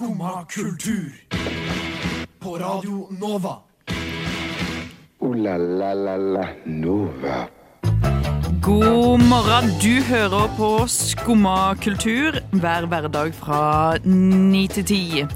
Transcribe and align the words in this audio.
Skumma 0.00 0.44
kultur. 0.48 1.12
På 2.38 2.56
Radio 2.58 3.08
Nova. 3.20 3.56
O-la-la-la-la 5.18 6.46
Nova. 6.64 7.48
God 8.62 9.20
morgen. 9.20 9.68
Du 9.82 10.02
hører 10.02 10.48
på 10.56 10.86
Skumma 10.88 11.74
kultur 11.84 12.40
hver 12.50 12.86
hverdag 12.86 13.34
fra 13.34 13.98
ni 14.04 14.66
til 14.72 14.84
ti. 14.84 15.26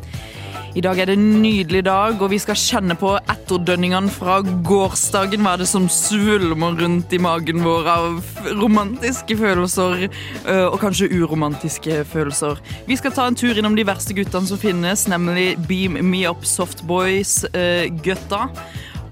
I 0.74 0.82
dag 0.82 0.98
er 0.98 1.06
det 1.06 1.14
en 1.14 1.36
nydelig 1.38 1.84
dag, 1.86 2.16
og 2.18 2.32
vi 2.32 2.38
skal 2.42 2.56
kjenne 2.58 2.96
på 2.98 3.12
etterdønningene 3.30 4.10
fra 4.10 4.40
gårsdagen. 4.42 5.44
Hva 5.46 5.52
er 5.54 5.60
det 5.62 5.68
som 5.70 5.84
svulmer 5.86 6.74
rundt 6.80 7.14
i 7.14 7.20
magen 7.22 7.62
vår 7.62 7.90
av 7.92 8.32
romantiske 8.58 9.36
følelser, 9.38 10.08
øh, 10.08 10.64
og 10.64 10.74
kanskje 10.82 11.12
uromantiske 11.14 12.00
følelser. 12.10 12.58
Vi 12.88 12.98
skal 12.98 13.14
ta 13.14 13.28
en 13.30 13.38
tur 13.38 13.54
innom 13.54 13.78
de 13.78 13.86
verste 13.86 14.18
guttene 14.18 14.50
som 14.50 14.58
finnes, 14.58 15.06
nemlig 15.06 15.52
Beam 15.68 16.00
Me 16.10 16.24
Up 16.26 16.42
Softboys-gutta. 16.42 18.42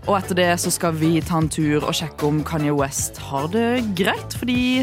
Og 0.09 0.19
etter 0.19 0.43
det 0.43 0.51
så 0.59 0.75
skal 0.75 0.99
vi 0.99 1.23
ta 1.23 1.39
en 1.39 1.47
tur 1.47 1.87
og 1.87 1.95
sjekke 1.95 2.27
om 2.27 2.43
Kanye 2.43 2.75
West 2.75 3.23
har 3.31 3.47
det 3.55 3.85
greit, 3.95 4.35
fordi 4.35 4.83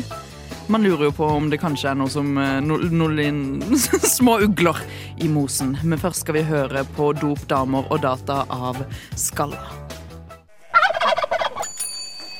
man 0.70 0.84
lurer 0.86 1.08
jo 1.10 1.12
på 1.18 1.26
om 1.26 1.50
det 1.50 1.58
kanskje 1.62 1.90
er 1.92 1.98
noe 1.98 2.10
som 2.14 2.30
eh, 2.38 2.60
no, 2.62 2.78
noen 2.94 3.40
små 4.18 4.38
ugler 4.46 4.78
i 5.22 5.30
mosen. 5.32 5.76
Men 5.84 6.00
først 6.02 6.24
skal 6.26 6.38
vi 6.40 6.44
høre 6.48 6.84
på 6.98 7.12
Dop, 7.18 7.42
damer 7.50 7.88
og 7.90 8.02
data 8.06 8.44
av 8.54 8.78
Skalla. 9.18 9.62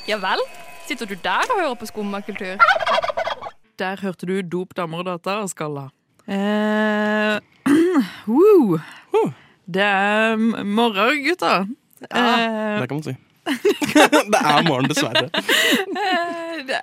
Ja 0.08 0.18
vel? 0.22 0.42
Sitter 0.88 1.06
du 1.06 1.14
der 1.22 1.46
og 1.54 1.58
hører 1.60 1.76
på 1.78 1.86
skummakultur? 1.90 2.62
Der 3.78 4.00
hørte 4.02 4.26
du 4.26 4.40
Dop, 4.42 4.74
damer 4.78 5.02
og 5.04 5.10
data 5.10 5.36
av 5.42 5.50
Skalla. 5.52 5.88
Eh, 6.30 7.38
woo. 8.30 8.78
Det 9.70 9.84
er 9.86 10.34
morgen, 10.66 11.20
gutta. 11.26 11.60
Eh, 12.10 12.80
Det 12.80 12.88
kan 12.90 12.96
man 12.96 13.04
si. 13.06 13.14
det 14.34 14.40
er 14.40 14.62
morgen, 14.66 14.88
dessverre. 14.90 15.28
Eh, 15.30 16.64
det- 16.66 16.82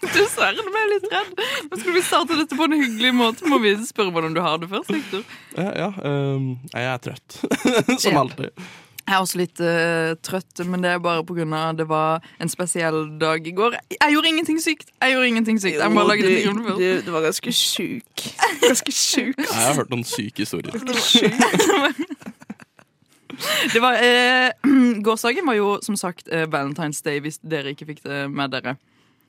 Dessverre, 0.14 0.56
nå 0.56 0.72
ble 0.72 0.82
jeg 0.82 0.90
litt 0.94 1.08
redd. 1.12 1.40
Men 1.70 1.80
skal 1.82 1.96
vi 1.96 2.02
starte 2.04 2.36
dette 2.38 2.56
på 2.56 2.66
en 2.66 2.76
hyggelig 2.78 3.14
måte, 3.16 3.48
må 3.50 3.58
vi 3.62 3.74
spørre 3.84 4.14
hvordan 4.14 4.36
du 4.36 4.40
har 4.44 4.60
det 4.62 4.70
først. 4.70 4.92
Victor. 4.94 5.24
Ja, 5.56 5.72
ja 5.84 5.90
um, 6.00 6.54
jeg 6.72 6.86
er 6.88 7.02
trøtt. 7.04 7.40
Som 8.02 8.14
Ja. 8.14 8.22
alltid. 8.24 8.54
Jeg 9.10 9.16
er 9.16 9.24
også 9.24 9.38
litt 9.40 9.60
uh, 9.64 10.12
trøtt, 10.22 10.60
men 10.70 10.84
det 10.84 10.92
er 10.92 11.00
bare 11.02 11.24
av 11.24 11.76
det 11.76 11.86
var 11.90 12.22
en 12.38 12.48
spesiell 12.52 13.18
dag 13.18 13.46
i 13.46 13.52
går. 13.56 13.74
Jeg 13.96 14.14
gjorde 14.14 14.28
ingenting 14.30 14.60
sykt! 14.62 14.92
Jeg 15.02 15.16
gjorde 15.16 15.28
ingenting 15.32 15.58
sykt. 15.58 15.80
Jeg 15.82 15.90
må 15.90 16.04
lage 16.06 16.22
dette 16.22 16.44
grovt 16.46 16.68
først. 16.68 17.06
du 17.06 17.10
var 17.10 17.26
ganske 17.26 17.52
sjuk. 17.52 18.26
Ganske 18.68 18.92
sjuk. 18.94 19.40
Jeg 19.40 19.50
har 19.56 19.74
hørt 19.80 19.90
noen 19.90 20.04
syke 20.06 20.44
historier. 20.44 20.76
Det 23.74 23.80
var, 23.82 23.98
eh, 24.04 24.52
gårsdagen 25.06 25.46
var 25.46 25.56
jo 25.58 25.78
som 25.82 25.96
sagt 25.96 26.28
eh, 26.28 26.46
Valentine's 26.46 27.02
Day, 27.02 27.20
hvis 27.24 27.40
dere 27.42 27.72
ikke 27.74 27.88
fikk 27.92 28.04
det 28.04 28.24
med 28.30 28.52
dere. 28.54 28.76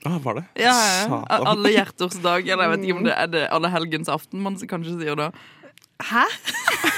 Ah, 0.05 0.17
var 0.23 0.39
det? 0.39 0.45
Ja, 0.57 0.71
ja, 0.73 0.91
ja. 0.97 1.07
Satan. 1.07 1.47
Alle 1.47 1.69
hjerters 1.75 2.16
dag, 2.23 2.47
eller 2.47 2.63
jeg 2.67 2.71
vet 2.75 2.85
ikke 2.88 2.97
om 2.97 3.03
det 3.05 3.13
er 3.17 3.27
det 3.30 3.44
alle 3.53 3.69
helgens 3.69 4.09
aften 4.09 4.41
man 4.41 4.55
kanskje 4.57 4.95
sier 5.02 5.16
da. 5.19 5.31
Hæ? 6.02 6.23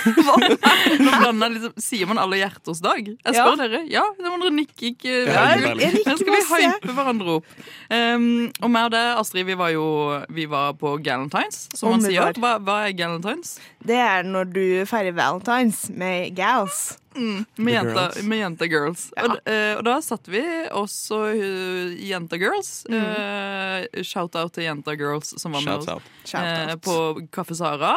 Nå 1.03 1.11
blander 1.19 1.49
liksom, 1.51 1.73
Sier 1.83 2.07
man 2.07 2.19
alle 2.21 2.37
hjerters 2.39 2.79
dag? 2.83 3.07
Jeg 3.07 3.35
spør 3.35 3.49
Ja. 3.51 3.55
dere. 3.59 3.81
Ja, 3.91 4.03
det 4.17 4.29
må 4.31 4.37
dere 4.39 4.53
nikke. 4.55 4.93
Ikke, 4.93 5.11
Ja, 5.27 5.43
jeg- 5.55 5.77
Jeg 5.79 5.91
Her 5.91 5.97
liker 5.97 6.17
skal 6.17 6.33
vi 6.33 6.63
hype 6.63 6.93
hverandre 6.95 7.27
opp. 7.37 7.45
Um, 7.91 8.51
og 8.61 8.71
meg 8.71 8.85
og 8.85 8.91
deg, 8.91 9.17
Astrid, 9.19 9.45
vi 9.45 9.53
var 9.59 9.69
jo 9.75 9.85
vi 10.29 10.45
var 10.45 10.73
på 10.73 10.95
Galentines, 11.03 11.67
som 11.75 11.89
Om 11.91 11.99
man 11.99 12.09
sier. 12.09 12.33
Hva, 12.39 12.57
hva 12.63 12.87
er 12.87 12.93
Galentines? 12.93 13.59
Det 13.85 13.95
er 13.99 14.23
når 14.23 14.53
du 14.53 14.85
feirer 14.85 15.11
valentines 15.13 15.89
med 15.89 16.33
gals. 16.35 16.97
Med 17.14 17.45
The 17.56 17.72
jenta, 17.72 18.02
girls. 18.02 18.23
med 18.23 18.38
jenta 18.44 18.67
girls. 18.67 19.06
Ja. 19.16 19.23
Og, 19.23 19.39
uh, 19.47 19.73
og 19.78 19.83
da 19.88 19.95
satt 20.04 20.30
vi 20.32 20.43
også 20.71 21.20
uh, 21.33 21.95
jenta 21.99 22.39
girls. 22.42 22.71
Mm. 22.89 22.99
Uh, 22.99 24.04
Shout-out 24.04 24.55
til 24.58 24.67
jenta 24.67 24.95
girls 24.99 25.33
som 25.42 25.55
var 25.58 25.65
med 25.65 25.82
oss 25.82 25.92
out. 25.92 26.14
Shout 26.23 26.43
eh, 26.43 26.71
out. 26.73 26.82
på 26.86 27.27
Kaffe 27.33 27.55
Sara. 27.58 27.95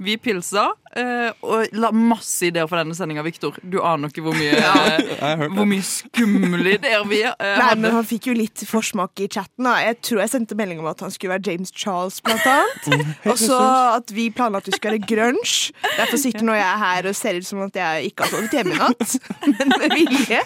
Vi 0.00 0.14
pilsa 0.16 0.62
eh, 0.96 1.28
og 1.44 1.74
la 1.76 1.90
masse 1.92 2.46
ideer 2.48 2.64
for 2.70 2.80
denne 2.80 2.94
sendinga, 2.96 3.20
Victor. 3.26 3.58
Du 3.60 3.78
aner 3.84 4.08
ikke 4.08 4.22
hvor 4.24 4.32
mye, 4.36 4.54
Jeg 5.20 5.50
hvor 5.52 5.68
mye 5.68 5.84
skumle 5.84 6.72
ideer 6.78 7.04
vi 7.10 7.18
eh, 7.26 7.34
Nei, 7.36 7.66
hadde. 7.66 7.82
men 7.84 7.96
Han 7.98 8.06
fikk 8.08 8.30
jo 8.30 8.36
litt 8.38 8.64
forsmak 8.68 9.20
i 9.20 9.28
chatten. 9.28 9.66
da 9.68 9.74
Jeg 9.84 9.98
tror 10.08 10.22
jeg 10.24 10.32
sendte 10.32 10.56
melding 10.58 10.80
om 10.80 10.88
at 10.88 11.04
han 11.04 11.12
skulle 11.12 11.34
være 11.36 11.50
James 11.52 11.72
Charles, 11.76 12.20
blant 12.24 12.46
annet. 12.48 12.88
Og 13.28 13.36
så 13.40 13.60
at 13.98 14.14
vi 14.16 14.30
planla 14.32 14.62
at 14.64 14.70
vi 14.70 14.76
skulle 14.78 14.96
være 14.96 15.10
grunge. 15.12 15.74
Derfor 15.98 16.22
sitter 16.24 16.48
nå 16.48 16.56
jeg 16.56 16.80
her 16.86 17.10
og 17.12 17.18
ser 17.20 17.36
ut 17.36 17.48
som 17.50 17.60
at 17.68 17.76
jeg 17.82 18.10
ikke 18.10 18.24
har 18.24 18.32
sovet 18.34 18.56
hjemme 18.56 18.74
i 18.74 18.80
natt. 18.80 19.16
Men 19.52 19.76
med 19.76 19.96
vilje. 19.98 20.40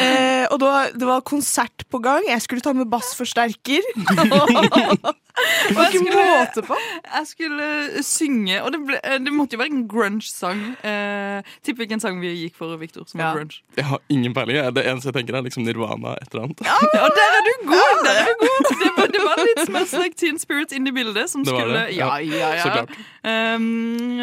Eh, 0.00 0.46
og 0.48 0.56
da, 0.64 0.72
det 0.96 1.06
var 1.08 1.20
konsert 1.28 1.84
på 1.92 2.00
gang. 2.02 2.24
Jeg 2.32 2.46
skulle 2.48 2.64
ta 2.64 2.72
med 2.76 2.88
bassforsterker. 2.90 3.84
Det 5.70 5.76
jeg 5.76 6.00
skulle, 6.00 6.24
måte 6.26 6.62
på. 6.66 6.76
Jeg 7.14 7.26
skulle 7.30 7.66
eh, 7.96 8.02
synge, 8.06 8.56
og 8.64 8.72
det, 8.74 8.80
ble, 8.88 8.98
eh, 9.04 9.18
det 9.22 9.32
måtte 9.34 9.56
jo 9.56 9.60
være 9.62 9.72
en 9.74 9.84
grunge-sang. 9.90 10.62
Eh, 10.86 11.42
Tipp 11.66 11.78
hvilken 11.80 12.00
sang 12.02 12.18
vi 12.22 12.32
gikk 12.44 12.56
for, 12.58 12.76
Victor, 12.80 13.04
som 13.08 13.20
Ja. 13.20 13.30
var 13.30 13.40
grunge. 13.40 13.60
Jeg 13.76 13.84
har 13.90 14.00
ingen 14.10 14.34
peiling. 14.34 14.58
Det 14.74 14.86
eneste 14.86 15.10
jeg 15.12 15.14
tenker, 15.20 15.36
er 15.38 15.46
liksom 15.46 15.64
Nirvana 15.66 16.16
et 16.20 16.28
eller 16.34 16.48
annet. 16.48 16.64
Ja, 16.66 17.06
der 17.20 17.36
er 17.38 17.42
du 17.48 17.52
god! 17.70 18.04
Der 18.04 18.20
er 18.20 18.28
du 18.30 18.34
god. 18.44 18.70
Det, 18.80 18.90
var, 18.96 19.06
det 19.16 19.22
var 19.24 19.44
litt 19.44 19.62
Smells 19.66 19.92
Like 20.00 20.16
Teen 20.20 20.38
Spirit 20.38 20.72
inni 20.76 20.90
bildet. 20.96 21.30
Som 21.30 21.44
Det 21.44 21.52
var 21.54 21.60
skulle, 21.60 21.84
det? 21.86 21.96
Ja, 21.96 22.10
Ja, 22.18 22.36
ja, 22.40 22.54
ja. 22.56 22.62
så 22.62 22.70
klart. 22.74 22.90
Um, 23.20 24.16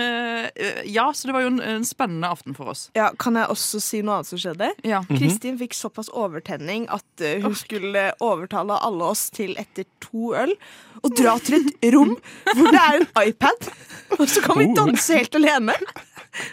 ja, 0.90 1.14
så 1.14 1.28
det 1.28 1.34
var 1.36 1.44
jo 1.44 1.52
en, 1.52 1.60
en 1.62 1.86
spennende 1.86 2.30
aften 2.34 2.56
for 2.58 2.72
oss. 2.74 2.88
Ja, 2.98 3.12
Kan 3.20 3.38
jeg 3.38 3.50
også 3.54 3.82
si 3.84 4.02
noe 4.02 4.20
annet 4.20 4.32
som 4.32 4.42
skjedde? 4.42 4.72
Ja. 4.88 5.04
Kristin 5.12 5.60
fikk 5.60 5.78
såpass 5.78 6.10
overtenning 6.10 6.88
at 6.94 7.22
eh, 7.22 7.38
hun 7.44 7.54
skulle 7.58 8.10
overtale 8.24 8.80
alle 8.82 9.12
oss 9.14 9.28
til 9.34 9.54
etter 9.62 9.86
to 10.04 10.34
øl 10.38 10.56
å 11.06 11.12
dra 11.14 11.36
til 11.46 11.60
et 11.62 11.92
rom 11.94 12.16
hvor 12.56 12.72
det 12.74 12.82
er 12.82 13.02
en 13.04 13.10
iPad, 13.30 13.70
og 14.18 14.26
så 14.26 14.42
kan 14.46 14.58
vi 14.64 14.72
danse 14.78 15.20
helt 15.22 15.38
alene. 15.38 15.78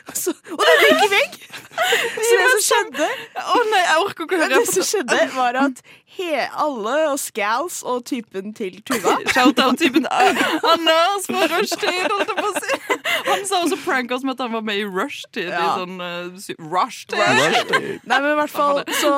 Og, 0.09 0.15
så, 0.17 0.33
og 0.33 0.63
det 0.63 0.73
er 0.73 0.79
vegg 0.81 1.03
i 1.05 1.09
vegg! 1.13 1.35
Så 1.75 2.39
det 2.39 2.47
som 2.53 2.63
skjedde, 2.69 3.07
Å 3.45 3.61
nei, 3.71 3.83
jeg 3.83 4.01
orker 4.05 4.25
ikke 4.27 4.37
å 4.37 4.41
høre 4.45 4.59
det 4.63 4.71
som 4.71 4.87
skjedde 4.87 5.19
var 5.35 5.59
at 5.59 5.81
he, 6.15 6.45
alle 6.63 6.93
og 7.11 7.17
Scals 7.19 7.81
og 7.83 8.05
typen 8.07 8.53
til 8.55 8.77
Tuva 8.87 9.17
Shout-out-typen 9.35 10.07
Anders 10.15 11.27
fra 11.27 11.49
Rushtid, 11.51 12.07
holdt 12.07 12.31
jeg 12.31 12.39
på 12.39 12.47
å 12.47 12.53
si. 12.63 12.79
Han 13.27 13.43
sa 13.49 13.61
også 13.65 13.79
prank 13.83 14.15
oss 14.15 14.23
med 14.27 14.37
at 14.37 14.45
han 14.47 14.55
var 14.55 14.63
med 14.67 14.79
i 14.79 14.87
Rushtid. 14.87 15.49
I 15.49 15.53
Ja. 15.55 15.75
sånn 15.81 15.99
uh, 15.99 16.31
Rushtid. 16.71 17.19
Nei, 17.19 18.19
men 18.21 18.31
i 18.31 18.37
hvert 18.39 18.55
fall 18.55 18.83
Så 19.01 19.11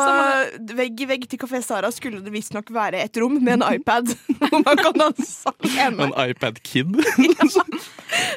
vegg 0.78 1.04
i 1.04 1.08
vegg 1.12 1.28
til 1.30 1.40
Kafé 1.42 1.60
Sara 1.64 1.92
skulle 1.94 2.22
det 2.24 2.32
visstnok 2.34 2.72
være 2.74 3.04
et 3.04 3.20
rom 3.20 3.36
med 3.42 3.58
en 3.58 3.66
iPad 3.76 4.14
hvor 4.40 4.56
man 4.62 4.80
kan 4.80 4.96
danse 5.04 5.52
alene. 5.60 6.08
En 6.08 6.16
iPad 6.30 6.62
Kid. 6.64 6.96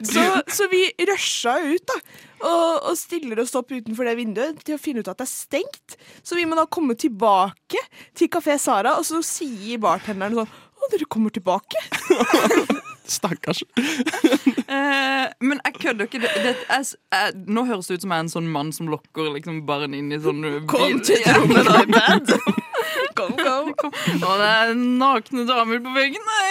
Så, 0.03 0.23
så 0.49 0.65
vi 0.71 0.79
rusha 1.07 1.53
ut 1.61 1.83
da 1.87 1.97
og, 2.39 2.89
og 2.89 2.97
stiller 2.97 3.41
oss 3.43 3.55
opp 3.59 3.71
utenfor 3.73 4.07
det 4.07 4.15
vinduet 4.19 4.63
til 4.65 4.77
å 4.77 4.81
finne 4.81 5.03
ut 5.03 5.11
at 5.11 5.19
det 5.19 5.27
er 5.27 5.31
stengt. 5.31 5.97
Så 6.23 6.37
vi 6.39 6.47
må 6.49 6.57
da 6.59 6.67
komme 6.69 6.95
tilbake 6.99 7.83
til 8.17 8.31
Kafé 8.31 8.57
Sara, 8.61 8.97
og 8.99 9.07
så 9.07 9.21
sier 9.25 9.81
bartenderen 9.81 10.41
sånn 10.41 10.57
Å, 10.79 10.87
dere 10.93 11.07
kommer 11.11 11.33
tilbake? 11.35 11.75
Stakkars. 13.09 13.63
Eh, 13.75 15.25
men 15.41 15.59
jeg 15.65 15.75
kødder 15.81 16.07
ikke. 16.07 16.21
Det, 16.23 16.29
det, 16.45 16.53
jeg, 16.69 16.85
jeg, 17.11 17.35
nå 17.49 17.65
høres 17.67 17.89
det 17.89 17.97
ut 17.97 18.05
som 18.05 18.13
jeg 18.13 18.21
er 18.21 18.25
en 18.27 18.31
sånn 18.31 18.49
mann 18.53 18.71
som 18.75 18.91
lokker 18.91 19.31
liksom 19.35 19.63
barn 19.67 19.97
inn 19.97 20.13
i 20.13 20.21
sånn 20.23 20.45
Kom 20.69 21.01
til 21.03 21.19
Ja. 21.25 22.55
Kom, 23.17 23.35
kom. 23.39 23.73
Å, 24.19 24.33
det 24.39 24.49
er 24.49 24.73
nakne 24.77 25.45
damer 25.49 25.81
på 25.83 25.93
veggen. 25.95 26.23
Nei. 26.29 26.49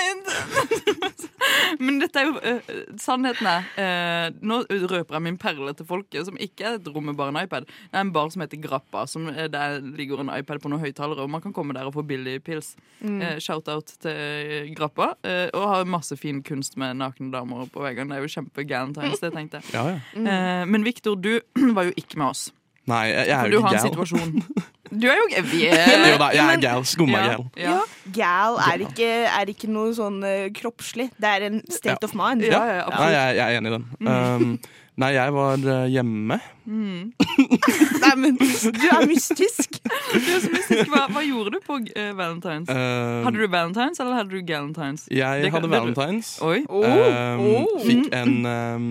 Men 1.78 2.00
dette 2.03 2.20
er 2.20 2.28
jo 2.28 2.34
uh, 2.42 2.72
Sannheten 3.00 3.46
er 3.49 3.67
uh, 3.78 4.38
Nå 4.44 4.61
røper 4.69 5.17
jeg 5.17 5.25
min 5.25 5.38
perle 5.40 5.73
til 5.76 5.87
folket, 5.88 6.26
som 6.26 6.38
ikke 6.40 6.67
er 6.67 6.78
et 6.78 6.88
rom 6.93 7.08
med 7.08 7.17
bare 7.19 7.32
en 7.32 7.40
iPad. 7.40 7.69
Det 7.69 7.96
er 7.96 8.05
en 8.05 8.12
bar 8.14 8.31
som 8.32 8.43
heter 8.44 8.61
Grappa, 8.62 9.05
som 9.11 9.28
eh, 9.31 9.46
der 9.52 9.78
ligger 9.82 10.23
en 10.23 10.32
iPad 10.34 10.61
på 10.62 10.70
noen 10.73 10.82
høyttalere, 10.82 11.25
og 11.25 11.32
man 11.32 11.43
kan 11.44 11.55
komme 11.56 11.76
der 11.76 11.88
og 11.88 11.94
få 11.96 12.05
billig 12.06 12.38
pils. 12.46 12.75
Eh, 13.00 13.38
Shout-out 13.43 13.94
til 14.02 14.73
Grappa. 14.76 15.12
og 15.55 15.67
har 15.73 15.88
masse 15.88 16.17
fin 16.20 16.43
kunst 16.44 16.76
med 16.81 16.99
nakne 17.00 17.31
damer 17.32 17.69
på 17.73 17.82
veggene. 17.84 18.12
Det 18.12 18.19
er 18.19 18.26
jo 18.26 18.34
kjempe-galentines, 18.38 19.23
det 19.23 19.32
tenkte 19.34 19.62
jeg. 19.62 19.75
Ja, 19.75 19.84
ja. 19.94 19.99
Eh, 20.19 20.64
men 20.69 20.84
Victor, 20.84 21.17
du 21.17 21.38
var 21.76 21.88
jo 21.88 21.96
ikke 21.96 22.19
med 22.20 22.32
oss. 22.32 22.49
Nei, 22.88 23.08
jeg, 23.11 23.28
jeg 23.28 23.37
For 23.37 23.46
er 23.46 23.52
du 23.52 23.61
har 23.67 23.76
en 23.76 23.87
situasjon. 23.90 24.31
Du 24.90 25.06
er 25.11 25.19
jo 25.20 25.43
vi 25.50 25.67
er, 25.69 25.93
Jo 26.12 26.17
da, 26.20 26.31
jeg 26.35 26.44
er 26.56 26.61
gal. 26.62 26.85
Skumma 26.88 27.20
gal. 27.26 27.46
ja. 27.61 27.79
Gal 28.14 28.58
er 28.70 28.85
ikke, 28.87 29.08
er 29.29 29.50
ikke 29.52 29.69
noe 29.70 29.93
sånn 29.96 30.19
uh, 30.25 30.49
kroppslig. 30.56 31.11
Det 31.20 31.29
er 31.37 31.49
en 31.50 31.61
state 31.69 31.99
Ja. 32.00 32.08
of 32.08 32.14
mind. 32.17 32.43
Ja, 32.49 32.62
jeg, 32.88 33.37
jeg 33.37 33.44
er 33.44 33.58
enig 33.61 33.73
i 33.73 33.75
den. 33.76 33.87
Um, 34.08 34.55
nei, 34.99 35.11
jeg 35.14 35.35
var 35.37 35.61
uh, 35.67 35.85
hjemme. 35.93 36.38
Nei, 36.69 38.14
men 38.17 38.37
du 38.38 38.87
er 38.88 39.06
mystisk. 39.08 39.79
Du 40.12 40.31
er 40.32 40.40
så 40.43 40.50
mystisk. 40.52 40.88
Hva, 40.93 41.05
hva 41.12 41.23
gjorde 41.25 41.55
du 41.56 41.61
på 41.64 41.79
uh, 41.85 42.11
Valentines? 42.19 42.69
Hadde 42.73 43.37
du 43.38 43.46
Valentines, 43.52 44.00
eller 44.00 44.19
hadde 44.19 44.32
du 44.32 44.40
Galentines? 44.49 45.06
Jeg 45.12 45.44
Det 45.46 45.52
hadde 45.55 45.69
det- 45.69 45.76
valentines. 45.79 46.35
Oi. 46.44 46.62
Um, 46.69 47.44
oh. 47.44 47.79
Fikk 47.85 48.08
en 48.17 48.35
um, 48.49 48.88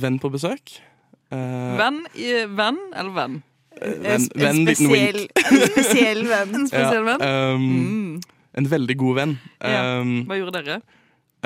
venn 0.00 0.18
på 0.22 0.30
besøk. 0.32 0.78
Eh, 1.28 1.72
Venn, 1.76 1.98
i- 2.16 2.46
venn 2.56 2.78
eller 2.96 3.12
venn? 3.12 3.34
Venn, 3.80 4.26
En 4.34 4.42
venn 4.42 4.60
liten 4.66 4.88
spesiell, 4.88 5.20
wink. 5.24 5.42
en 5.52 5.66
spesiell 5.72 6.22
venn. 6.28 6.54
En 6.60 6.68
spesiell 6.70 7.04
venn? 7.12 7.22
um, 7.22 7.66
Mm. 7.88 8.20
En 8.58 8.66
veldig 8.66 8.96
god 8.98 9.14
venn. 9.20 9.34
Ja. 9.62 9.82
Um, 10.00 10.14
Hva 10.26 10.38
gjorde 10.40 10.62
dere? 10.64 10.80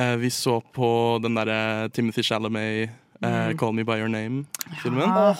Uh, 0.00 0.14
vi 0.22 0.30
så 0.32 0.60
på 0.72 0.88
den 1.20 1.34
derre 1.36 1.88
Timothy 1.92 2.22
Chalamet, 2.24 2.88
uh, 3.22 3.28
Mm. 3.52 3.56
'Call 3.58 3.74
Me 3.76 3.84
By 3.84 3.98
Your 4.00 4.08
Name'-filmen. 4.08 5.10
Ah, 5.12 5.36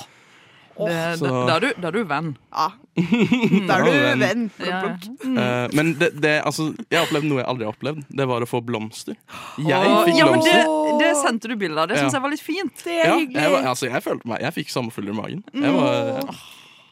det, 0.79 1.21
da, 1.21 1.31
da, 1.47 1.57
er 1.57 1.61
du, 1.61 1.71
da 1.83 1.89
er 1.89 1.93
du 1.97 2.05
venn. 2.09 2.29
Ja. 2.53 2.69
Da 3.69 3.79
er 3.79 3.85
du 3.85 3.91
venn. 3.93 4.21
venn. 4.21 4.45
Ja. 4.61 4.79
Mm. 5.25 5.39
Eh, 5.39 5.69
men 5.77 5.91
det, 6.01 6.11
det, 6.21 6.35
altså, 6.49 6.71
jeg 6.91 6.99
har 6.99 7.07
opplevd 7.09 7.27
noe 7.29 7.41
jeg 7.43 7.49
aldri 7.49 7.67
har 7.69 7.73
opplevd. 7.75 8.05
Det 8.09 8.27
var 8.29 8.45
å 8.45 8.49
få 8.49 8.61
blomster. 8.65 9.17
Jeg 9.61 9.89
Åh, 9.89 10.05
fikk 10.07 10.19
ja, 10.21 10.29
men 10.31 10.45
det, 10.45 10.57
det 11.03 11.11
sendte 11.21 11.49
du 11.53 11.57
bilde 11.61 11.81
av. 11.81 11.89
Det 11.93 11.99
syns 12.01 12.17
jeg 12.17 12.25
var 12.25 12.33
litt 12.33 12.45
fint. 12.45 12.85
Det 12.85 12.99
er 13.01 13.07
Ja, 13.09 13.17
hyggelig. 13.21 13.43
jeg, 13.45 13.65
altså, 13.73 13.89
jeg 13.93 14.03
følte 14.05 14.29
meg 14.33 14.41
Jeg 14.45 14.53
fikk 14.61 14.73
sommerfugler 14.73 15.13
i 15.13 15.21
magen. 15.21 15.45
Jeg 15.53 15.73
var, 15.77 16.35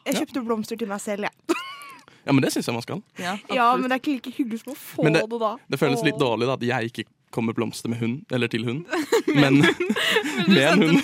Jeg 0.05 0.17
kjøpte 0.21 0.43
blomster 0.45 0.79
til 0.81 0.89
meg 0.91 1.01
selv, 1.03 1.27
jeg. 1.27 1.57
ja, 2.25 2.31
men 2.33 2.41
det 2.45 2.51
syns 2.55 2.67
jeg 2.69 2.75
man 2.77 2.85
skal. 2.85 3.01
Ja, 3.21 3.37
Ja, 3.53 3.71
men 3.77 3.89
det 3.89 3.97
er 3.97 4.01
ikke 4.03 4.15
like 4.17 4.33
hyggelig 4.37 4.61
som 4.63 4.73
å 4.73 4.77
få 4.77 5.03
Men 5.07 5.13
det, 5.17 5.25
det- 5.29 5.41
da. 5.43 5.55
Det 5.75 5.79
føles 5.81 6.03
litt 6.07 6.19
dårlig 6.21 6.47
da, 6.49 6.57
at 6.59 6.67
jeg 6.71 6.91
ikke 6.93 7.07
kommer 7.31 7.55
blomster 7.55 7.87
med 7.89 8.01
hund, 8.01 8.25
eller 8.35 8.47
til 8.51 8.65
hund. 8.67 8.81
Men 9.41 9.61
med 10.51 10.65
en 10.67 10.81
hund. 10.83 11.01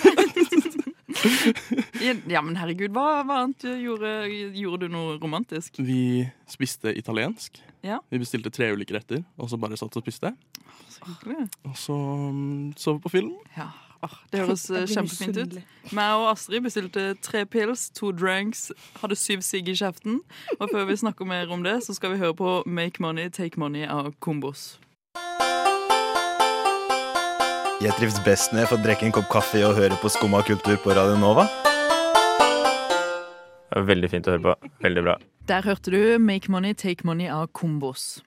Ja, 2.28 2.42
men 2.44 2.54
herregud, 2.60 2.92
hva, 2.94 3.22
hva 3.26 3.40
annet 3.42 3.64
gjorde, 3.82 4.10
gjorde 4.54 4.86
du 4.86 4.92
noe 4.92 5.16
romantisk? 5.18 5.80
Vi 5.82 6.26
spiste 6.46 6.92
italiensk. 6.94 7.58
Ja. 7.82 7.98
Vi 8.12 8.20
bestilte 8.22 8.52
tre 8.54 8.68
ulike 8.76 8.94
retter, 8.94 9.24
og 9.40 9.50
så 9.50 9.58
bare 9.60 9.78
satt 9.80 9.96
og 9.98 10.04
spiste. 10.04 10.30
Så. 10.92 11.16
Og 11.66 11.74
så 11.80 11.96
mm, 11.96 12.76
så 12.78 12.94
vi 12.96 13.02
på 13.06 13.12
film. 13.16 13.32
Ja. 13.56 13.70
Åh, 14.06 14.16
det 14.30 14.42
høres 14.44 14.64
eh, 14.74 14.86
kjempefint 14.86 15.38
ut. 15.40 15.56
Meg 15.96 16.18
og 16.20 16.28
Astrid 16.32 16.62
bestilte 16.66 17.06
tre 17.24 17.44
pils, 17.50 17.88
to 17.96 18.12
dranks, 18.14 18.68
hadde 19.02 19.18
syv 19.18 19.42
sigg 19.46 19.70
i 19.70 19.76
kjeften. 19.78 20.20
Og 20.58 20.68
før 20.70 20.86
vi 20.90 20.98
snakker 21.00 21.26
mer 21.28 21.50
om 21.54 21.64
det, 21.66 21.80
så 21.86 21.96
skal 21.96 22.14
vi 22.14 22.20
høre 22.22 22.36
på 22.38 22.60
Make 22.66 23.02
Money, 23.02 23.30
Take 23.34 23.58
Money 23.60 23.88
av 23.88 24.12
Kombos. 24.22 24.76
Jeg 27.78 27.94
trives 27.94 28.18
best 28.26 28.50
når 28.50 28.64
jeg 28.64 28.70
får 28.72 28.80
drikke 28.82 29.06
en 29.06 29.12
kopp 29.14 29.28
kaffe 29.30 29.60
og 29.62 29.76
høre 29.78 29.98
på 30.02 30.10
Skumma 30.10 30.42
kultur 30.46 30.74
på 30.82 30.94
Radio 30.98 31.18
Nova. 31.18 31.44
Det 33.68 33.76
var 33.76 33.86
Veldig 33.86 34.10
fint 34.10 34.26
å 34.26 34.34
høre 34.34 34.46
på. 34.48 34.70
Veldig 34.82 35.04
bra. 35.06 35.14
Der 35.48 35.62
hørte 35.62 35.92
du 35.94 36.18
Make 36.18 36.50
Money, 36.50 36.74
Take 36.74 37.06
Money 37.06 37.30
av 37.30 37.46
Kombos. 37.54 38.18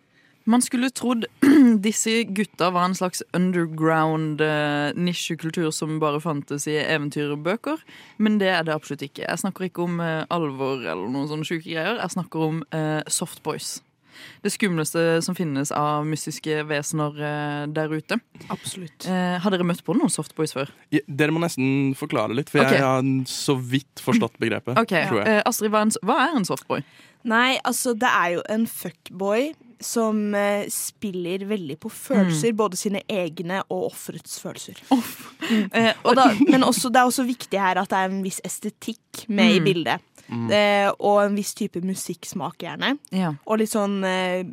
Man 0.50 0.64
skulle 0.64 0.90
trodd 0.90 1.28
disse 1.86 2.24
gutta 2.34 2.72
var 2.74 2.88
en 2.90 2.96
slags 2.98 3.22
underground 3.38 4.42
eh, 4.42 4.90
nisjekultur 4.98 5.70
som 5.76 6.00
bare 6.02 6.22
fantes 6.24 6.66
i 6.70 6.80
eventyrbøker, 6.82 7.84
men 8.18 8.40
det 8.42 8.50
er 8.50 8.66
det 8.66 8.74
absolutt 8.74 9.06
ikke. 9.06 9.28
Jeg 9.28 9.44
snakker 9.44 9.68
ikke 9.70 9.86
om 9.86 10.02
eh, 10.02 10.26
alvor 10.34 10.82
eller 10.82 11.08
noen 11.12 11.30
sånne 11.30 11.48
sjuke 11.48 11.68
greier. 11.68 12.00
Jeg 12.02 12.16
snakker 12.18 12.48
om 12.48 12.62
eh, 12.74 13.00
softboys. 13.12 13.80
Det 14.42 14.52
skumleste 14.54 15.22
som 15.26 15.38
finnes 15.38 15.72
av 15.76 16.06
mystiske 16.10 16.64
vesener 16.70 17.22
eh, 17.22 17.64
der 17.74 17.94
ute. 17.94 18.18
Absolutt. 18.54 19.06
Eh, 19.06 19.38
har 19.42 19.54
dere 19.54 19.66
møtt 19.68 19.84
på 19.86 19.96
noen 19.98 20.12
softboys 20.14 20.56
før? 20.58 20.74
Ja, 20.94 21.04
Dere 21.08 21.34
må 21.36 21.42
nesten 21.44 21.94
forklare 21.98 22.36
litt, 22.38 22.52
for 22.52 22.64
okay. 22.64 22.80
jeg 22.80 22.86
har 22.88 23.06
så 23.30 23.56
vidt 23.58 24.02
forstått 24.04 24.42
begrepet. 24.42 24.78
Okay. 24.82 25.08
tror 25.10 25.22
jeg. 25.22 25.38
eh, 25.38 25.46
Astrid, 25.46 25.74
hva 25.74 25.86
er, 25.86 25.90
en, 25.90 25.98
hva 26.10 26.20
er 26.26 26.38
en 26.42 26.50
softboy? 26.50 26.86
Nei, 27.30 27.60
altså 27.68 27.94
det 27.94 28.10
er 28.10 28.38
jo 28.40 28.46
en 28.50 28.66
fuckboy 28.70 29.52
som 29.83 30.36
eh, 30.38 30.66
spiller 30.72 31.45
veldig 31.50 31.80
på 31.81 31.89
følelser. 31.92 32.54
Både 32.57 32.78
sine 32.80 33.01
egne 33.10 33.62
og 33.69 33.89
offerets 33.92 34.39
følelser. 34.44 34.81
Eh, 35.51 35.92
Og 36.07 36.13
da, 36.16 36.30
men 36.48 36.63
også, 36.63 36.88
det 36.94 37.00
er 37.01 37.07
også 37.10 37.24
viktig 37.28 37.60
her 37.60 37.80
at 37.81 37.89
det 37.92 37.98
er 37.98 38.12
en 38.12 38.22
viss 38.24 38.38
estetikk 38.45 39.25
med 39.28 39.56
i 39.56 39.60
Mm. 39.60 39.66
bildet. 39.66 40.01
Eh, 40.31 40.88
og 41.04 41.18
en 41.25 41.33
viss 41.36 41.51
type 41.57 41.81
musikksmak, 41.83 42.56
gjerne. 42.63 42.94
ja. 43.12 43.33
Og 43.45 43.57
litt 43.60 43.72
sånn 43.74 43.98
eh, 44.07 44.45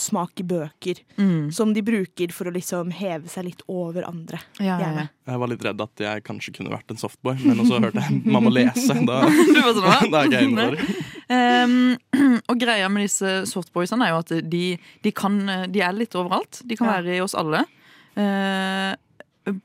smak 0.00 0.40
i 0.40 0.46
bøker. 0.48 0.98
Mm. 1.20 1.52
Som 1.54 1.72
de 1.76 1.82
bruker 1.86 2.32
for 2.34 2.48
å 2.50 2.54
liksom 2.56 2.90
heve 2.90 3.28
seg 3.30 3.44
litt 3.50 3.62
over 3.70 4.08
andre. 4.08 4.40
Ja, 4.58 4.80
ja. 4.80 5.06
Jeg 5.28 5.38
var 5.38 5.48
litt 5.52 5.62
redd 5.64 5.80
at 5.80 6.02
jeg 6.02 6.24
kanskje 6.26 6.54
kunne 6.56 6.72
vært 6.74 6.90
en 6.90 6.98
softboy, 7.00 7.36
men 7.44 7.62
så 7.68 7.78
hørte 7.84 8.02
jeg 8.02 8.24
mamma 8.26 8.50
lese. 8.50 8.96
Da, 9.06 9.20
Du 9.54 9.60
var 9.60 9.76
sånn, 9.78 10.10
da 10.12 10.24
er 10.24 10.26
ikke 10.32 10.40
jeg 10.40 10.50
innenfor. 10.50 11.12
Um, 11.30 11.96
og 12.50 12.58
greia 12.60 12.88
med 12.92 13.06
disse 13.06 13.46
softboysene 13.50 14.04
er 14.06 14.12
jo 14.14 14.18
at 14.24 14.34
de, 14.50 14.64
de, 15.04 15.12
kan, 15.12 15.38
de 15.72 15.80
er 15.80 15.92
litt 15.96 16.14
overalt. 16.14 16.60
De 16.64 16.76
kan 16.76 16.88
Ja. 16.90 16.98
være 17.00 17.16
i 17.16 17.20
oss 17.24 17.34
alle. 17.34 17.64
Uh, 18.16 18.94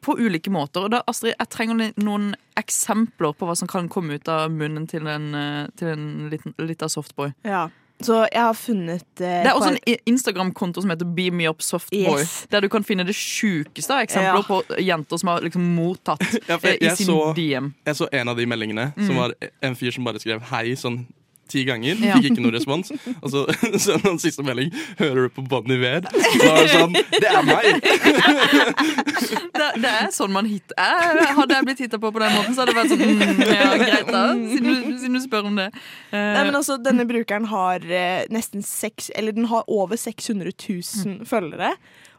på 0.04 0.18
ulike 0.20 0.52
måter. 0.52 0.84
Og 0.88 0.92
da, 0.92 1.04
Astrid, 1.08 1.36
jeg 1.40 1.50
trenger 1.54 1.94
noen 2.04 2.34
eksempler 2.60 3.32
på 3.40 3.48
hva 3.48 3.56
som 3.56 3.68
kan 3.72 3.88
komme 3.92 4.18
ut 4.20 4.28
av 4.28 4.50
munnen 4.52 4.88
til 4.92 5.08
en, 5.08 5.30
eh, 5.36 5.68
til 5.80 5.88
en 5.94 6.30
liten, 6.30 6.52
liten 6.60 6.90
softboy. 6.92 7.32
Ja. 7.48 7.70
Så 8.04 8.26
jeg 8.32 8.40
har 8.44 8.54
funnet 8.56 9.22
eh, 9.24 9.44
Det 9.44 9.48
er 9.48 9.56
også 9.56 9.70
par- 9.74 9.80
en 9.88 9.98
Instagram-konto 10.08 10.82
som 10.84 10.90
heter 10.92 11.08
Beam 11.16 11.36
Me 11.40 11.48
Up 11.50 11.62
Softboy. 11.64 12.20
Yes. 12.20 12.46
Der 12.52 12.60
du 12.64 12.68
kan 12.72 12.84
finne 12.84 13.06
det 13.08 13.16
sjukeste 13.16 13.92
av 13.96 14.04
eksempler 14.04 14.40
Ja. 14.40 14.44
på 14.48 14.60
jenter 14.84 15.18
som 15.20 15.28
har 15.30 15.42
liksom 15.48 15.64
mottatt 15.76 16.22
Ja, 16.50 16.56
eh, 16.64 16.76
jeg, 16.76 16.84
i 16.92 16.96
sin 16.96 17.08
så, 17.08 17.34
DM. 17.36 17.74
jeg 17.88 17.96
så 17.96 18.08
en 18.12 18.28
av 18.28 18.36
de 18.40 18.46
meldingene, 18.46 18.94
som 19.00 19.16
var 19.16 19.34
en 19.62 19.76
fyr 19.76 19.92
som 19.96 20.04
bare 20.04 20.20
skrev 20.20 20.42
'hei' 20.44 20.76
sånn 20.76 21.06
ti 21.52 21.64
ganger. 21.68 22.00
Ja. 22.04 22.18
Fikk 22.18 22.32
ikke 22.32 22.44
noe 22.46 22.54
respons. 22.56 22.92
Og 23.20 23.30
så 23.34 23.46
sendte 23.84 24.08
han 24.08 24.20
siste 24.22 24.46
melding 24.46 24.72
'hører 25.00 25.28
du 25.28 25.34
på 25.36 25.46
Bon 25.50 25.66
Iver?' 25.76 26.08
Så 26.10 26.46
var 26.46 26.60
det 26.62 26.70
sånn 26.74 26.94
'det 26.94 27.30
er 27.30 27.44
meg'! 27.50 27.82
Det, 29.60 29.66
det 29.84 29.90
er 29.92 30.12
sånn 30.16 30.32
man 30.32 30.48
hit 30.48 30.72
er. 30.80 31.20
Hadde 31.36 31.58
jeg 31.58 31.66
blitt 31.68 31.82
hitta 31.84 32.00
på 32.00 32.12
på 32.16 32.22
den 32.24 32.32
måten, 32.32 32.56
så 32.56 32.64
hadde 32.64 32.72
det 32.72 32.80
vært 32.80 32.94
sånn 32.94 33.02
mm, 33.04 33.42
Ja, 33.50 33.66
greit, 33.82 34.08
da. 34.08 34.22
Siden 34.54 34.68
du, 34.70 34.94
siden 35.02 35.18
du 35.18 35.22
spør 35.24 35.50
om 35.50 35.58
det. 35.60 35.66
Eh, 36.14 36.16
Nei, 36.38 36.46
men 36.48 36.56
altså, 36.56 36.78
Denne 36.82 37.04
brukeren 37.10 37.50
har 37.52 37.84
eh, 37.84 38.24
nesten 38.34 38.64
seks 38.66 39.12
Eller 39.20 39.36
den 39.36 39.50
har 39.52 39.68
over 39.68 40.00
600 40.00 40.54
000 40.56 41.28
følgere. 41.28 41.74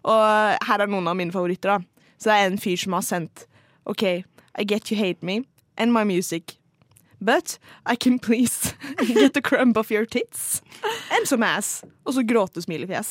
Og 0.05 0.67
her 0.69 0.85
er 0.85 0.91
noen 0.91 1.09
av 1.11 1.17
mine 1.19 1.33
favoritter. 1.35 1.79
da 1.79 2.13
Så 2.21 2.31
det 2.31 2.37
er 2.37 2.51
en 2.53 2.61
fyr 2.61 2.77
som 2.85 2.97
har 2.99 3.07
sendt 3.07 3.47
OK, 3.89 4.05
I 4.05 4.65
get 4.69 4.91
you 4.93 4.99
hate 5.01 5.25
me 5.25 5.41
and 5.81 5.93
my 5.97 6.05
music. 6.05 6.60
But 7.21 7.59
I 7.85 7.97
can 7.97 8.19
please 8.19 8.73
get 9.07 9.37
a 9.37 9.43
crumb 9.43 9.75
off 9.77 9.91
your 9.91 10.07
tits 10.07 10.63
and 11.13 11.27
some 11.29 11.43
ass. 11.45 11.83
Og 12.07 12.15
så 12.17 12.23
gråtesmilefjes. 12.25 13.11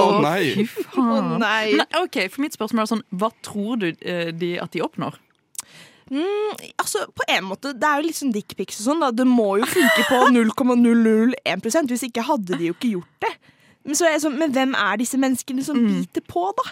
Å 0.00 0.06
nei! 0.24 0.54
Fy 0.64 0.64
Å 0.64 0.86
faen. 0.94 1.34
nei. 1.42 1.74
Nei, 1.76 1.86
ok, 2.00 2.22
for 2.32 2.40
Mitt 2.40 2.56
spørsmål 2.56 2.86
er 2.86 2.90
sånn 2.94 3.04
Hva 3.12 3.28
tror 3.44 3.76
du 3.82 3.90
eh, 4.00 4.30
de, 4.32 4.54
at 4.64 4.72
de 4.72 4.80
oppnår? 4.86 5.18
Mm, 6.10 6.56
altså, 6.80 7.06
på 7.16 7.24
en 7.32 7.46
måte, 7.48 7.70
Det 7.80 7.86
er 7.88 8.00
jo 8.00 8.06
litt 8.08 8.18
sånn 8.18 8.32
dickpics 8.34 8.80
og 8.82 8.88
sånn. 8.90 9.00
da 9.04 9.10
Det 9.12 9.24
må 9.28 9.58
jo 9.60 9.68
funke 9.68 10.04
på 10.08 10.18
0,001 10.36 11.92
Hvis 11.92 12.04
ikke 12.08 12.24
hadde 12.28 12.58
de 12.60 12.70
jo 12.70 12.74
ikke 12.76 12.90
gjort 12.96 13.24
det. 13.24 13.32
Men, 13.84 13.96
så 13.98 14.06
er 14.08 14.14
jeg 14.16 14.22
sånn, 14.24 14.36
men 14.40 14.52
hvem 14.56 14.72
er 14.80 14.96
disse 15.00 15.18
menneskene 15.20 15.64
som 15.64 15.76
Mm. 15.76 15.88
biter 16.00 16.24
på, 16.28 16.46
da? 16.56 16.70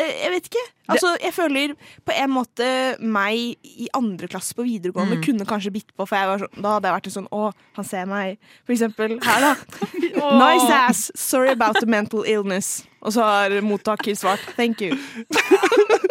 Eh, 0.00 0.12
Jeg 0.24 0.30
vet 0.32 0.48
ikke. 0.48 0.64
Altså, 0.88 1.10
jeg 1.20 1.34
føler 1.36 1.74
på 2.08 2.14
en 2.16 2.30
måte 2.32 2.68
meg 3.00 3.56
i 3.62 3.88
andre 3.94 4.28
klasse 4.32 4.54
på 4.56 4.64
videregående 4.64 5.18
Mm. 5.18 5.22
kunne 5.24 5.44
kanskje 5.48 5.72
bitt 5.74 5.90
på, 5.96 6.06
for 6.08 6.16
jeg 6.16 6.26
var 6.30 6.38
sånn, 6.38 6.62
da 6.62 6.74
hadde 6.76 6.88
jeg 6.88 6.96
vært 6.96 7.06
en 7.10 7.16
sånn 7.18 7.28
Å, 7.32 7.52
han 7.76 7.84
ser 7.84 8.06
meg. 8.06 8.38
For 8.64 8.72
eksempel 8.72 9.18
her, 9.22 9.40
da. 9.40 9.54
Nice 10.38 10.70
ass. 10.72 11.10
Sorry 11.14 11.50
about 11.52 11.76
the 11.80 11.86
mental 11.86 12.24
illness. 12.24 12.84
Og 13.02 13.12
så 13.14 13.22
har 13.22 13.52
mottaker 13.62 14.16
svart 14.18 14.40
thank 14.56 14.80
you. 14.82 14.96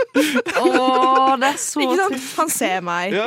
Å, 0.58 1.36
det 1.38 1.50
er 1.52 1.58
så 1.62 1.82
Ikke 1.84 1.98
sant? 2.00 2.14
trist. 2.16 2.30
Han 2.40 2.50
ser 2.54 2.82
meg. 2.86 3.14
Ja. 3.14 3.26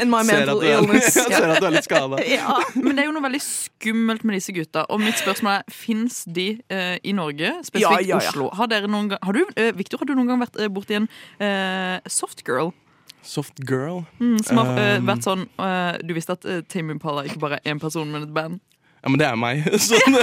And 0.00 0.10
my 0.14 0.22
Ser 0.24 0.44
mental 0.46 0.62
illness. 0.64 1.16
jeg 1.18 1.32
ser 1.34 1.50
at 1.52 1.60
du 1.60 1.66
er 1.68 1.74
litt 1.74 1.88
skada. 1.88 2.20
Ja. 2.28 2.56
Men 2.78 2.94
det 2.96 3.04
er 3.04 3.08
jo 3.10 3.14
noe 3.16 3.24
veldig 3.26 3.40
skummelt 3.44 4.24
med 4.24 4.38
disse 4.38 4.54
gutta. 4.56 4.86
Og 4.94 5.02
mitt 5.02 5.18
spørsmål 5.20 5.58
er, 5.58 5.74
Fins 5.74 6.22
de 6.38 6.46
uh, 6.72 6.94
i 7.02 7.12
Norge, 7.16 7.50
spesifikt 7.66 8.06
Ja, 8.06 8.16
ja, 8.16 8.22
ja. 8.24 8.32
Oslo? 8.32 8.48
Har 8.56 8.70
dere 8.72 8.88
noen 8.90 9.10
gang 9.12 9.20
har 9.24 9.36
du, 9.36 9.42
eh, 9.60 9.72
Victor, 9.76 10.00
har 10.00 10.08
du 10.08 10.14
noen 10.16 10.30
gang 10.32 10.40
vært 10.44 10.58
eh, 10.64 10.70
borti 10.76 10.98
en 10.98 11.08
uh, 11.40 11.98
softgirl? 12.10 12.72
Soft 13.24 13.62
girl. 13.64 14.02
Mm, 14.20 14.36
som 14.44 14.58
har 14.60 14.70
eh, 14.76 14.96
Um. 14.98 15.06
vært 15.08 15.24
sånn 15.24 15.46
uh, 15.56 15.94
Du 16.04 16.10
visste 16.12 16.34
at 16.36 16.44
uh, 16.44 16.58
Tame 16.68 16.92
Impala 16.92 17.22
ikke 17.24 17.40
bare 17.40 17.56
er 17.62 17.72
én 17.72 17.80
person, 17.80 18.10
men 18.12 18.26
et 18.26 18.34
band? 18.36 18.58
Ja, 19.04 19.10
men 19.12 19.20
det 19.20 19.26
er 19.28 19.36
meg. 19.36 19.64
Sånn. 19.84 20.14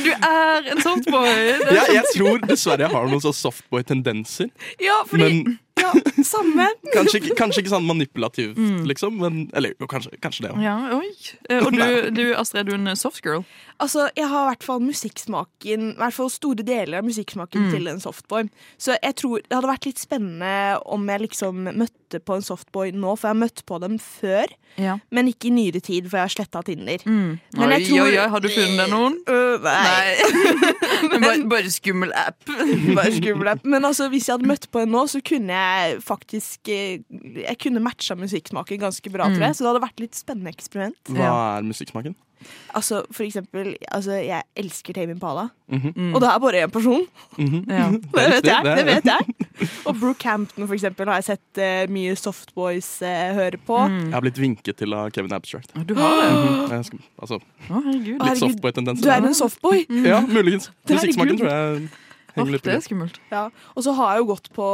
Du 0.00 0.10
er 0.14 0.68
en 0.72 0.78
softboy! 0.80 1.26
Er 1.28 1.74
ja, 1.76 1.82
jeg 1.98 2.04
tror 2.14 2.38
dessverre 2.48 2.86
jeg 2.86 2.92
har 2.94 3.08
noen 3.10 3.20
sånn 3.20 3.36
softboy-tendenser. 3.36 4.48
ja, 4.80 5.02
fordi 5.08 5.26
Men 5.42 5.58
ja, 5.86 6.22
Samme. 6.24 6.66
kanskje, 6.94 7.20
kanskje 7.38 7.62
ikke 7.62 7.72
sånn 7.74 7.86
manipulativt, 7.86 8.56
Mm. 8.56 8.84
liksom. 8.86 9.18
Men, 9.20 9.50
eller 9.54 9.74
jo, 9.80 9.86
kanskje, 9.86 10.18
kanskje 10.20 10.46
det. 10.48 10.52
Ja, 10.64 10.76
oi. 10.96 11.10
Eh, 11.50 11.62
Og 11.64 11.72
du, 11.72 12.10
du, 12.10 12.24
Astrid, 12.34 12.60
er 12.66 12.70
du 12.70 12.74
en 12.74 12.96
softgirl? 12.96 13.44
Altså, 13.80 14.08
Jeg 14.16 14.28
har 14.28 14.46
i 14.46 14.50
hvert 14.54 14.62
fall 14.64 14.80
musikksmaken 14.80 15.90
I 15.92 15.98
hvert 16.00 16.14
fall 16.16 16.30
store 16.32 16.64
deler 16.64 16.98
av 16.98 17.04
musikksmaken 17.04 17.66
Mm. 17.66 17.70
til 17.74 17.88
en 17.88 18.00
softboy. 18.00 18.48
Så 18.78 18.96
jeg 19.02 19.14
tror 19.16 19.40
det 19.42 19.52
hadde 19.52 19.68
vært 19.68 19.86
litt 19.86 19.98
spennende 20.00 20.80
om 20.86 21.06
jeg 21.08 21.20
liksom 21.26 21.64
møtte 21.76 22.20
på 22.24 22.36
en 22.36 22.42
softboy 22.46 22.92
nå, 22.94 23.16
for 23.18 23.28
jeg 23.28 23.34
har 23.34 23.40
møtt 23.42 23.62
på 23.66 23.80
dem 23.82 23.98
før. 23.98 24.46
Ja. 24.78 24.98
Men 25.10 25.26
ikke 25.28 25.48
i 25.48 25.54
nyere 25.56 25.80
tid, 25.82 26.08
for 26.08 26.18
jeg 26.20 26.24
har 26.28 26.34
sletta 26.36 26.62
Tinder. 26.64 26.98
Mm. 27.04 27.38
Men 27.56 27.68
oi, 27.68 27.78
jeg 27.78 27.88
tror- 27.88 28.06
oi, 28.06 28.16
oi, 28.18 28.28
har 28.34 28.40
du 28.40 28.48
funnet 28.48 28.88
noen? 28.92 29.16
Øh, 29.26 29.45
nei. 29.64 30.16
Men 31.12 31.20
bare, 31.22 31.44
bare 31.50 31.70
skummel 31.72 32.12
app. 32.16 32.38
Bare 32.48 33.12
skummel 33.16 33.48
app. 33.54 33.64
Men 33.64 33.84
altså, 33.88 34.08
hvis 34.12 34.28
jeg 34.28 34.36
hadde 34.38 34.50
møtt 34.50 34.68
på 34.74 34.82
en 34.84 34.92
nå, 34.92 35.04
så 35.12 35.20
kunne 35.24 35.52
jeg 35.56 35.98
faktisk 36.04 36.68
eh, 36.72 37.00
Jeg 37.42 37.56
kunne 37.62 37.82
matcha 37.84 38.16
musikksmaken 38.18 38.80
ganske 38.82 39.12
bra, 39.14 39.26
Mm. 39.30 39.34
tror 39.38 39.46
jeg. 39.48 39.56
Så 39.58 39.64
det 39.64 39.70
hadde 39.72 39.84
vært 39.86 40.00
litt 40.04 40.18
spennende 40.18 40.52
eksperiment. 40.52 40.98
Hva 41.16 41.32
er 41.58 41.66
musikksmaken? 41.66 42.14
Altså, 42.76 43.02
for 43.10 43.24
eksempel, 43.24 43.74
altså, 43.88 44.12
jeg 44.20 44.42
elsker 44.56 44.96
Tame 44.96 45.16
Impala. 45.16 45.48
Mhm. 45.68 46.14
Og 46.14 46.20
det 46.20 46.28
er 46.28 46.38
bare 46.38 46.62
én 46.64 46.70
person. 46.70 47.06
Mhm. 47.38 47.64
Ja. 47.68 47.88
Det 48.16 48.26
vet 48.32 48.46
jeg. 48.46 48.76
det 48.76 48.86
vet 48.86 49.04
jeg. 49.04 49.68
Og 49.86 49.96
Brookhampton, 50.00 50.66
for 50.66 50.74
eksempel, 50.74 51.08
har 51.08 51.20
jeg 51.20 51.24
sett 51.24 51.60
uh, 51.60 51.92
mye 51.92 52.16
Softboys 52.16 53.02
uh, 53.02 53.34
høre 53.34 53.58
på. 53.66 53.78
Mm. 53.88 53.98
Jeg 53.98 54.14
har 54.14 54.24
blitt 54.24 54.40
vinket 54.40 54.76
til 54.76 54.94
av 54.94 55.10
Kevin 55.10 55.32
Abstract. 55.32 55.72
Du 55.88 55.94
har 55.94 56.16
det? 56.20 56.72
Jeg 56.76 56.84
skal, 56.84 57.04
altså, 57.18 57.40
oh, 57.70 57.92
litt 57.92 58.42
softboy-tendenser. 58.42 59.04
Du 59.04 59.10
er 59.10 59.30
en 59.30 59.34
softboy. 59.34 59.86
Ja, 60.04 60.20
muligens. 60.26 60.70
Musikksmaken 60.90 61.38
tror 61.40 61.54
jeg 61.54 61.88
litt 62.44 62.66
det 62.66 62.74
er 62.74 62.82
skummelt. 62.84 63.20
Ja. 63.30 63.46
Og 63.74 63.86
så 63.86 63.94
har 63.96 64.14
jeg 64.14 64.24
jo 64.24 64.28
gått 64.32 64.50
på 64.56 64.66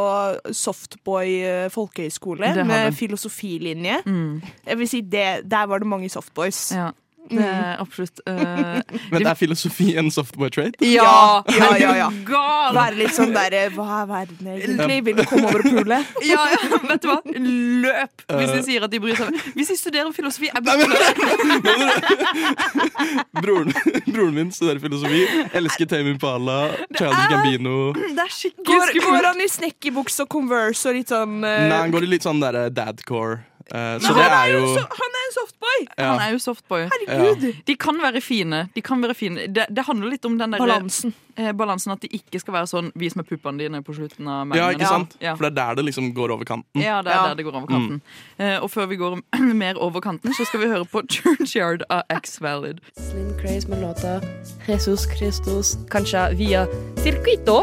Softboy 0.57 1.37
eh, 1.47 1.69
folkehøyskole 1.73 2.55
med 2.67 2.97
filosofilinje. 2.99 4.01
Mm. 4.07 4.43
Jeg 4.67 4.81
vil 4.81 4.91
si 4.91 5.01
det, 5.01 5.45
Der 5.51 5.67
var 5.71 5.83
det 5.83 5.87
mange 5.87 6.11
softboys. 6.13 6.73
Ja, 6.75 6.91
det 7.31 7.45
er 7.47 7.77
absolutt 7.81 8.21
uh, 8.27 8.81
Men 9.13 9.27
er 9.27 9.35
filosofi 9.39 9.97
en 10.01 10.11
softboy-trait? 10.13 10.75
Ja! 10.85 11.43
Ja, 11.53 11.77
ja, 11.79 11.93
ja. 12.01 12.09
Være 12.75 12.97
litt 12.99 13.15
sånn 13.17 13.33
derre 13.35 13.69
Hva 13.77 13.87
er 14.03 14.07
verden 14.11 14.47
egentlig? 14.55 14.99
Vil 15.07 15.17
du 15.21 15.25
komme 15.31 15.47
over 15.51 15.61
og 15.63 15.67
pule? 15.79 15.99
Ja, 16.33 16.43
ja, 16.53 16.59
vet 16.89 17.03
du 17.05 17.09
hva? 17.11 17.19
Løp 17.33 18.17
hvis 18.33 18.53
de 18.53 18.61
sier 18.67 18.81
at 18.87 18.93
de 18.93 18.99
bryr 19.03 19.17
seg. 19.19 19.29
Hvis 19.57 19.69
de 19.73 19.77
studerer 19.79 20.13
filosofi 20.15 20.47
jeg 20.49 20.63
blir 20.65 20.83
Broren, 23.43 23.71
broren 24.07 24.35
min 24.37 24.51
studerer 24.55 24.81
filosofi. 24.83 25.23
Elsker 25.59 25.87
Tame 25.91 26.11
Impala, 26.15 26.59
Childish 26.97 27.29
Gambino. 27.33 27.77
Det 27.93 28.25
er 28.25 28.33
skikkelig 28.33 28.67
Går, 28.69 28.87
går 29.07 29.23
han 29.29 29.41
i 29.43 29.49
snekkerbukse 29.51 30.21
og 30.27 30.31
Converse 30.33 30.83
og 30.91 30.95
litt 30.99 31.11
sånn 31.13 31.35
uh, 31.43 31.49
Nei, 31.69 31.79
han 31.79 31.93
går 31.95 32.03
i 32.07 32.09
litt 32.15 32.25
sånn 32.27 32.41
dadcore. 32.43 33.35
Eh, 33.73 33.99
så 34.05 34.13
det 34.13 34.23
han 34.29 34.33
er 34.37 34.51
jo 34.53 34.67
Han 34.77 35.15
er 35.17 35.23
en 35.27 35.33
softboy! 35.33 35.79
ja. 35.97 36.07
Han 36.11 36.21
er 36.21 36.33
jo 36.35 36.39
softboy. 36.45 36.83
Herregud! 36.93 37.45
De 37.67 37.77
kan 37.81 37.97
være 38.03 38.21
fine. 38.21 38.59
De 38.75 38.83
kan 38.85 39.01
være 39.03 39.15
fine. 39.17 39.47
Det, 39.49 39.65
det 39.73 39.85
handler 39.87 40.11
litt 40.13 40.25
om 40.29 40.37
den 40.39 40.53
der, 40.53 40.59
Balansen. 40.61 41.15
eh, 41.41 41.53
balansen 41.57 41.93
at 41.95 42.03
de 42.05 42.11
ikke 42.13 42.41
skal 42.43 42.53
være 42.59 42.69
sånn 42.69 42.91
Vis 43.01 43.17
meg 43.17 43.25
puppene 43.31 43.57
dine 43.63 43.81
på 43.83 43.95
slutten 43.97 44.29
av 44.29 44.53
ja, 44.59 44.67
ikke 44.77 44.91
sant? 44.91 45.17
Ja. 45.25 45.33
For 45.39 45.49
det 45.49 45.55
er 45.55 45.57
der 45.63 45.81
det 45.81 45.87
liksom 45.89 46.11
går 46.15 46.35
over 46.37 46.45
kanten. 46.45 46.83
Ja, 46.85 47.01
det 47.03 47.13
er 47.15 47.17
Ja. 47.17 47.29
der 47.31 47.35
det 47.41 47.45
går 47.49 47.57
over 47.63 47.67
kanten. 47.73 48.03
Eh, 48.39 48.59
og 48.61 48.69
før 48.71 48.87
vi 48.93 48.97
går 49.01 49.17
mer 49.65 49.81
over 49.81 50.01
kanten, 50.05 50.35
så 50.37 50.45
skal 50.45 50.61
vi 50.61 50.69
høre 50.75 50.85
på 50.85 51.01
Churchyard 51.17 51.83
av 51.89 52.03
X-Valid. 52.11 52.85
Slim 52.99 53.33
Craze 53.41 53.69
med 53.73 53.81
låta 53.81 54.21
Jesus 54.69 55.09
Christus, 55.17 55.79
kanskje 55.91 56.29
via 56.37 56.67
Circuito 57.01 57.63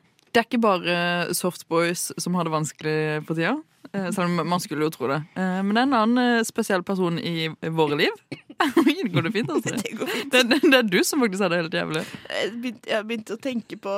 Det 0.31 0.39
er 0.39 0.45
ikke 0.47 0.61
bare 0.63 0.93
softboys 1.35 2.09
som 2.21 2.35
har 2.39 2.47
det 2.47 2.53
vanskelig 2.53 2.97
for 3.27 3.35
tida. 3.35 3.57
eh, 3.93 4.09
Selv 4.15 4.29
om 4.29 4.47
man 4.47 4.61
skulle 4.63 4.85
jo 4.87 4.89
tro 4.93 5.07
det. 5.11 5.17
Eh, 5.35 5.57
Men 5.63 5.73
det 5.75 5.81
er 5.81 5.87
en 5.89 5.97
annen 5.97 6.37
eh, 6.39 6.43
spesiell 6.47 6.83
person 6.87 7.17
i 7.19 7.49
våre 7.67 7.97
liv. 7.99 8.15
Oi, 8.61 8.95
Går 9.13 9.25
det 9.27 9.31
fint? 9.35 9.49
Altså? 9.51 9.75
Det 9.75 9.91
fint. 9.97 10.31
Det, 10.31 10.43
det, 10.53 10.59
det 10.71 10.77
er 10.77 10.87
du 10.87 10.99
som 11.03 11.19
faktisk 11.19 11.41
har 11.43 11.49
det 11.51 11.59
helt 11.63 11.73
jævlig. 11.81 12.03
Jeg 12.29 12.51
begynte, 12.61 12.89
jeg 12.93 13.07
begynte 13.09 13.35
å 13.35 13.41
tenke 13.43 13.79
på 13.83 13.95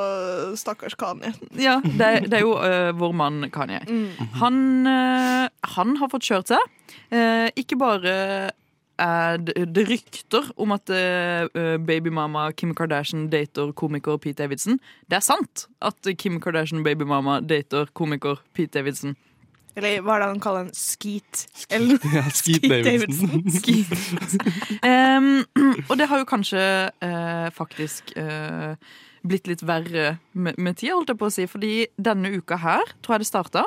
stakkars 0.58 0.96
Kanye. 0.98 1.34
Ja, 1.60 1.78
det, 1.84 2.02
er- 2.08 2.28
det 2.32 2.42
jo 2.42 2.56
uh, 2.58 2.90
vår 2.98 3.14
mann 3.14 3.50
Kanye. 3.54 3.84
Han, 4.42 4.58
uh, 4.88 5.46
han 5.76 5.96
har 6.02 6.10
fått 6.16 6.26
kjørt 6.32 6.50
seg. 6.56 6.74
Uh, 7.14 7.50
ikke 7.60 7.78
bare 7.78 8.18
er 9.04 9.38
det, 9.44 9.84
rykter 9.90 10.48
om 10.58 10.74
at 10.76 10.90
eh, 10.94 11.76
babymama 11.84 12.48
Kim 12.56 12.74
Kardashian 12.78 13.28
dater 13.32 13.74
komiker 13.76 14.18
Pete 14.18 14.44
Davidson. 14.44 14.80
Det 15.10 15.20
er 15.20 15.26
sant 15.26 15.68
at 15.84 16.16
Kim 16.18 16.40
Kardashian 16.44 16.86
babymama 16.86 17.42
dater 17.44 17.92
komiker 17.94 18.42
Pete 18.54 18.80
Davidson. 18.80 19.18
Eller 19.76 20.04
hva 20.06 20.18
er 20.18 20.22
det 20.22 20.28
han 20.30 20.42
kaller 20.42 20.68
en 20.68 20.76
skeet? 20.78 21.48
Eller 21.74 21.98
Ja, 22.14 22.28
Skeet 22.30 22.68
Davidson. 22.70 23.42
Em, 24.86 25.32
og 25.90 25.98
det 25.98 26.08
har 26.12 26.22
jo 26.22 26.28
kanskje 26.30 26.62
uh, 27.02 27.50
faktisk 27.56 28.14
eh, 28.20 28.76
blitt 29.24 29.48
litt 29.48 29.64
verre 29.66 30.18
med, 30.36 30.58
med 30.60 30.78
tida, 30.80 30.98
holdt 30.98 31.14
jeg 31.14 31.20
på 31.22 31.30
å 31.30 31.34
si. 31.34 31.46
Fordi 31.50 31.72
denne 31.96 32.32
uka 32.36 32.58
her, 32.60 32.94
tror 33.04 33.16
jeg 33.16 33.24
det 33.24 33.30
starta, 33.30 33.64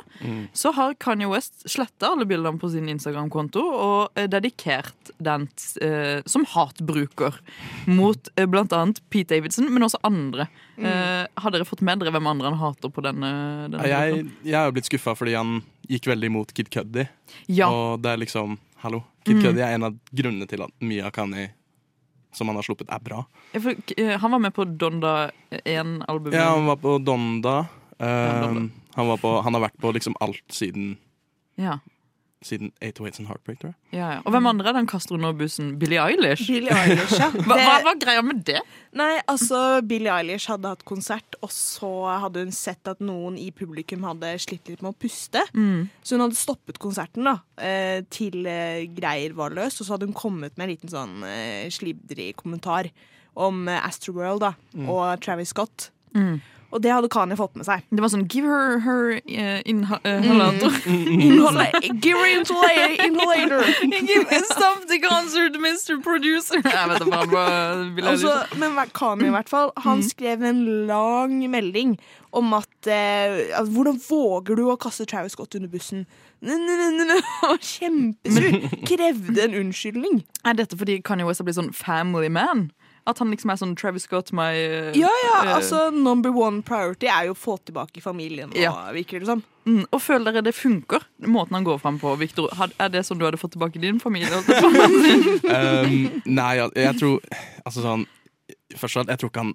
så 0.57 0.73
har 0.77 0.97
Kanye 1.03 1.31
West 1.31 1.65
sletta 1.71 2.13
alle 2.13 2.27
bildene 2.29 2.61
på 2.61 2.71
sin 2.73 2.91
Instagram-konto 2.93 3.63
og 3.63 4.19
eh, 4.21 4.29
dedikert 4.31 5.13
den 5.17 5.49
eh, 5.85 6.21
som 6.29 6.45
hatbruker 6.53 7.41
mot 7.89 8.31
eh, 8.37 8.47
annet 8.47 9.01
Pete 9.11 9.35
Davidson, 9.35 9.71
men 9.73 9.87
også 9.87 10.01
andre. 10.07 10.49
Eh, 10.77 11.25
har 11.25 11.55
dere 11.55 11.67
fått 11.69 11.85
med 11.87 12.03
dere 12.03 12.13
hvem 12.15 12.29
andre 12.29 12.53
han 12.53 12.61
hater 12.61 12.93
på 12.93 13.05
denne? 13.05 13.33
denne 13.73 13.89
Jeg, 13.89 14.27
jeg 14.45 14.59
er 14.61 14.69
jo 14.69 14.77
blitt 14.77 14.91
skuffa 14.91 15.17
fordi 15.17 15.37
han 15.39 15.61
gikk 15.89 16.11
veldig 16.11 16.33
imot 16.33 16.53
Kid 16.57 16.71
Cuddy. 16.73 17.07
Ja. 17.49 17.71
Og 17.73 18.03
det 18.05 18.13
er 18.13 18.25
liksom 18.27 18.59
Hallo. 18.85 19.01
Kid 19.25 19.39
Mm. 19.39 19.43
Cuddy 19.43 19.63
er 19.65 19.73
en 19.75 19.87
av 19.89 19.95
grunnene 20.13 20.47
til 20.47 20.61
at 20.63 20.73
mye 20.85 21.07
av 21.09 21.15
Kanye 21.17 21.49
som 22.37 22.51
han 22.51 22.59
har 22.59 22.67
sluppet, 22.67 22.91
er 22.93 23.01
bra. 23.01 23.23
Ja, 23.55 23.61
for, 23.65 23.75
eh, 23.97 24.15
han 24.21 24.31
var 24.37 24.43
med 24.45 24.55
på 24.55 24.65
Donda 24.65 25.31
1-albumet. 25.51 26.37
Ja, 26.37 26.51
han 26.53 26.67
var 26.69 26.77
på 26.77 26.99
Donda. 26.99 27.57
Ja, 27.99 28.07
Donda. 28.45 28.61
Um, 28.61 28.73
han, 28.95 29.09
var 29.09 29.21
på, 29.23 29.35
han 29.41 29.57
har 29.57 29.67
vært 29.69 29.79
på 29.81 29.93
liksom 29.97 30.17
alt 30.21 30.45
siden 30.53 30.97
Ja. 31.57 31.79
Siden 32.45 32.69
808s 32.85 33.19
and 33.23 33.29
Heartbreak, 33.31 33.59
tror 33.63 33.71
jeg. 33.73 33.97
Ja, 33.97 34.09
ja. 34.13 34.19
Og 34.29 34.31
hvem 34.35 34.45
andre 34.47 34.69
er 34.69 34.75
den 34.77 34.87
kaster 34.87 35.15
under 35.17 35.33
bussen? 35.33 35.71
Billie 35.81 35.97
Eilish? 36.03 36.45
Billie 36.47 36.69
Eilish, 36.77 37.15
ja. 37.17 37.31
Hva, 37.47 37.57
hva 37.57 37.77
var 37.87 37.97
greia 38.03 38.21
med 38.23 38.43
det? 38.45 38.61
Nei, 38.97 39.15
altså 39.33 39.81
Billie 39.89 40.13
Eilish 40.13 40.51
hadde 40.53 40.69
hatt 40.75 40.85
konsert, 40.85 41.39
og 41.41 41.49
så 41.51 41.89
hadde 42.27 42.45
hun 42.45 42.53
sett 42.53 42.87
at 42.93 43.01
noen 43.01 43.39
i 43.41 43.49
publikum 43.57 44.05
hadde 44.05 44.35
slitt 44.45 44.69
litt 44.69 44.85
med 44.85 44.93
å 44.93 44.99
puste. 45.01 45.43
Mm. 45.57 45.89
Så 46.05 46.19
hun 46.19 46.27
hadde 46.27 46.37
stoppet 46.39 46.79
konserten 46.83 47.25
da, 47.25 47.39
eh, 47.57 48.03
til 48.13 48.45
eh, 48.47 48.85
greier 48.93 49.33
var 49.41 49.57
løst, 49.57 49.81
og 49.81 49.89
så 49.89 49.97
hadde 49.97 50.11
hun 50.11 50.17
kommet 50.17 50.59
med 50.61 50.69
en 50.69 50.75
liten 50.77 50.93
sånn 50.93 51.17
slibdrig 51.73 52.35
kommentar 52.37 52.91
om 53.37 53.65
eh, 53.69 53.81
Astroworld 53.89 54.45
da, 54.45 54.53
Mm. 54.77 54.91
og 54.93 55.21
Travis 55.25 55.55
Scott. 55.57 55.89
Mm. 56.13 56.37
Og 56.75 56.83
det 56.83 56.91
hadde 56.91 57.09
Kanye 57.13 57.37
fått 57.39 57.55
med 57.57 57.65
seg. 57.69 57.85
Det 57.95 58.03
var 58.03 58.11
sånn 58.13 58.25
Give 58.33 58.49
her 58.51 58.81
her 58.83 59.13
uh, 59.23 59.61
inhalator. 59.71 60.75
Innholdet 60.91 61.87
Give 62.03 62.19
her 62.19 62.33
inhalator! 62.41 63.05
inhalator. 63.07 63.63
Give 64.11 64.27
stop 64.51 64.87
the 64.91 64.99
concert, 65.05 65.55
Mr. 65.63 66.01
Producer. 66.03 66.61
Jeg 66.67 66.91
vet 66.91 67.07
ikke 67.07 67.23
hva 67.31 67.45
han 67.47 68.01
Altså, 68.11 68.35
men 68.59 68.77
Kanye 68.99 69.31
i 69.31 69.35
hvert 69.37 69.53
fall, 69.53 69.73
han 69.79 69.97
Mm. 69.97 70.03
skrev 70.11 70.43
en 70.45 70.59
lang 70.89 71.39
melding 71.51 71.95
om 72.37 72.53
at, 72.59 72.69
uh, 72.85 72.93
altså, 73.57 73.71
Hvordan 73.73 74.01
våger 74.11 74.59
du 74.59 74.65
å 74.69 74.77
kaste 74.77 75.07
Travis 75.09 75.33
Scott 75.33 75.55
under 75.57 75.71
bussen? 75.73 76.05
Kjempesur. 77.61 78.59
Krevde 78.87 79.43
en 79.47 79.55
unnskyldning. 79.63 80.21
Er 80.45 80.59
dette 80.59 80.77
fordi 80.79 80.99
Kanye 81.03 81.27
West 81.27 81.41
har 81.41 81.49
blitt 81.49 81.59
sånn 81.59 81.73
family 81.75 82.29
man? 82.33 82.69
At 83.07 83.19
han 83.23 83.31
liksom 83.31 83.51
er 83.53 83.59
sånn 83.61 83.75
Travis 83.79 84.03
Scott, 84.09 84.33
my 84.35 84.51
uh, 84.53 84.91
Ja, 84.99 85.11
ja, 85.23 85.35
eh, 85.45 85.53
altså 85.57 85.85
Number 85.95 86.33
one 86.35 86.63
priority 86.67 87.07
er 87.07 87.29
jo 87.29 87.37
å 87.37 87.39
få 87.39 87.57
tilbake 87.65 88.03
familien, 88.03 88.51
Ja. 88.59 88.73
virker 88.93 89.21
det 89.23 89.27
som. 89.31 89.43
mm, 89.67 89.85
Og 89.93 90.03
føler 90.03 90.33
dere 90.33 90.43
det 90.43 90.55
funker, 90.59 91.05
måten 91.23 91.55
han 91.55 91.65
går 91.65 91.79
fram 91.79 92.01
på? 92.03 92.17
Victor, 92.19 92.51
er 92.81 92.89
det 92.91 93.05
sånn 93.07 93.19
du 93.19 93.25
hadde 93.29 93.39
fått 93.39 93.53
tilbake 93.55 93.81
din 93.81 94.01
familie? 94.03 94.43
Um, 95.47 96.23
nei, 96.27 96.53
jeg, 96.59 96.71
jeg 96.75 96.99
tror 96.99 97.21
Altså 97.65 97.83
sånn 97.85 98.05
Først 98.77 98.97
og 98.97 99.07
fremst, 99.07 99.11
jeg 99.13 99.21
tror 99.21 99.31
ikke 99.31 99.43
han, 99.45 99.53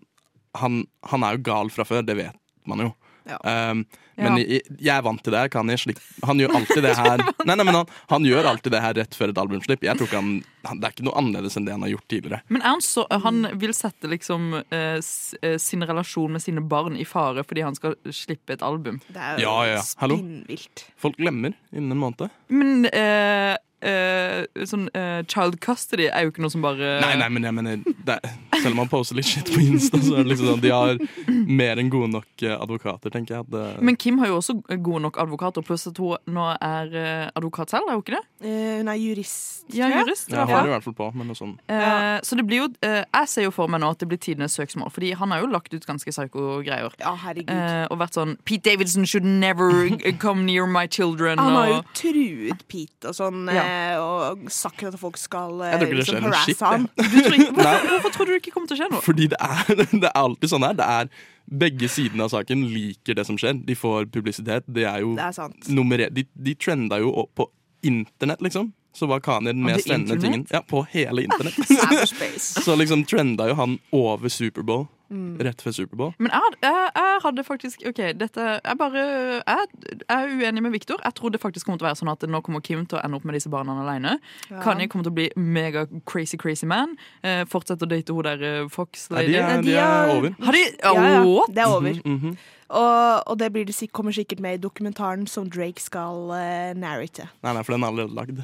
han 0.61 0.77
Han 1.11 1.25
er 1.27 1.35
jo 1.37 1.43
gal 1.47 1.71
fra 1.73 1.83
før, 1.87 2.01
det 2.07 2.15
vet 2.17 2.37
man 2.69 2.79
jo. 2.85 2.91
Ja. 3.29 3.37
Um, 3.71 3.85
men 4.17 4.35
Ja. 4.37 4.43
jeg, 4.43 4.61
jeg 4.77 4.91
er 4.95 5.01
vant 5.05 5.21
til 5.23 5.33
det. 5.33 5.41
Kan 5.53 5.69
jeg 5.71 5.79
slik, 5.81 5.99
han 6.25 6.37
gjør 6.41 6.55
alltid 6.59 6.83
det 6.83 6.93
her 6.97 7.21
Nei, 7.47 7.55
nei, 7.55 7.63
men 7.65 7.77
han, 7.79 7.91
han 8.11 8.25
gjør 8.27 8.49
alltid 8.51 8.73
det 8.75 8.81
her 8.83 8.93
rett 8.97 9.15
før 9.17 9.31
et 9.33 9.39
albumslipp. 9.41 9.85
Jeg 9.85 9.97
tror 9.97 10.09
ikke 10.09 10.19
han, 10.19 10.31
han 10.67 10.81
Det 10.81 10.89
er 10.89 10.95
ikke 10.95 11.05
noe 11.07 11.17
annerledes 11.21 11.57
enn 11.57 11.65
det 11.69 11.73
han 11.75 11.85
har 11.85 11.93
gjort 11.93 12.07
tidligere. 12.11 12.41
Men 12.53 12.61
er 12.61 12.73
han 12.75 12.83
så 12.85 13.05
Han 13.23 13.47
vil 13.61 13.73
sette 13.77 14.09
liksom 14.11 14.51
eh, 14.61 14.99
eh, 14.99 15.57
sin 15.61 15.87
relasjon 15.87 16.33
med 16.37 16.43
sine 16.43 16.61
barn 16.61 16.97
i 17.01 17.05
fare 17.07 17.45
fordi 17.47 17.65
han 17.65 17.77
skal 17.77 17.95
slippe 18.13 18.57
et 18.57 18.65
album. 18.65 18.99
Det 19.09 19.17
er 19.21 19.39
jo 19.39 19.47
Ja, 19.47 19.57
ja, 19.69 19.79
ja. 19.79 19.83
Spinnvilt. 19.85 20.85
Folk 21.01 21.17
glemmer 21.21 21.53
innen 21.71 21.91
en 21.95 22.01
måned. 22.03 22.29
Men 22.51 22.85
eh, 22.91 23.55
eh, 23.81 24.65
sånn 24.67 24.87
uh, 24.95 25.21
child 25.29 25.59
custody 25.63 26.07
er 26.09 26.25
jo 26.25 26.33
ikke 26.33 26.43
noe 26.45 26.53
som 26.53 26.65
bare 26.65 26.97
Nei, 27.03 27.13
nei, 27.19 27.29
men 27.33 27.47
jeg 27.47 27.57
mener 27.57 27.81
det, 28.07 28.17
Selv 28.61 28.73
om 28.73 28.81
man 28.83 28.91
poster 28.91 29.17
litt 29.17 29.29
shit 29.29 29.51
på 29.51 29.61
Insta, 29.63 29.99
så 30.01 30.19
er 30.19 30.25
det 30.25 30.33
liksom 30.33 30.51
sånn 30.53 30.63
de 30.63 30.73
har 30.73 31.01
mer 31.47 31.81
enn 31.81 31.91
gode 31.91 32.11
nok 32.13 32.45
eh, 32.45 32.55
advokater, 32.55 33.13
tenker 33.13 33.39
jeg. 33.39 33.49
Det, 33.51 33.65
Men 33.81 33.97
Kim 33.99 34.19
har 34.21 34.31
jo 34.31 34.39
også 34.39 34.57
gode 34.69 35.03
nok 35.07 35.19
advokater, 35.21 35.65
pluss 35.65 35.87
at 35.89 35.99
hun 36.01 36.17
nå 36.31 36.47
er 36.55 37.31
advokat 37.35 37.73
selv, 37.73 37.89
er 37.89 37.97
hun 37.97 38.05
ikke 38.05 38.17
det? 38.17 38.23
Uh, 38.45 38.81
hun 38.81 38.91
er 38.91 38.99
jurist, 39.01 39.65
tror 39.67 39.81
jeg. 39.81 40.05
jurist. 40.05 40.29
ja, 40.31 40.43
jeg 40.45 40.55
har 40.55 40.65
det 40.65 40.71
i 40.71 40.75
hvert 40.75 40.87
fall 40.89 40.97
på, 40.97 41.11
men 41.17 41.31
noe 41.31 41.37
sånn 41.37 41.55
Ja. 41.71 42.19
Så 42.23 42.37
det 42.37 42.45
blir 42.47 42.63
jo 42.63 42.67
eh, 42.85 43.03
Jeg 43.03 43.29
ser 43.31 43.45
jo 43.47 43.51
for 43.55 43.71
meg 43.71 43.81
nå 43.83 43.91
at 43.93 44.01
det 44.01 44.07
blir 44.11 44.19
tidenes 44.21 44.55
søksmål, 44.57 44.91
Fordi 44.93 45.13
han 45.17 45.33
har 45.33 45.43
jo 45.43 45.49
lagt 45.51 45.73
ut 45.73 45.85
ganske 45.87 46.11
psyko-greier. 46.13 46.93
Ja, 47.01 47.13
herregud. 47.25 47.51
Eh, 47.51 47.85
og 47.91 47.99
vært 48.01 48.17
sånn 48.17 48.35
Pete 48.47 48.71
Davidson 48.71 49.07
should 49.09 49.25
never 49.27 49.89
come 50.23 50.45
near 50.45 50.67
my 50.69 50.85
children. 50.87 51.41
Han 51.41 51.57
har 51.57 51.71
jo 51.71 51.79
truet 51.97 52.65
Pete 52.71 53.11
og 53.11 53.17
sånn, 53.17 53.43
eh, 53.51 53.57
og 54.01 54.47
sagt 54.53 54.83
at 54.87 54.97
folk 54.99 55.19
skal 55.19 55.61
eh, 55.65 55.73
Jeg 55.73 55.79
tror 55.81 55.87
ikke 55.87 55.97
det 55.97 56.01
liksom 56.01 56.25
harasse 56.27 56.53
shit, 56.53 56.63
ham. 56.65 56.87
hvorfor, 57.91 58.13
tror 58.15 58.27
du 58.27 58.33
det 58.33 58.41
ikke 58.41 58.53
kommer 58.55 58.71
til 58.71 58.77
å 58.77 58.81
skje 58.81 58.89
noe? 58.93 59.03
Fordi 59.05 59.29
det 59.33 59.39
er, 59.41 59.71
det 60.03 60.09
er 60.09 60.17
alltid 60.23 60.53
sånn 60.53 60.67
her. 60.67 60.75
Det 60.79 60.89
er 60.97 61.13
Begge 61.51 61.87
sidene 61.91 62.23
av 62.23 62.31
saken 62.31 62.61
liker 62.71 63.17
det 63.17 63.25
som 63.27 63.35
skjer. 63.39 63.57
De 63.67 63.75
får 63.75 64.05
publisitet. 64.13 64.63
Det 64.71 64.85
er 64.87 65.01
jo 65.03 65.15
Det 65.17 65.25
er 65.25 65.33
sant. 65.35 65.67
nummer 65.73 65.99
én. 65.99 66.13
De, 66.15 66.23
de 66.31 66.53
trenda 66.55 67.01
jo 67.01 67.09
opp 67.25 67.33
på 67.41 67.47
internett, 67.83 68.43
liksom. 68.45 68.69
Så 68.95 69.07
var 69.09 69.19
Kanye 69.25 69.51
den 69.51 69.63
mest 69.65 69.87
trendende 69.87 70.15
spennende 70.19 70.45
tingen. 70.45 70.47
Ja, 70.51 70.61
på 70.61 70.85
hele 70.93 71.25
internett. 71.25 72.39
Så 72.39 72.75
liksom 72.75 73.03
trenda 73.09 73.47
jo 73.49 73.55
han 73.59 73.77
over 73.91 74.31
Superbowl. 74.31 74.85
Rett 75.11 75.61
før 75.61 75.73
Superbowl. 75.75 76.13
Men 76.23 76.31
jeg, 76.31 76.55
jeg, 76.63 76.91
jeg 76.95 77.19
hadde 77.25 77.43
faktisk 77.43 77.81
OK, 77.89 77.99
dette 78.15 78.45
Jeg 78.63 78.77
bare 78.79 79.01
Jeg, 79.41 79.67
jeg 79.83 80.05
er 80.15 80.31
uenig 80.39 80.63
med 80.63 80.71
Victor. 80.71 81.01
Jeg 81.03 81.13
trodde 81.19 81.37
faktisk 81.41 81.65
kom 81.67 81.77
til 81.77 81.85
å 81.85 81.89
være 81.89 81.99
sånn 81.99 82.11
at 82.13 82.23
nå 82.31 82.41
kommer 82.45 82.63
Kim 82.63 82.85
til 82.85 82.97
å 82.99 83.01
ende 83.03 83.19
opp 83.19 83.25
med 83.27 83.35
disse 83.35 83.51
barna 83.51 83.75
alene. 83.83 84.17
Ja. 84.49 84.61
Kanye 84.63 84.87
kommer 84.87 85.03
til 85.03 85.11
å 85.11 85.17
bli 85.19 85.27
mega 85.35 85.85
crazy, 86.07 86.37
crazy 86.39 86.65
man. 86.69 86.95
Eh, 87.23 87.43
fortsette 87.51 87.83
å 87.83 87.91
date 87.91 88.15
hun 88.15 88.23
der 88.23 88.41
eh, 88.47 88.69
Fox 88.71 89.09
Nei, 89.11 89.25
Lady. 89.27 89.35
de 89.35 89.43
de 89.67 89.69
de 89.71 89.75
er- 89.75 89.83
er 89.83 90.15
over. 90.17 90.35
Har 90.47 90.51
de 90.57 90.63
Ja, 90.83 90.93
ja, 90.95 91.23
What? 91.27 91.53
det 91.55 91.63
er 91.65 91.75
over. 91.75 92.01
Mm 92.05 92.17
mhm. 92.19 92.37
Og, 92.71 93.23
og 93.27 93.37
det 93.41 93.49
blir 93.51 93.65
det, 93.67 93.75
sik- 93.75 93.91
kommer 93.91 94.15
sikkert 94.15 94.39
med 94.43 94.55
i 94.57 94.61
dokumentaren 94.63 95.25
som 95.27 95.49
Drake 95.51 95.81
skal 95.83 96.29
uh, 96.31 96.71
narrate. 96.79 97.25
Nei, 97.43 97.51
nei, 97.57 97.63
for 97.67 97.75
den 97.75 97.83
er 97.83 97.91
allerede 97.91 98.15
lagd. 98.15 98.39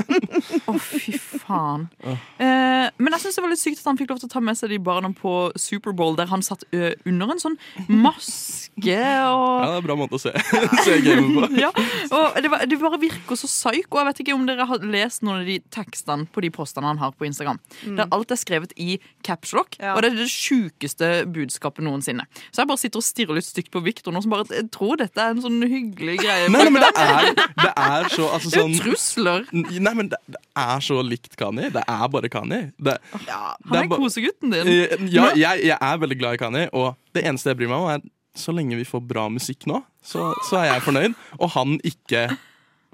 Å, 0.70 0.74
fy 0.82 1.16
faen. 1.18 1.88
Eh, 2.06 2.86
men 2.98 3.16
jeg 3.16 3.24
syns 3.24 3.38
det 3.38 3.42
var 3.44 3.52
litt 3.52 3.62
sykt 3.62 3.80
at 3.82 3.88
han 3.90 3.98
fikk 3.98 4.12
lov 4.12 4.20
til 4.22 4.28
å 4.30 4.32
ta 4.36 4.42
med 4.44 4.58
seg 4.58 4.70
de 4.72 4.78
barna 4.82 5.10
på 5.16 5.32
Superbowl, 5.58 6.14
der 6.18 6.30
han 6.30 6.44
satt 6.46 6.62
under 6.72 7.32
en 7.34 7.42
sånn 7.42 7.58
maske 7.90 8.72
Ja, 8.86 9.32
det 9.32 9.68
er 9.70 9.78
en 9.80 9.86
bra 9.86 9.96
måte 9.98 10.18
å 10.18 10.20
se, 10.20 10.32
se 10.86 10.96
gamet 11.04 11.32
på. 11.32 11.60
ja, 11.62 11.70
og 12.12 12.36
det, 12.44 12.50
var, 12.52 12.64
det 12.68 12.76
bare 12.80 12.98
virker 13.00 13.38
så 13.40 13.48
psyko. 13.48 13.98
Jeg 14.02 14.08
vet 14.10 14.20
ikke 14.24 14.34
om 14.36 14.44
dere 14.48 14.66
har 14.68 14.84
lest 14.84 15.24
noen 15.24 15.40
av 15.42 15.48
de 15.48 15.56
tekstene 15.72 16.28
på 16.34 16.44
de 16.44 16.50
postene 16.54 16.90
han 16.90 17.00
har 17.00 17.14
på 17.16 17.26
Instagram. 17.28 17.58
Der 17.96 18.06
alt 18.12 18.34
er 18.34 18.40
skrevet 18.40 18.74
i 18.76 18.98
capslock, 19.26 19.78
Ja. 19.80 19.94
og 19.96 20.04
det 20.04 20.12
er 20.12 20.18
det 20.20 20.28
sjukeste 20.32 21.08
budskapet 21.32 21.84
noensinne. 21.86 22.26
Så 22.52 22.62
jeg 22.62 22.70
bare 22.70 22.82
sitter 22.84 23.00
og 23.00 23.06
stirrer 23.08 23.38
litt 23.40 23.48
stygt 23.56 23.72
på 23.74 23.80
Victor 23.84 24.12
nå, 24.14 24.20
som 24.22 24.32
bare 24.36 24.46
jeg 24.52 24.68
tror 24.74 25.00
dette 25.00 25.18
er 25.24 25.32
en 25.34 25.40
sånn 25.42 25.58
hyggelig 25.64 26.18
greie. 26.22 26.46
Nei, 26.52 26.66
nei, 26.68 26.72
men 26.76 26.84
det 26.84 26.90
er, 27.02 27.30
det 27.64 27.70
er 27.72 28.08
så 28.12 28.28
altså, 28.36 28.52
Det 28.52 28.58
er 28.58 28.62
sånn 28.62 28.76
jo 28.76 28.82
trusler. 28.84 29.46
Nei, 29.56 29.94
men 29.98 30.10
det, 30.12 30.20
det 30.36 30.42
er 30.62 30.84
så 30.84 31.00
likt 31.06 31.34
Kani. 31.40 31.70
Det 31.74 31.82
er 31.82 32.04
bare 32.12 32.30
Kani. 32.32 32.60
Det, 32.76 32.98
Ja, 33.26 33.40
Han 33.70 33.80
er 33.82 33.88
ba- 33.90 33.98
kosegutten 34.04 34.52
din. 34.54 34.70
Eh, 34.76 35.08
Ja, 35.16 35.30
jeg, 35.34 35.64
jeg 35.72 35.78
er 35.80 35.98
veldig 36.04 36.20
glad 36.20 36.36
i 36.38 36.42
Kani, 36.44 36.66
og 36.76 36.94
det 37.16 37.24
eneste 37.26 37.50
jeg 37.54 37.60
bryr 37.62 37.72
meg 37.72 37.82
om, 37.82 37.90
er 37.96 38.06
så 38.36 38.52
lenge 38.52 38.76
vi 38.76 38.84
får 38.84 39.00
bra 39.08 39.26
musikk 39.32 39.64
nå, 39.70 39.78
så, 40.04 40.30
så 40.50 40.58
er 40.60 40.66
jeg 40.74 40.82
fornøyd. 40.84 41.14
Og 41.40 41.54
han 41.56 41.78
ikke 41.88 42.26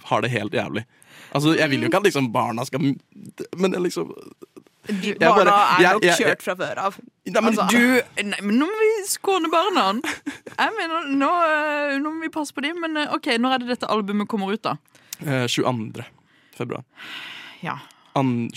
har 0.08 0.22
det 0.22 0.30
helt 0.30 0.54
jævlig. 0.54 0.84
Altså, 1.34 1.54
Jeg 1.58 1.70
vil 1.72 1.82
jo 1.82 1.88
ikke 1.90 1.98
at 2.02 2.06
liksom 2.10 2.26
barna 2.34 2.64
skal 2.68 2.82
Men 3.56 3.74
er 3.74 3.80
liksom 3.80 4.10
de 4.86 5.14
barna 5.18 5.44
bare- 5.44 5.78
er 5.78 5.82
jeg- 5.82 5.92
nok 5.94 6.02
jeg- 6.08 6.18
kjørt 6.18 6.42
fra 6.42 6.54
før 6.56 6.78
av. 6.78 6.96
Nei, 7.26 7.40
men 7.40 7.44
Altså, 7.52 7.68
Du, 7.70 8.02
nei, 8.30 8.40
men 8.42 8.58
nå 8.58 8.66
må 8.66 8.78
vi 8.82 8.90
skåne 9.06 9.50
barna. 9.50 9.84
Jeg 10.58 10.72
mener, 10.78 11.06
nå, 11.14 11.30
eh, 11.46 11.98
nå 12.02 12.10
må 12.16 12.20
vi 12.22 12.28
passe 12.28 12.52
på 12.52 12.62
dem. 12.62 12.80
Men 12.80 12.96
eh, 12.96 13.12
ok, 13.14 13.26
når 13.38 13.54
er 13.54 13.58
det 13.58 13.68
dette 13.78 13.88
albumet 13.88 14.28
kommer 14.28 14.52
ut, 14.52 14.62
da? 14.62 14.76
eh, 15.24 15.46
22. 15.46 16.04
februar. 16.56 16.82
Ja. 17.62 17.78
An, 18.16 18.50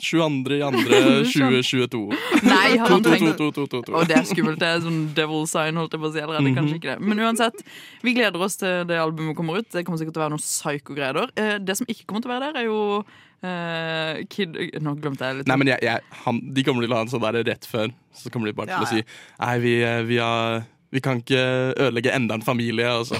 22. 0.00 0.56
i 0.58 0.62
andre 0.64 0.98
2022. 1.28 2.00
Nei, 2.42 2.76
han 2.80 3.04
har 3.04 3.36
to, 3.36 3.50
to. 3.52 3.82
Og 3.94 4.08
det 4.08 4.16
er 4.16 4.24
skummelt. 4.28 4.58
Det 4.58 4.66
er 4.66 4.80
sånn 4.80 5.12
devil 5.14 5.46
sign, 5.46 5.76
holdt 5.76 5.92
jeg 5.92 6.00
på 6.00 6.08
å 6.08 6.12
si. 6.14 6.20
allerede. 6.24 6.48
er 6.50 6.56
kanskje 6.56 6.78
ikke 6.80 6.94
det. 6.96 7.00
Men 7.04 7.18
uansett, 7.20 7.62
vi 8.02 8.14
gleder 8.16 8.40
oss 8.42 8.56
til 8.60 8.84
det 8.88 8.98
albumet 8.98 9.36
kommer 9.36 9.60
ut. 9.60 9.68
Det 9.70 9.84
kommer 9.86 10.00
sikkert 10.00 10.16
til 10.16 10.22
å 10.22 10.26
være 10.26 10.34
noen 10.34 10.42
psyko-greier. 10.42 11.30
Eh, 11.36 11.58
Det 11.58 11.76
som 11.76 11.86
ikke 11.86 12.06
kommer 12.08 12.22
til 12.24 12.30
å 12.30 12.34
være 12.34 12.52
der, 12.52 12.60
er 12.60 12.64
jo 12.64 13.04
eh, 13.46 14.20
Kid 14.30 14.56
Nå 14.84 14.94
glemte 15.00 15.28
jeg 15.28 15.40
litt. 15.40 15.50
Nei, 15.50 15.58
men 15.62 15.72
jeg, 15.72 15.82
jeg, 15.86 16.04
han, 16.24 16.40
De 16.54 16.64
kommer 16.66 16.84
til 16.84 16.94
å 16.94 17.00
ha 17.00 17.06
en 17.06 17.12
sånn 17.12 17.24
der 17.24 17.40
rett 17.46 17.68
før. 17.68 17.94
Så 18.16 18.32
kommer 18.32 18.50
de 18.50 18.56
bare 18.58 18.72
til 18.72 18.76
Ja, 18.76 18.84
å 18.84 18.90
si 18.90 19.04
Nei, 19.40 19.54
vi, 19.64 19.74
eh, 19.86 20.02
vi, 20.08 20.20
har, 20.22 20.64
vi 20.90 21.00
kan 21.00 21.20
ikke 21.22 21.40
ødelegge 21.78 22.12
enda 22.14 22.34
en 22.34 22.42
familie. 22.42 22.88
Og 22.90 23.06
så 23.06 23.18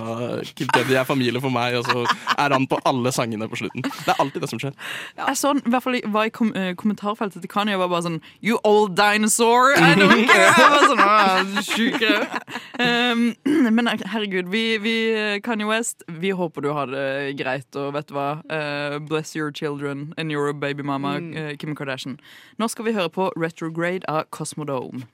Kid 0.57 0.71
er 0.75 1.05
familie 1.05 1.41
for 1.43 1.53
meg, 1.55 1.77
og 1.79 1.85
så 1.87 2.05
er 2.39 2.55
han 2.55 2.67
på 2.71 2.79
alle 2.89 3.13
sangene 3.15 3.49
på 3.51 3.61
slutten. 3.61 3.85
Det 3.87 4.11
er 4.11 4.19
alltid 4.23 4.43
det 4.43 4.51
som 4.51 4.63
skjer. 4.63 4.75
Jeg 5.19 5.37
så 5.39 5.53
den, 5.55 5.63
i 5.67 5.71
hvert 5.75 5.85
fall 5.85 5.99
var 6.15 6.29
i 6.29 6.33
kom, 6.35 6.53
eh, 6.57 6.73
kommentarfeltet 6.75 7.45
til 7.45 7.51
Kanye 7.51 7.77
og 7.79 7.85
var 7.85 7.93
bare 7.95 8.07
sånn 8.09 8.21
You 8.43 8.59
old 8.65 8.97
dinosaur! 8.99 9.75
I 9.77 9.95
don't 9.99 10.27
care! 10.33 10.51
Jeg 10.51 10.73
var 10.75 10.89
sånn, 10.91 11.05
«Åh, 11.05 11.63
sjuk 11.67 12.01
jeg 12.03 12.19
er». 12.19 13.13
um, 13.15 13.25
Men 13.71 13.91
herregud, 13.91 14.51
vi, 14.51 14.65
vi 14.83 14.97
Kanye 15.45 15.69
West, 15.69 16.05
vi 16.09 16.35
håper 16.37 16.67
du 16.67 16.73
har 16.77 16.91
det 16.91 17.37
greit. 17.39 17.69
Og 17.79 17.95
vet 17.95 18.11
du 18.11 18.17
hva? 18.17 18.31
Uh, 18.51 18.99
bless 18.99 19.37
your 19.37 19.51
children 19.55 20.11
and 20.19 20.33
your 20.33 20.53
baby 20.53 20.83
mama, 20.83 21.19
uh, 21.21 21.55
Kim 21.61 21.77
Kardashian. 21.77 22.19
Nå 22.59 22.69
skal 22.69 22.89
vi 22.89 22.97
høre 22.97 23.13
på 23.13 23.31
Retrograde 23.39 24.07
av 24.09 24.27
Cosmodome. 24.35 25.07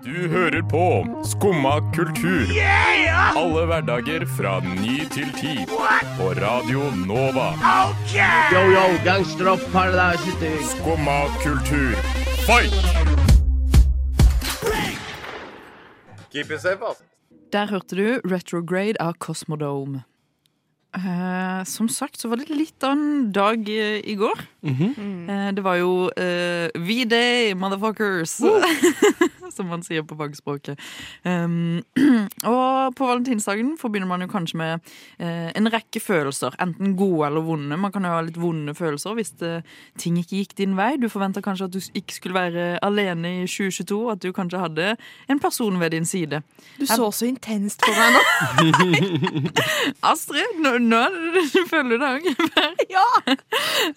Du 0.00 0.28
hører 0.28 0.62
på 0.62 1.04
Skumma 1.24 1.76
kultur. 1.94 2.48
Alle 3.36 3.66
hverdager 3.68 4.24
fra 4.26 4.56
ny 4.64 5.04
til 5.12 5.28
ti. 5.36 5.52
På 6.16 6.32
Radio 6.40 6.88
Nova. 7.06 7.52
Yo, 8.50 8.62
yo, 8.72 8.84
gangsteropp, 9.04 9.60
paradise. 9.72 10.32
Skumma 10.72 11.20
kultur, 11.44 11.92
fight! 12.48 12.74
Keep 16.32 16.50
it 16.50 16.60
safe, 16.60 16.82
ass. 16.82 17.02
Der 17.52 17.66
hørte 17.68 17.96
du 17.96 18.20
Retrograde 18.24 18.96
av 19.00 19.12
Cosmodome. 19.20 20.02
Eh, 20.92 21.64
som 21.64 21.88
sagt 21.88 22.20
så 22.20 22.28
var 22.28 22.42
det 22.42 22.52
litt 22.52 22.84
av 22.84 22.92
en 22.92 23.30
dag 23.32 23.68
eh, 23.68 24.00
i 24.04 24.16
går. 24.20 24.44
Eh, 24.62 25.48
det 25.56 25.64
var 25.64 25.78
jo 25.80 26.10
uh, 26.12 26.68
V-day, 26.76 27.54
motherfuckers! 27.56 28.36
som 29.52 29.68
man 29.68 29.82
sier 29.84 30.04
på 30.06 30.16
fagspråket. 30.18 30.80
Um, 31.24 31.82
og 32.52 32.96
på 32.96 33.08
valentinsdagen 33.08 33.74
forbinder 33.80 34.08
man 34.08 34.24
jo 34.24 34.30
kanskje 34.32 34.58
med 34.60 34.92
eh, 35.18 35.50
en 35.56 35.70
rekke 35.72 36.00
følelser. 36.02 36.56
Enten 36.62 36.96
gode 36.98 37.28
eller 37.28 37.44
vonde. 37.46 37.78
Man 37.80 37.92
kan 37.92 38.06
jo 38.06 38.14
ha 38.14 38.22
litt 38.24 38.40
vonde 38.40 38.74
følelser 38.76 39.16
hvis 39.18 39.34
det, 39.42 39.52
ting 40.00 40.18
ikke 40.20 40.40
gikk 40.40 40.56
din 40.62 40.76
vei. 40.78 40.94
Du 41.00 41.08
forventa 41.12 41.42
kanskje 41.44 41.68
at 41.68 41.76
du 41.76 41.80
ikke 41.98 42.16
skulle 42.16 42.38
være 42.38 42.66
alene 42.84 43.42
i 43.42 43.46
2022. 43.46 44.00
At 44.12 44.24
du 44.24 44.30
kanskje 44.36 44.62
hadde 44.62 44.88
en 45.30 45.42
person 45.42 45.80
ved 45.80 45.94
din 45.96 46.08
side. 46.08 46.42
Du 46.78 46.86
så 46.88 47.10
så 47.12 47.28
intenst 47.28 47.82
på 47.84 47.92
meg 47.92 48.16
nå. 48.16 48.22
Astrid, 50.12 50.58
nå, 50.62 50.76
føler 50.90 51.40
det 51.42 51.52
du 51.52 51.62
føler 51.70 52.02
òg? 52.06 52.26
Ja. 52.90 53.06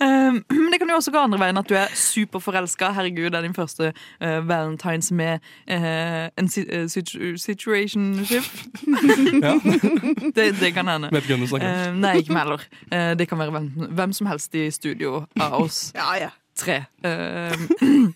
Um, 0.02 0.42
Men 0.50 0.72
det 0.72 0.80
kan 0.80 0.90
jo 0.90 0.96
også 0.96 1.12
gå 1.12 1.18
andre 1.20 1.40
veien, 1.40 1.58
at 1.58 1.70
du 1.70 1.76
er 1.78 1.88
superforelska. 1.96 2.92
Herregud, 2.96 3.30
det 3.30 3.40
er 3.40 3.42
din 3.48 3.56
første 3.56 3.92
uh, 4.22 4.48
valentines 4.48 5.12
med 5.12 5.40
uh, 5.72 6.30
en 6.38 6.50
si 6.50 6.66
uh, 6.66 6.86
situ 6.90 7.38
situationship. 7.38 8.50
det, 10.36 10.56
det 10.60 10.74
kan 10.74 10.88
hende. 10.88 11.10
Vet 11.12 11.24
ikke 11.24 11.36
hvem 11.36 11.46
du 11.46 11.48
snakker 11.48 11.68
om. 11.68 11.96
Uh, 11.96 12.02
nei, 12.02 12.18
ikke 12.24 12.34
meg 12.36 12.46
heller. 12.46 12.68
Uh, 12.92 13.14
det 13.20 13.28
kan 13.30 13.40
være 13.40 13.56
hvem, 13.56 13.72
hvem 14.00 14.14
som 14.14 14.28
helst 14.28 14.56
i 14.56 14.68
studio 14.72 15.26
av 15.40 15.60
oss 15.62 15.92
Ja, 15.96 16.14
ja. 16.20 16.30
tre. 16.56 16.84
Um, 17.04 18.14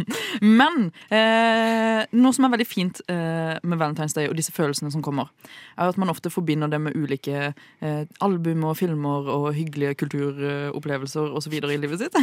Men 0.60 0.88
eh, 1.12 2.02
noe 2.12 2.34
som 2.34 2.46
er 2.46 2.54
veldig 2.54 2.68
fint 2.68 3.02
eh, 3.12 3.54
med 3.62 3.80
Valentine's 3.80 4.16
Day 4.16 4.30
og 4.30 4.36
disse 4.38 4.54
følelsene 4.54 4.92
som 4.94 5.04
kommer, 5.04 5.30
er 5.76 5.92
at 5.92 5.98
man 6.00 6.12
ofte 6.12 6.32
forbinder 6.32 6.70
det 6.72 6.80
med 6.82 6.96
ulike 6.96 7.52
eh, 7.52 8.02
album 8.24 8.64
og 8.68 8.76
filmer 8.80 9.28
og 9.32 9.50
hyggelige 9.56 9.94
kulturopplevelser 10.02 11.32
osv. 11.38 11.58
i 11.58 11.76
livet 11.76 12.04
sitt. 12.04 12.16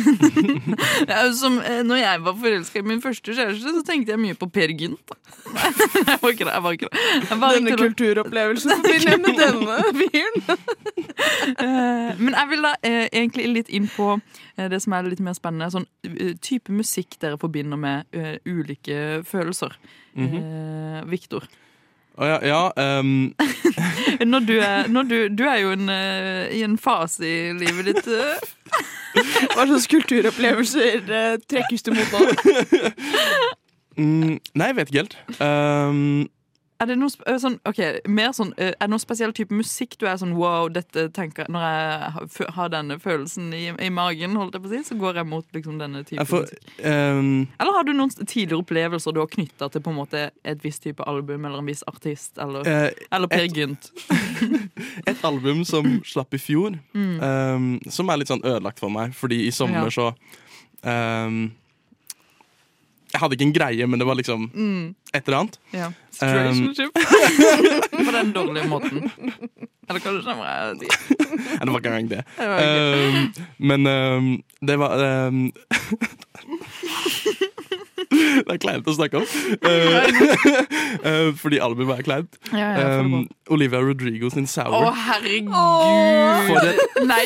Som 1.39 1.59
eh, 1.63 1.81
når 1.85 2.01
jeg 2.01 2.23
var 2.25 2.37
forelska 2.39 2.81
i 2.81 2.87
min 2.87 3.01
første 3.03 3.33
kjæreste, 3.35 3.73
så 3.77 3.83
tenkte 3.87 4.13
jeg 4.15 4.21
mye 4.21 4.37
på 4.39 4.49
Per 4.53 4.73
Gynt. 4.79 5.13
Nei, 5.55 5.71
jeg 6.07 6.19
var 6.21 6.33
ikke 6.33 6.47
det. 6.47 6.53
Jeg 6.53 6.63
var 6.63 6.77
ikke 6.77 6.89
det. 6.89 7.05
Jeg 7.29 7.41
var 7.41 7.55
Denne 7.55 7.73
ikke 7.73 7.83
kulturopplevelsen 7.83 8.73
forbinder 8.75 9.11
jeg 9.11 9.21
med 9.23 9.39
denne 9.39 9.77
fyren. 9.99 10.39
Eh, 11.59 12.19
men 12.19 12.35
jeg 12.35 12.49
vil 12.51 12.65
da 12.65 12.73
eh, 12.85 13.05
egentlig 13.11 13.47
litt 13.53 13.71
inn 13.75 13.89
på 13.91 14.13
det 14.67 14.81
som 14.83 14.93
er 14.97 15.07
litt 15.07 15.23
mer 15.23 15.37
spennende. 15.37 15.71
Sånn 15.71 15.87
eh, 16.09 16.35
type 16.43 16.73
musikk 16.75 17.15
dere 17.23 17.39
forbinder 17.39 17.79
med 17.79 18.09
uh, 18.17 18.35
ulike 18.49 19.23
følelser. 19.29 19.79
Mhm. 20.19 20.37
Eh, 20.43 21.01
Victor. 21.09 21.47
Å 22.19 22.27
ja, 22.27 22.39
ja 22.43 22.61
ehm, 22.75 23.31
Når 24.31 24.47
du 24.47 24.55
er, 24.59 24.89
når 24.91 25.07
du, 25.07 25.17
du 25.39 25.45
er 25.47 25.61
jo 25.61 25.71
en, 25.75 25.87
eh, 25.93 26.49
i 26.57 26.63
en 26.67 26.75
fase 26.81 27.23
i 27.23 27.53
livet 27.55 27.93
ditt 27.93 28.09
eh. 28.11 28.49
Hva 29.53 29.65
slags 29.69 29.87
kulturopplevelser 29.91 31.07
eh, 31.07 31.37
trekkes 31.49 31.87
du 31.87 31.93
mot 31.95 32.17
nå? 32.17 32.25
mm, 34.01 34.35
Nei, 34.35 34.67
jeg 34.67 34.77
vet 34.77 34.91
ikke 34.91 35.03
helt. 35.05 35.15
Ehm, 35.43 36.27
Er 36.79 36.87
det 36.87 36.95
noe, 36.95 37.09
sånn, 37.43 37.57
okay, 37.67 37.97
mer 38.07 38.29
sånn, 38.31 38.53
er 38.55 38.71
det 38.79 38.87
noen 38.87 39.01
spesiell 39.03 39.33
type 39.35 39.51
musikk 39.51 39.97
du 39.99 40.05
er 40.07 40.15
sånn 40.21 40.31
wow, 40.39 40.69
dette 40.71 41.09
tenker 41.11 41.43
jeg 41.43 41.51
Når 41.51 41.65
jeg 41.65 42.47
har- 42.55 42.69
denne 42.71 42.95
følelsen 43.03 43.49
i, 43.53 43.65
i 43.83 43.89
magen, 43.89 44.37
holdt 44.39 44.53
jeg 44.55 44.63
på 44.63 44.69
å 44.69 44.71
si, 44.71 44.83
så 44.87 44.97
går 44.97 45.15
jeg 45.19 45.27
mot 45.27 45.45
liksom 45.51 45.77
denne 45.77 46.05
type 46.07 46.23
får, 46.25 46.45
musikk. 46.47 46.85
Um, 46.85 47.47
Eller 47.59 47.73
har 47.75 47.83
du 47.83 47.91
noen 47.93 48.09
tidligere 48.23 48.61
opplevelser 48.63 49.13
du 49.13 49.19
har 49.19 49.27
knytta 49.27 49.69
til 49.73 49.81
på 49.81 49.91
en 49.91 49.99
måte 49.99 50.31
et 50.45 50.63
visst 50.63 50.83
type 50.83 51.03
album 51.05 51.43
eller 51.45 51.59
en 51.59 51.65
viss 51.67 51.83
artist? 51.87 52.37
Eller, 52.39 52.61
uh, 52.61 52.89
eller 53.11 53.27
Per 53.27 53.43
et- 53.43 53.53
Gynt? 53.59 53.91
et 55.07 55.23
album 55.25 55.65
som 55.65 55.83
slapp 56.05 56.33
i 56.33 56.37
fjor, 56.39 56.79
Mm. 56.95 57.19
um, 57.21 57.79
som 57.89 58.09
er 58.09 58.17
litt 58.23 58.29
sånn 58.31 58.41
ødelagt 58.45 58.79
for 58.79 58.89
meg, 58.89 59.11
fordi 59.13 59.47
i 59.47 59.51
sommer 59.51 59.89
Ja. 59.89 59.89
så 59.89 60.13
ehm, 60.83 61.51
Jeg 63.09 63.19
hadde 63.23 63.33
ikke 63.37 63.45
en 63.47 63.53
greie, 63.55 63.87
men 63.89 63.99
det 63.99 64.05
var 64.07 64.15
liksom 64.19 64.49
Mm. 64.53 64.95
et 65.13 65.27
eller 65.27 65.37
annet. 65.39 65.57
Ja. 65.73 65.87
Um, 66.21 66.73
på 68.05 68.11
den 68.13 68.33
dårlige 68.35 68.67
måten. 68.69 69.09
Eller 69.89 69.99
hva 70.03 70.11
du 70.13 70.19
skjønner 70.21 70.45
jeg. 70.45 70.75
Nei, 70.77 71.63
det 71.65 71.71
var 71.73 71.79
ikke 71.79 71.89
engang 71.95 72.09
det. 72.11 72.23
Ehm, 72.37 73.31
men 73.71 73.87
um, 73.89 74.27
det 74.61 74.75
var 74.77 75.01
ehm, 75.01 75.39
Det 78.09 78.49
er 78.55 78.59
kleint 78.61 78.87
å 78.89 78.93
snakke 78.95 79.19
om. 79.19 79.25
Eh, 79.69 80.07
eh, 81.05 81.27
fordi 81.41 81.59
albumet 81.61 81.99
er 82.01 82.05
kleint. 82.07 82.37
Ja, 82.53 82.69
ja, 82.73 82.87
um, 83.01 83.13
Ehm, 83.19 83.27
Olivia 83.53 83.81
Rodrigo 83.83 84.29
sin 84.33 84.47
'Sour'. 84.49 84.73
Å, 84.73 84.93
herregud! 84.95 85.53
For 86.49 86.57
et, 86.65 86.79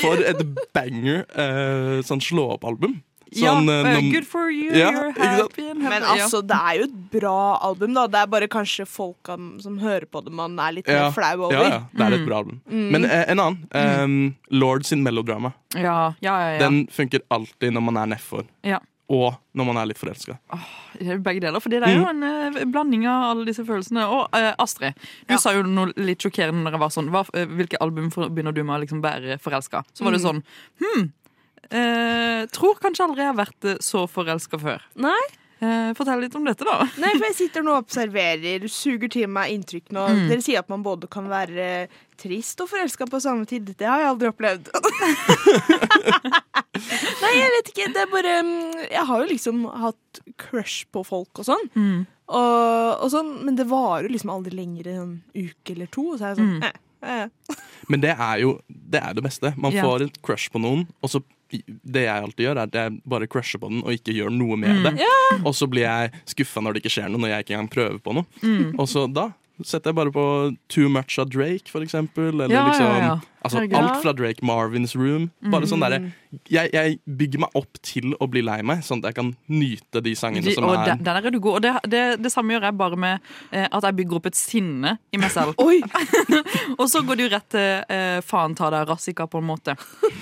for 0.03 0.23
et 0.27 0.41
banger 0.75 1.23
uh, 1.37 2.01
sånn 2.05 2.21
slå-opp-album. 2.23 2.97
Ja, 3.35 3.53
Sånn, 3.55 3.67
ja, 3.67 3.97
uh, 3.97 4.11
good 4.13 4.27
for 4.29 4.49
you, 4.51 4.71
Ja, 4.75 4.91
you're 4.91 5.11
happy 5.17 5.67
and 5.69 5.81
happy. 5.81 5.89
Men 5.89 6.03
altså, 6.03 6.41
det 6.45 6.57
er 6.59 6.77
jo 6.79 6.83
et 6.89 6.95
bra 7.11 7.35
album, 7.65 7.93
da. 7.97 8.05
Det 8.07 8.21
er 8.21 8.27
bare 8.27 8.47
kanskje 8.47 8.85
folka 8.87 9.37
som 9.63 9.79
hører 9.81 10.05
på 10.05 10.23
det, 10.23 10.31
man 10.33 10.57
er 10.59 10.71
litt 10.79 10.87
ja, 10.87 11.07
mer 11.07 11.11
flau 11.17 11.47
over. 11.49 11.53
ja, 11.57 11.63
ja, 11.69 11.81
det 11.93 12.01
er 12.07 12.13
et 12.13 12.21
Mm. 12.23 12.25
bra 12.29 12.37
album. 12.43 12.61
Mm. 12.69 12.87
Men 12.91 13.05
uh, 13.05 13.23
en 13.31 13.39
annen. 13.39 13.59
Um, 13.73 14.35
Lord 14.51 14.85
sin 14.85 15.03
melodrama. 15.03 15.53
ja, 15.75 16.13
ja, 16.21 16.37
ja, 16.39 16.49
ja. 16.53 16.59
Den 16.67 16.87
funker 16.87 17.21
alltid 17.31 17.73
når 17.73 17.81
man 17.91 17.97
er 17.97 18.15
nedfor. 18.15 18.45
ja. 18.63 18.79
Og 19.13 19.35
når 19.53 19.65
man 19.67 19.77
er 19.77 19.85
litt 19.89 19.97
forelska. 19.99 20.37
Det 20.97 21.17
Begge 21.21 21.41
deler, 21.43 21.59
for 21.61 21.69
det 21.69 21.81
er 21.83 21.91
jo 21.91 22.05
Mm. 22.07 22.23
en 22.23 22.55
eh, 22.55 22.63
blanding 22.65 23.03
av 23.05 23.25
alle 23.35 23.45
disse 23.45 23.61
følelsene. 23.67 24.05
Og 24.09 24.29
eh, 24.33 24.53
Astrid, 24.57 24.95
du 25.27 25.35
sa 25.37 25.51
jo 25.53 25.61
noe 25.61 25.91
litt 25.97 26.19
sjokkerende 26.23 26.63
når 26.63 26.71
jeg 26.71 26.79
var 26.79 26.89
sånn 26.95 27.09
hva, 27.11 27.25
eh, 27.35 27.45
Hvilke 27.45 27.77
album 27.83 28.07
begynner 28.09 28.53
du 28.55 28.63
med 28.63 28.79
å 28.79 28.81
liksom 28.85 29.01
være 29.03 29.37
forelska? 29.43 29.83
Så 29.93 30.05
var 30.07 30.11
det 30.15 30.21
sånn 30.23 30.41
Hm, 30.81 31.11
eh, 31.71 32.43
tror 32.51 32.75
kanskje 32.81 33.05
aldri 33.07 33.23
jeg 33.23 33.31
har 33.31 33.39
vært 33.45 33.69
eh, 33.71 33.79
så 33.83 34.03
forelska 34.09 34.59
før. 34.61 34.81
Nei. 34.95 35.21
Eh, 35.63 35.93
fortell 35.95 36.19
litt 36.19 36.33
om 36.35 36.43
dette, 36.43 36.65
da. 36.67 36.81
Nei, 37.03 37.13
for 37.15 37.23
jeg 37.29 37.35
sitter 37.37 37.63
nå 37.63 37.71
og 37.77 37.85
observerer, 37.85 38.65
suger 38.67 39.07
til 39.13 39.29
meg 39.31 39.53
inntrykk 39.55 39.93
nå. 39.95 40.07
Mm. 40.11 40.23
Dere 40.31 40.43
sier 40.43 40.59
at 40.59 40.67
man 40.73 40.83
både 40.83 41.07
kan 41.07 41.29
være 41.31 41.87
trist 42.19 42.59
og 42.63 42.67
forelska 42.73 43.07
på 43.07 43.21
samme 43.23 43.47
tid. 43.47 43.71
Det 43.79 43.87
har 43.87 44.01
jeg 44.03 44.09
aldri 44.11 44.27
opplevd. 44.33 44.67
Nei, 47.23 47.31
jeg 47.37 47.51
vet 47.55 47.69
ikke. 47.71 47.87
Det 47.95 48.01
er 48.03 48.09
bare 48.11 48.33
mm, 48.43 48.81
Jeg 48.91 49.05
har 49.09 49.21
jo 49.23 49.29
liksom 49.31 49.63
hatt 49.83 50.21
crush 50.41 50.83
på 50.93 51.03
folk 51.07 51.41
og 51.43 51.47
sånn. 51.47 51.69
Mm. 51.77 52.01
Og, 52.33 53.03
og 53.03 53.09
sånn 53.13 53.31
men 53.45 53.57
det 53.59 53.65
varer 53.69 54.07
jo 54.07 54.13
liksom 54.15 54.31
aldri 54.33 54.53
lenger 54.57 54.89
enn 54.93 55.01
en 55.03 55.13
uke 55.35 55.75
eller 55.75 55.89
to. 55.93 56.09
Og 56.13 56.19
så 56.19 56.27
er 56.31 56.33
jeg 56.35 56.41
sånn 56.41 56.51
Mm. 56.53 56.63
eh, 56.63 57.23
eh. 57.23 57.55
Men 57.91 58.03
det 58.03 58.13
er 58.15 58.37
jo 58.43 58.53
det, 58.67 58.99
er 59.01 59.13
det 59.17 59.23
beste. 59.25 59.53
Man 59.59 59.73
Ja. 59.75 59.83
får 59.87 60.05
et 60.09 60.21
crush 60.23 60.51
på 60.53 60.59
noen, 60.63 60.85
og 61.03 61.09
så 61.11 61.23
det 61.61 62.03
jeg 62.07 62.23
alltid 62.23 62.45
gjør, 62.47 62.57
er 62.57 62.63
at 62.67 62.73
jeg 62.79 62.97
bare 63.05 63.27
crusher 63.27 63.59
på 63.61 63.69
den 63.69 63.83
og 63.83 63.93
ikke 63.93 64.15
gjør 64.17 64.33
noe 64.33 64.57
med 64.57 64.73
Mm. 64.73 64.83
det. 64.83 64.93
Yeah. 65.05 65.45
Og 65.45 65.53
så 65.53 65.67
blir 65.69 65.85
jeg 65.85 66.11
skuffa 66.25 66.61
når 66.63 66.73
det 66.73 66.83
ikke 66.83 66.93
skjer 66.97 67.09
noe, 67.13 67.21
når 67.21 67.29
jeg 67.35 67.45
ikke 67.45 67.53
engang 67.57 67.69
prøver 67.75 67.99
på 68.03 68.13
noe. 68.17 68.25
Mm. 68.41 68.73
Og 68.79 68.87
så 68.89 69.05
da 69.13 69.29
setter 69.63 69.91
jeg 69.91 69.95
bare 69.95 70.11
på 70.11 70.25
Too 70.67 70.89
Much 70.89 71.19
av 71.21 71.29
Drake, 71.29 71.69
for 71.69 71.81
eksempel. 71.85 72.29
Eller 72.33 72.49
Ja, 72.49 72.63
ja, 72.63 72.67
liksom 72.67 72.97
ja. 73.03 73.19
Altså 73.43 73.59
Herregud. 73.59 73.77
alt 73.77 74.01
fra 74.03 74.13
Drake, 74.15 74.45
Marvins 74.45 74.95
Room. 74.95 75.27
Bare 75.51 75.67
sånn 75.67 75.83
der, 75.83 75.97
jeg, 76.47 76.71
jeg 76.73 76.97
bygger 77.19 77.43
meg 77.43 77.57
opp 77.59 77.79
til 77.83 78.13
å 78.23 78.27
bli 78.31 78.43
lei 78.45 78.61
meg, 78.65 78.83
sånn 78.87 79.03
at 79.03 79.11
jeg 79.11 79.17
kan 79.19 79.31
nyte 79.51 80.03
de 80.05 80.15
sangene 80.17 80.47
De, 80.47 80.55
som 80.55 80.67
og 80.67 80.77
er 80.79 80.95
der, 81.03 81.19
er 81.19 81.33
du 81.33 81.39
god. 81.43 81.59
Og 81.59 81.65
det, 81.65 81.73
det, 81.91 82.03
det 82.23 82.31
samme 82.33 82.55
gjør 82.55 82.69
jeg 82.69 82.77
bare 82.79 82.99
med 83.03 83.33
eh, 83.51 83.67
at 83.67 83.89
jeg 83.89 83.97
bygger 83.99 84.21
opp 84.21 84.29
et 84.31 84.39
sinne 84.39 84.95
i 85.11 85.21
meg 85.21 85.33
selv. 85.33 85.59
og 86.79 86.85
så 86.91 87.03
går 87.03 87.19
det 87.19 87.27
jo 87.27 87.33
rett 87.35 87.49
til 87.53 87.95
eh, 87.97 88.19
faen 88.25 88.55
ta 88.57 88.71
deg 88.73 88.87
Rassika, 88.89 89.27
på 89.27 89.43
en 89.43 89.49
måte. 89.49 89.75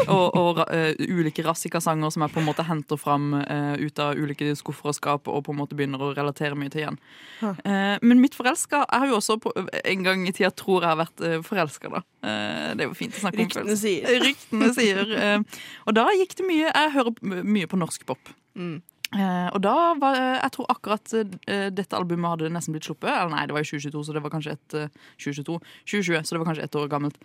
Og, 0.07 0.25
og 0.37 0.63
eh, 0.67 0.97
ulike 1.11 1.45
Rassika-sanger 1.45 2.13
som 2.13 2.25
jeg 2.25 2.33
på 2.33 2.41
en 2.41 2.49
måte 2.49 2.65
henter 2.67 2.99
fram 2.99 3.31
uh, 3.37 3.75
ut 3.77 4.01
av 4.01 4.17
ulike 4.17 4.51
skuffer 4.57 4.91
og 4.91 4.97
skap, 4.97 5.29
og 5.29 5.45
på 5.45 5.53
en 5.53 5.61
måte 5.61 5.77
begynner 5.77 6.01
å 6.01 6.13
relatere 6.17 6.57
mye 6.57 6.71
til 6.73 6.85
igjen. 6.85 6.99
Eh, 7.41 7.97
men 8.01 8.21
mitt 8.21 8.35
forelska 8.37 8.83
Jeg 8.85 9.01
har 9.01 9.09
jo 9.09 9.17
også 9.17 9.37
på, 9.41 9.51
en 9.57 10.03
gang 10.05 10.27
i 10.27 10.33
tida 10.35 10.51
tror 10.53 10.83
jeg 10.83 10.91
har 10.91 10.99
vært 10.99 11.23
uh, 11.23 11.37
forelska, 11.45 11.91
da. 11.91 12.03
Eh, 12.21 12.69
det 12.77 12.85
er 12.85 12.87
jo 12.89 12.97
fint 12.97 13.15
å 13.17 13.23
snakke 13.23 13.41
Ryktene 13.41 13.65
om 13.65 13.71
følelser. 13.71 14.21
Ryktene 14.27 14.71
sier. 14.77 15.11
eh, 15.17 15.65
og 15.87 15.97
da 15.97 16.05
gikk 16.19 16.35
det 16.37 16.45
mye 16.45 16.69
Jeg 16.69 16.93
hører 16.93 17.43
mye 17.57 17.69
på 17.71 17.79
norsk 17.81 18.05
pop. 18.09 18.31
Mm. 18.53 18.79
Eh, 19.11 19.47
og 19.51 19.59
da 19.65 19.75
var 19.99 20.15
Jeg 20.19 20.51
tror 20.55 20.69
akkurat 20.71 21.13
dette 21.75 21.97
albumet 21.97 22.35
hadde 22.35 22.51
nesten 22.53 22.75
blitt 22.75 22.87
sluppet. 22.87 23.09
Eller 23.11 23.33
nei, 23.33 23.45
det 23.49 23.57
var 23.57 23.65
i 23.65 23.67
2022, 23.67 24.05
så 24.07 24.15
det 24.15 24.23
var 24.23 24.33
kanskje 24.35 24.55
et 24.55 24.77
eh, 24.79 24.97
2022, 25.17 25.59
2020, 25.89 26.23
så 26.23 26.35
det 26.35 26.43
var 26.43 26.49
kanskje 26.51 26.67
ett 26.69 26.79
år 26.79 26.91
gammelt. 26.93 27.17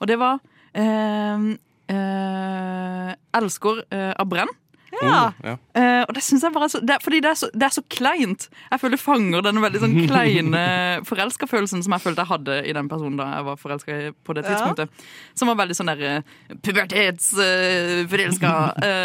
Og 0.00 0.08
det 0.08 0.18
var 0.22 0.38
eh, 0.72 1.48
eh, 1.92 3.10
'Elsker' 3.34 3.84
eh, 3.90 4.12
av 4.16 4.30
Brenn. 4.30 4.54
Ja. 5.02 5.32
Mm, 5.34 5.48
ja. 5.50 5.54
Uh, 5.74 6.02
og 6.08 6.14
det 6.14 6.22
synes 6.22 6.42
jeg 6.46 6.54
bare 6.54 6.68
så, 6.70 6.78
det 6.84 6.96
Fordi 7.02 7.18
det 7.24 7.30
er, 7.32 7.38
så, 7.40 7.48
det 7.54 7.66
er 7.66 7.74
så 7.74 7.82
kleint. 7.90 8.48
Jeg 8.70 8.80
føler 8.80 9.00
fanger 9.00 9.42
den 9.42 9.58
veldig 9.64 9.80
sånn 9.82 9.96
kleine 10.10 10.64
forelska-følelsen 11.08 11.82
som 11.86 11.96
jeg 11.96 12.04
følte 12.04 12.22
jeg 12.24 12.30
hadde 12.30 12.60
i 12.68 12.72
den 12.76 12.88
personen 12.92 13.18
da 13.18 13.26
jeg 13.32 13.48
var 13.50 13.56
forelska 13.60 13.98
på 14.24 14.36
det 14.36 14.44
Ja. 14.44 14.50
tidspunktet. 14.54 14.88
Som 15.34 15.50
var 15.50 15.56
veldig 15.64 15.76
sånn 15.78 15.90
der 15.90 16.00
uh, 16.04 16.22
pubertetsforelska. 16.64 18.52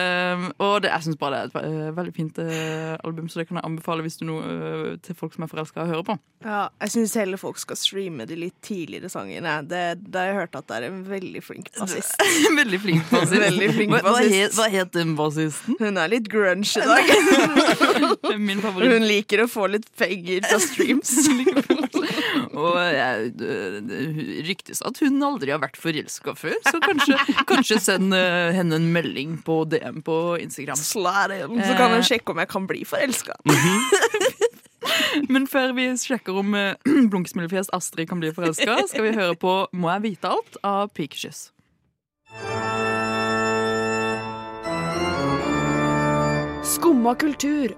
og 0.65 0.75
det, 0.83 0.91
jeg 0.91 1.05
syns 1.07 1.19
bare 1.19 1.29
det 1.29 1.39
er 1.39 1.49
et 1.49 1.55
eh, 1.61 1.91
veldig 1.95 2.13
fint 2.15 2.39
eh, 2.43 2.95
album, 3.05 3.29
så 3.29 3.41
det 3.41 3.47
kan 3.49 3.59
jeg 3.59 3.67
anbefale 3.67 4.03
hvis 4.05 4.19
du 4.19 4.25
noe 4.29 4.41
eh, 4.49 4.97
til 5.05 5.17
folk 5.17 5.35
som 5.35 5.45
er 5.45 5.51
forelska, 5.51 5.85
hører 5.89 6.05
på. 6.07 6.15
Ja, 6.45 6.61
jeg 6.83 6.93
syns 6.95 7.15
heller 7.19 7.39
folk 7.41 7.59
skal 7.61 7.79
streame 7.79 8.27
de 8.29 8.37
litt 8.39 8.57
tidligere 8.65 9.11
sangene. 9.11 9.59
Det, 9.69 9.83
da 10.11 10.25
jeg 10.27 10.37
hørt 10.39 10.57
at 10.59 10.69
det 10.69 10.79
er 10.79 10.87
en 10.89 11.01
veldig 11.07 11.43
flink 11.45 11.71
bassist. 11.77 12.15
veldig 12.61 12.81
flink 12.83 13.09
bassist. 13.11 13.43
Veldig 13.45 13.69
flink 13.75 13.95
Hva, 13.95 14.03
hva, 14.05 14.23
het, 14.23 14.55
hva 14.57 14.69
het 14.73 14.93
den 14.95 15.15
bassisten? 15.19 15.78
Hun 15.79 15.95
er 15.97 16.09
litt 16.11 16.25
grunge 16.31 16.67
i 16.75 16.83
dag. 16.83 17.09
Min 18.49 18.59
favoritt. 18.63 18.91
Hun 18.91 19.05
liker 19.07 19.43
å 19.45 19.47
få 19.47 19.67
litt 19.71 19.85
penger 19.99 20.43
fra 20.49 20.59
streams. 20.63 21.13
Og 22.59 22.75
jeg, 22.91 23.29
det- 23.39 24.43
ryktes 24.49 24.81
at 24.85 24.99
hun 25.03 25.21
aldri 25.23 25.53
har 25.53 25.61
vært 25.63 25.79
forelska 25.79 26.33
før, 26.37 26.57
så 26.67 26.81
kanskje, 26.83 27.15
kanskje 27.49 27.77
send 27.83 28.13
eh, 28.17 28.49
henne 28.57 28.75
en 28.79 28.89
melding 28.95 29.37
på 29.47 29.61
DM 29.71 30.01
på 30.05 30.17
Instagram. 30.43 30.79
Slide 30.79 31.39
in, 31.45 31.61
så 31.63 31.73
kan 31.79 31.89
Eh. 31.89 31.95
hun 31.99 32.05
sjekke 32.09 32.33
om 32.35 32.41
jeg 32.43 32.51
kan 32.51 32.67
bli 32.69 32.83
forelska. 32.87 33.37
Men 35.29 35.47
før 35.51 35.73
vi 35.77 35.87
sjekker 35.99 36.37
om 36.43 36.53
blunkesmilefjes 37.11 37.71
Astrid 37.75 38.09
kan 38.11 38.19
bli 38.23 38.31
forelska, 38.35 38.77
skal 38.91 39.07
vi 39.09 39.15
høre 39.15 39.35
på 39.39 39.55
Må 39.75 39.91
jeg 39.95 40.05
vite 40.11 40.31
alt 40.35 40.59
av 40.65 40.91
Pikekyss. 40.95 41.49
Skumma 46.69 47.15
kultur. 47.15 47.71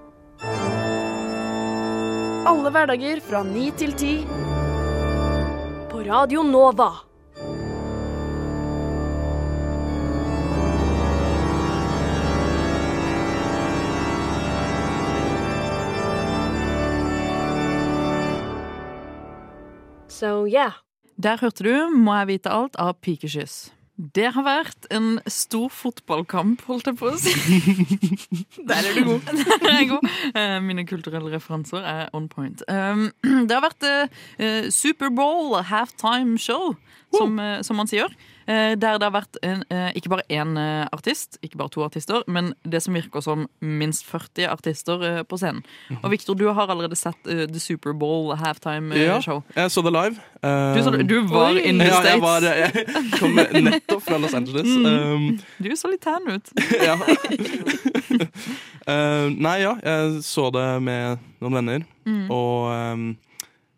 Alle 2.44 2.70
hverdager 2.74 3.22
fra 3.24 3.40
ni 3.46 3.70
til 3.80 3.94
ti. 3.96 4.10
På 5.88 6.02
Radio 6.04 6.42
Nova. 6.44 6.90
So 20.08 20.44
yeah. 20.46 20.72
Der 21.16 21.40
hørte 21.40 21.64
du 21.64 21.88
Må 21.96 22.14
jeg 22.20 22.26
vite 22.26 22.50
alt 22.52 22.76
av 22.76 22.98
Pikekyss. 23.00 23.70
Det 24.02 24.32
har 24.34 24.42
vært 24.42 24.88
en 24.90 25.20
stor 25.30 25.68
fotballkamp, 25.70 26.64
holdt 26.66 26.88
jeg 26.90 26.96
på 26.98 27.12
å 27.12 27.18
si. 27.22 27.30
Der 28.68 28.80
er 28.80 28.96
du 28.96 29.04
god. 29.06 29.28
Der 29.46 29.68
er 29.68 29.76
jeg 29.76 29.90
god. 29.92 30.08
Eh, 30.34 30.56
Mine 30.64 30.84
kulturelle 30.88 31.30
referanser 31.30 31.86
er 31.86 32.10
on 32.16 32.26
point. 32.32 32.64
Um, 32.66 33.10
Det 33.46 33.54
har 33.54 33.62
vært 33.62 33.86
eh, 33.86 34.18
eh, 34.42 34.68
Superbowl 34.74 35.60
halftime 35.70 36.34
show, 36.40 36.74
som, 37.14 37.38
som 37.62 37.78
man 37.78 37.90
sier. 37.90 38.10
Eh, 38.52 38.74
der 38.76 38.98
det 39.00 39.06
har 39.08 39.14
vært 39.14 39.38
en, 39.42 39.64
eh, 39.72 39.88
ikke 39.98 40.10
bare 40.12 40.26
én 40.28 40.52
eh, 40.60 40.84
artist, 40.92 41.38
ikke 41.42 41.56
bare 41.62 41.72
to 41.72 41.82
artister, 41.86 42.22
men 42.28 42.52
det 42.68 42.82
som 42.84 42.94
virker 42.94 43.24
som 43.24 43.46
minst 43.64 44.04
40 44.10 44.46
artister 44.52 45.06
på 45.28 45.38
scenen. 45.40 45.62
Og 46.02 46.10
Victor, 46.12 46.36
du 46.38 46.44
har 46.52 46.68
allerede 46.72 46.96
sett 47.00 47.16
The 47.24 47.60
Superbowl 47.62 48.34
halftime-show. 48.36 49.00
Ja, 49.06 49.20
show. 49.24 49.42
jeg 49.56 49.70
så 49.74 49.82
det 49.88 49.92
live. 49.96 50.20
Du, 50.42 50.80
så, 50.82 50.90
Um, 50.92 51.06
du 51.06 51.20
var 51.30 51.52
Oi. 51.54 51.60
in 51.70 51.78
the 51.78 51.86
ja, 51.86 52.00
States. 52.00 52.12
jeg, 52.12 52.20
var, 52.20 52.42
jeg 52.42 53.10
kom 53.20 53.36
nettopp 53.64 54.02
fra 54.02 54.16
Los 54.18 54.34
Angeles. 54.34 54.66
Um, 54.66 55.28
Du 55.62 55.70
så 55.78 55.90
litt 55.92 56.02
tan 56.02 56.26
ut. 56.26 56.50
ja. 56.88 56.96
Eh, 58.86 59.26
nei, 59.46 59.56
ja, 59.62 59.76
jeg 59.82 60.22
så 60.26 60.48
det 60.54 60.66
med 60.82 61.22
noen 61.42 61.58
venner, 61.60 61.84
Mm. 62.02 62.24
og 62.34 62.64
um, 62.74 63.02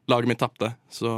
laget 0.08 0.30
mitt 0.30 0.38
tapte, 0.40 0.70
så 0.88 1.10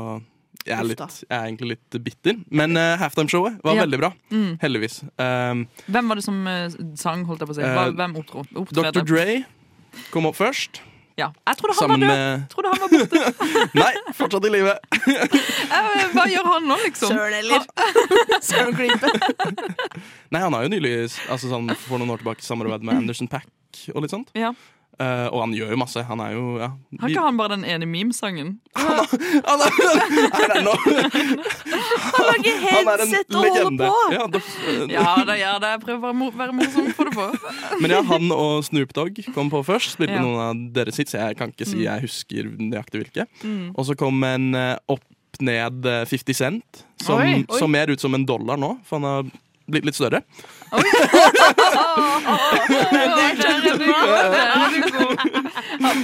jeg 0.66 0.76
er, 0.76 0.87
litt, 0.88 1.00
jeg 1.22 1.31
er 1.37 1.44
egentlig 1.46 1.68
litt 1.76 1.96
bitter. 2.05 2.40
Men 2.50 2.76
uh, 2.76 2.96
halftimeshowet 3.00 3.61
var 3.64 3.76
Ja. 3.79 3.85
veldig 3.87 4.00
bra. 4.02 4.11
Mm. 4.35 4.50
Heldigvis. 4.62 4.98
Um, 5.18 5.66
Hvem 5.87 6.11
var 6.11 6.18
det 6.20 6.24
som 6.26 6.42
uh, 6.46 6.66
sang, 6.98 7.24
holdt 7.29 7.44
jeg 7.44 7.48
på 7.52 7.55
å 7.55 7.59
si? 7.61 7.64
Eh, 7.64 7.94
hvem 7.96 8.18
opptro? 8.20 8.44
Dr. 8.74 9.00
Dre 9.07 9.26
kom 10.12 10.26
opp 10.29 10.37
først. 10.37 10.83
Ja. 11.16 11.31
Jeg 11.48 11.57
trodde 11.57 11.72
han 11.72 11.79
Sammen 11.81 12.02
var 12.05 12.11
død. 12.12 12.18
med 12.18 12.48
trodde 12.52 12.68
han 12.68 12.81
var 12.83 12.90
borte. 12.92 13.20
Nei, 13.81 13.92
fortsatt 14.18 14.44
i 14.44 14.50
live. 14.52 14.74
Hva 16.12 16.26
gjør 16.29 16.48
han 16.50 16.66
nå, 16.68 16.76
liksom? 16.85 17.09
Søren 17.14 17.38
eller 17.38 17.64
Søren 18.50 18.76
klype. 18.76 19.09
Nei, 20.29 20.42
han 20.42 20.52
har 20.52 20.66
jo 20.66 20.72
nylig 20.74 20.92
altså 21.33 21.48
sånn, 21.48 21.70
for 21.87 22.02
noen 22.02 22.12
år 22.12 22.20
tilbake 22.20 22.44
samarbeidet 22.44 22.85
med 22.85 23.00
Anderson 23.00 23.31
Pack 23.33 23.48
og 23.94 24.05
litt 24.05 24.12
sånt. 24.12 24.29
Ja. 24.37 24.52
Eh, 24.96 25.26
og 25.28 25.42
han 25.42 25.52
gjør 25.52 25.74
jo 25.74 25.76
masse. 25.76 26.00
Han 26.09 26.20
er 26.24 26.30
jo 26.32 26.42
ja, 26.56 26.70
Har 27.02 27.11
ikke 27.12 27.24
han 27.26 27.37
bare 27.37 27.56
den 27.59 27.66
ene 27.68 27.85
memesangen? 27.90 28.54
han 28.76 29.61
er, 29.61 29.74
er 30.40 30.54
det? 30.54 30.62
Han 30.64 32.24
lager 32.30 32.62
Han 32.62 32.88
er 32.88 33.02
headset 33.02 33.37
og 33.37 33.44
holder 33.44 33.76
på. 33.82 33.90
Ja, 34.14 34.26
da- 34.32 34.42
Ja, 34.94 35.11
det 35.28 35.37
gjør 35.42 35.59
det. 35.64 35.70
Jeg 35.74 35.82
prøver 35.85 36.14
å 36.14 36.30
være 36.40 36.56
morsom 36.56 36.88
på 36.96 37.06
det 37.09 37.14
på. 37.16 37.26
Men 37.82 37.90
ja, 37.92 38.00
han 38.09 38.30
og 38.32 38.64
Snoop 38.66 38.94
Dogg 38.96 39.20
kom 39.37 39.50
på 39.52 39.61
først. 39.68 39.96
Spilte 39.96 40.16
Ja. 40.16 40.22
noen 40.24 40.40
av 40.46 40.64
deres 40.76 40.96
hits. 40.96 41.12
Jeg 41.16 41.37
kan 41.37 41.52
ikke 41.52 41.68
si 41.68 41.85
jeg 41.85 42.00
husker 42.06 42.48
nøyaktig 42.56 43.04
hvilke. 43.04 43.26
Mm. 43.44 43.74
Og 43.76 43.85
så 43.88 43.96
kom 43.98 44.22
en 44.24 44.54
eh, 44.56 44.76
opp 44.88 45.04
ned 45.44 45.85
eh, 45.85 46.04
50 46.09 46.32
Cent, 46.38 46.85
som 47.04 47.20
Oi, 47.20 47.42
oi. 47.44 47.59
så 47.61 47.68
mer 47.68 47.90
ut 47.92 48.00
som 48.00 48.14
en 48.16 48.24
dollar 48.24 48.56
nå, 48.56 48.78
for 48.88 48.96
han 48.96 49.04
har 49.04 49.26
blitt 49.70 49.87
litt 49.88 49.96
større. 49.98 50.20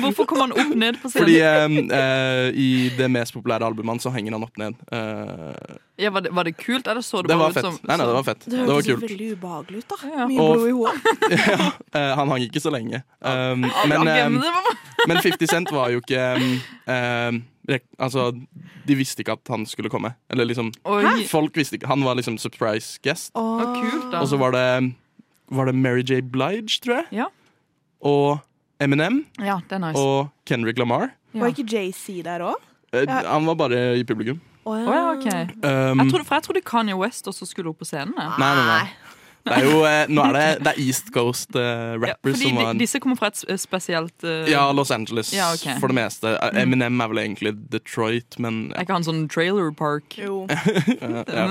Hvorfor 0.03 0.25
kom 0.29 0.41
han 0.45 0.53
opp 0.53 0.75
ned 0.79 0.95
på 1.03 1.09
scenen? 1.11 1.23
Fordi 1.23 1.37
eh, 1.41 1.65
eh, 1.99 2.49
i 2.59 2.91
det 2.97 3.09
mest 3.13 3.35
populære 3.37 3.65
albumet 3.67 3.91
hans 3.97 4.03
så 4.07 4.11
henger 4.15 4.33
han 4.37 4.45
opp 4.47 4.57
ned. 4.61 4.75
Eh, 4.93 5.77
Ja, 6.03 6.09
var, 6.11 6.21
det, 6.25 6.31
var 6.35 6.45
det 6.49 6.53
kult, 6.59 6.87
eller 6.89 7.01
så 7.05 7.21
det, 7.23 7.29
det 7.29 7.35
bare 7.37 7.43
var 7.45 7.51
ut 7.51 7.55
fett. 7.55 7.65
som 7.69 7.75
Nei, 7.87 7.97
nei, 8.01 8.07
det 8.09 8.15
var 8.17 8.23
fett. 8.27 8.41
Det 8.47 8.51
Det 8.51 8.57
var 8.67 8.75
hørtes 8.75 8.87
kult. 8.89 9.03
veldig 9.05 9.29
ubehagelig 9.37 9.79
ut, 9.79 9.89
da. 9.93 9.97
Ja. 10.17 10.25
Mye 10.27 10.39
Og- 10.41 10.55
blod 10.57 10.69
i 10.69 10.71
hodet. 10.73 11.01
ja, 11.53 11.59
eh, 12.01 12.13
han 12.19 12.29
hang 12.33 12.43
ikke 12.49 12.61
så 12.65 12.71
lenge. 12.75 12.99
Um, 13.21 13.61
men, 13.61 13.99
men 14.09 14.09
um, 14.09 14.13
men 15.09 15.17
50 15.23 15.47
Cent 15.53 15.69
var 15.73 15.87
jo 15.93 15.99
ikke 16.03 16.23
um, 16.41 16.43
um, 16.89 16.89
rek 16.89 17.33
Altså, 17.99 18.31
de 18.89 18.95
visste 18.99 19.23
ikke 19.23 19.37
at 19.39 19.51
han 19.53 19.67
skulle 19.67 19.91
komme. 19.93 20.15
Eller 20.31 20.49
liksom 20.49 20.73
Oi. 20.85 21.25
Folk 21.31 21.57
visste 21.57 21.79
ikke. 21.79 21.87
Han 21.87 22.03
var 22.05 22.19
liksom 22.19 22.39
surprise 22.39 22.99
guest. 23.03 23.31
Oh. 23.39 23.63
kult, 23.77 24.09
da. 24.13 24.21
Og 24.21 24.29
så 24.33 24.39
var 24.41 24.51
det 24.57 24.95
Var 25.53 25.69
det 25.71 25.75
Mary 25.75 26.03
J. 26.03 26.23
Blige, 26.23 26.81
tror 26.83 27.03
jeg. 27.03 27.07
Ja. 27.23 27.27
Og 28.03 28.41
Eminem. 28.83 29.27
Ja, 29.39 29.61
det 29.69 29.77
er 29.79 29.85
nice. 29.85 29.99
Og 30.01 30.31
Kendrick 30.49 30.79
Lamar. 30.79 31.13
Var 31.33 31.53
ikke 31.53 31.67
JC 31.71 32.23
der 32.25 32.43
òg? 32.43 32.59
Eh, 32.93 33.07
Han 33.09 33.47
var 33.47 33.55
bare 33.55 33.83
i 33.99 34.05
publikum. 34.05 34.41
Å 34.63 34.77
ja, 34.79 35.05
okay. 35.17 35.47
Um, 35.67 35.99
Jeg 36.05 36.13
trodde, 36.13 36.25
for 36.27 36.37
jeg 36.39 36.45
trodde 36.47 36.61
Kanye 36.63 36.95
West 36.99 37.27
også 37.27 37.47
skulle 37.49 37.73
opp 37.73 37.81
på 37.83 37.89
scenen. 37.89 38.13
Nei, 38.15 38.29
nei, 38.39 38.67
nei. 38.69 39.17
Det 39.43 39.57
er 39.57 39.67
jo 39.67 39.81
eh, 39.89 40.05
Nå 40.13 40.25
er 40.29 40.37
det, 40.37 40.45
det 40.63 40.73
er 40.75 40.81
East 40.85 41.11
Coast 41.15 41.57
uh, 41.59 41.97
rappers 41.99 42.39
ja, 42.39 42.49
som 42.49 42.59
var 42.61 42.73
de, 42.73 42.83
disse 42.85 43.01
kommer 43.03 43.19
fra 43.19 43.33
et 43.33 43.43
spesielt 43.61 44.27
uh, 44.27 44.47
Ja, 44.51 44.69
Los 44.75 44.93
Angeles 44.95 45.33
Ja, 45.35 45.51
okay. 45.55 45.79
for 45.83 45.93
det 45.93 45.99
meste. 45.99 46.37
Eh, 46.37 46.63
Eminem 46.63 47.01
er 47.03 47.11
vel 47.13 47.23
egentlig 47.25 47.55
Detroit, 47.73 48.39
men 48.43 48.65
Er 48.77 48.87
ikke 48.87 49.01
han 49.01 49.07
sånn 49.07 49.27
trailer 49.33 49.73
park? 49.77 50.17
Jo. 50.19 50.45
ja, 51.03 51.25
ja. 51.27 51.47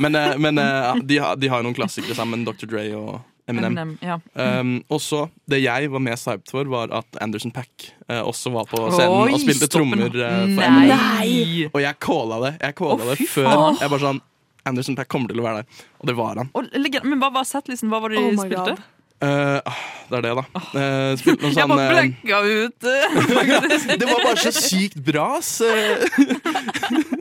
Men, 0.00 0.16
eh, 0.16 0.36
men 0.38 0.60
eh, 0.60 1.02
de, 1.02 1.20
har, 1.22 1.36
de 1.40 1.50
har 1.50 1.62
jo 1.62 1.70
noen 1.70 1.76
klassikere 1.76 2.16
sammen, 2.18 2.44
Dr. 2.48 2.68
Dre 2.70 2.86
og 2.98 3.20
Eminem. 3.50 3.74
Eminem, 3.74 3.92
ja. 4.04 4.20
Um, 4.34 4.76
også 4.92 5.24
Det 5.50 5.58
jeg 5.58 5.90
var 5.90 6.02
mest 6.04 6.28
hyped 6.30 6.52
for, 6.52 6.68
var 6.70 6.92
at 6.94 7.18
Anderson 7.24 7.50
Pack 7.50 7.88
uh, 8.06 8.20
også 8.20 8.52
var 8.54 8.68
på 8.70 8.78
scenen 8.92 9.16
Oi, 9.24 9.32
og 9.34 9.42
spilte 9.42 9.66
trommer 9.72 10.06
uh, 10.06 10.12
for 10.12 10.60
Nei. 10.60 10.68
Eminem. 10.68 11.72
Og 11.72 11.80
jeg 11.82 11.98
calla 12.04 12.38
det. 12.44 12.52
Jeg 12.60 12.76
calla 12.78 12.98
oh, 12.98 13.10
det 13.10 13.26
før. 13.26 13.48
faen. 13.48 13.80
Jeg 13.80 13.94
bare 13.94 14.04
sånn 14.04 14.22
Anderson 14.68 14.96
Pack 14.98 15.08
kommer 15.12 15.32
til 15.32 15.40
å 15.42 15.46
være 15.46 15.62
der. 15.62 15.84
Og 16.00 16.10
det 16.10 16.16
var 16.18 16.40
han. 16.40 16.50
Og, 16.54 16.70
men 17.04 17.20
hva 17.22 17.30
var 17.34 17.46
settlisten? 17.48 17.90
Hva 17.92 18.00
var 18.04 18.12
det 18.12 18.20
de 18.20 18.32
Oh 18.32 18.42
spilte? 18.44 18.74
God. 18.76 18.88
Eh, 19.20 19.60
ah, 19.68 19.80
det 20.08 20.16
er 20.16 20.22
det, 20.24 20.30
da. 20.38 20.44
Uh, 20.72 21.10
spilte 21.20 21.42
noe 21.44 21.50
Jeg 21.52 21.56
sånn 21.58 21.74
bare 21.74 21.90
blekka 21.92 22.38
ut. 22.48 22.80
eh. 22.88 23.96
Det 24.00 24.06
var 24.08 24.22
bare 24.24 24.40
så 24.40 24.52
sykt 24.56 24.96
bra, 25.04 25.26
ass. 25.36 25.60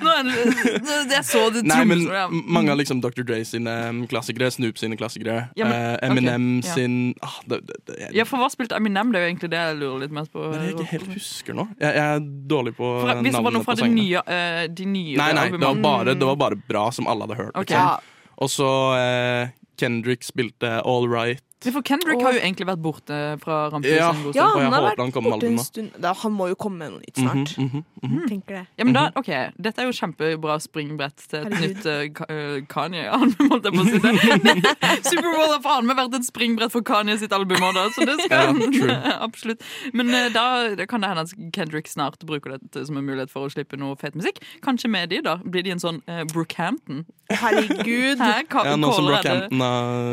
Nå 0.00 0.12
er 0.14 0.28
det, 0.28 1.14
jeg 1.14 1.24
så 1.26 1.42
det 1.54 1.62
Nei, 1.68 1.80
men 1.88 2.04
ja. 2.06 2.26
mange 2.30 2.72
av 2.72 2.78
liksom 2.80 3.00
Dr. 3.02 3.24
Dre 3.26 3.40
sine 3.48 3.74
um, 3.90 4.02
klassikere, 4.10 4.50
Snoop 4.54 4.78
sine 4.80 4.98
klassikere, 5.00 5.48
Ja, 5.58 5.66
men- 5.68 5.76
eh, 5.96 6.08
Eminem 6.08 6.46
ok, 6.60 6.68
ja. 6.68 6.76
sin 6.78 6.96
ah, 7.26 7.36
det, 7.50 7.60
det, 7.68 7.78
det, 7.88 7.98
jeg, 8.04 8.14
Ja, 8.20 8.26
for 8.28 8.42
hva 8.42 8.50
spilte 8.52 8.78
Eminem? 8.78 9.12
Det 9.12 9.20
er 9.20 9.26
jo 9.26 9.32
egentlig 9.32 9.50
det 9.52 9.60
jeg 9.64 9.78
lurer 9.80 10.04
litt 10.04 10.14
mest 10.20 10.32
på. 10.34 10.46
det 10.52 10.60
er 10.60 10.66
jeg 10.68 10.76
ikke 10.78 10.90
helt 10.94 11.12
husker 11.16 11.58
nå. 11.58 11.66
Jeg, 11.80 11.94
jeg 11.98 12.06
er 12.20 12.24
dårlig 12.54 12.74
på 12.78 12.92
Fra, 13.04 13.18
hvis 13.20 13.36
det 13.36 13.44
var 13.48 13.56
noe 13.58 13.66
fra 13.66 13.76
på 13.76 13.82
det 13.82 13.90
nye, 13.96 14.24
uh, 14.26 14.62
de 14.80 14.88
nye 14.94 15.16
Nei, 15.20 15.30
nei, 15.36 15.46
det 15.54 15.62
var, 15.64 15.82
bare, 15.84 16.14
det 16.14 16.30
var 16.32 16.40
bare 16.40 16.60
bra 16.70 16.86
som 16.94 17.10
alle 17.10 17.26
hadde 17.26 17.40
hørt. 17.42 17.56
Liksom. 17.58 18.08
Og 18.40 18.48
så 18.48 18.68
eh, 18.96 19.50
Kendrick 19.80 20.24
spilte 20.24 20.78
All 20.88 21.08
Right. 21.10 21.42
For 21.60 21.82
Kendrick 21.84 22.22
har 22.24 22.32
jo 22.32 22.40
egentlig 22.40 22.64
vært 22.70 22.80
borte 22.80 23.16
fra 23.42 23.56
rampelyset 23.68 23.98
Ja. 24.00 24.10
en 24.14 24.22
god 24.24 24.34
Ja, 24.34 24.46
stund. 24.48 24.56
Og 24.56 24.62
han 24.64 24.72
har 24.72 24.82
vært 24.86 25.00
han 25.00 25.24
borte 25.26 25.46
en 25.50 25.58
stund. 25.58 25.90
Da, 26.00 26.12
han 26.14 26.32
må 26.32 26.48
jo 26.48 26.54
komme 26.56 26.78
med 26.78 26.90
noe 26.94 27.00
nytt 27.00 27.18
Mhm, 27.18 27.26
snart. 27.28 27.58
mm 27.58 27.68
-hmm. 28.00 28.28
Tenker 28.28 28.54
det. 28.56 28.66
Ja, 28.78 28.84
men 28.84 28.94
da, 28.94 29.10
ok, 29.14 29.28
Dette 29.60 29.78
er 29.82 29.84
jo 29.84 29.92
kjempebra 29.92 30.56
springbrett 30.60 31.16
til 31.28 31.38
et 31.40 31.52
Herregud. 31.52 31.76
nytt 31.76 32.20
uh, 32.30 32.66
Kanye-album. 32.66 33.48
holdt 33.50 33.64
jeg 33.64 33.72
på 33.74 33.80
å 33.80 33.84
si 33.84 35.16
det. 35.16 35.24
Har 35.50 35.60
faen 35.62 35.86
meg 35.86 35.96
vært 35.96 36.14
et 36.14 36.24
springbrett 36.26 36.72
for 36.72 36.80
Kanye 36.82 37.18
sitt 37.18 37.32
album 37.32 37.58
òg, 37.62 37.74
da. 37.74 37.88
Så 37.90 38.06
det 38.06 38.20
skal 38.24 38.88
Ja. 38.88 39.18
Absolutt. 39.28 39.60
Men 39.92 40.08
uh, 40.08 40.32
da 40.32 40.74
det 40.74 40.88
kan 40.88 41.00
det 41.02 41.08
hende 41.10 41.20
at 41.28 41.34
Kendrick 41.52 41.88
snart 41.88 42.18
bruker 42.24 42.56
dette 42.56 42.86
som 42.86 42.96
en 42.96 43.04
mulighet 43.04 43.30
for 43.30 43.44
å 43.46 43.50
slippe 43.52 43.76
noe 43.76 43.96
fet 44.00 44.14
musikk. 44.16 44.38
Kanskje 44.62 44.88
med 44.88 45.10
de, 45.10 45.20
da. 45.20 45.36
Blir 45.44 45.62
de 45.62 45.70
en 45.72 45.78
sånn 45.80 46.00
uh, 46.08 46.24
Brookhampton? 46.24 47.04
Herregud. 47.30 48.18
Her, 48.18 48.42
Ja, 48.64 48.76
nå 48.76 48.92
som 48.94 49.04
caller 49.06 49.20
er 49.24 49.48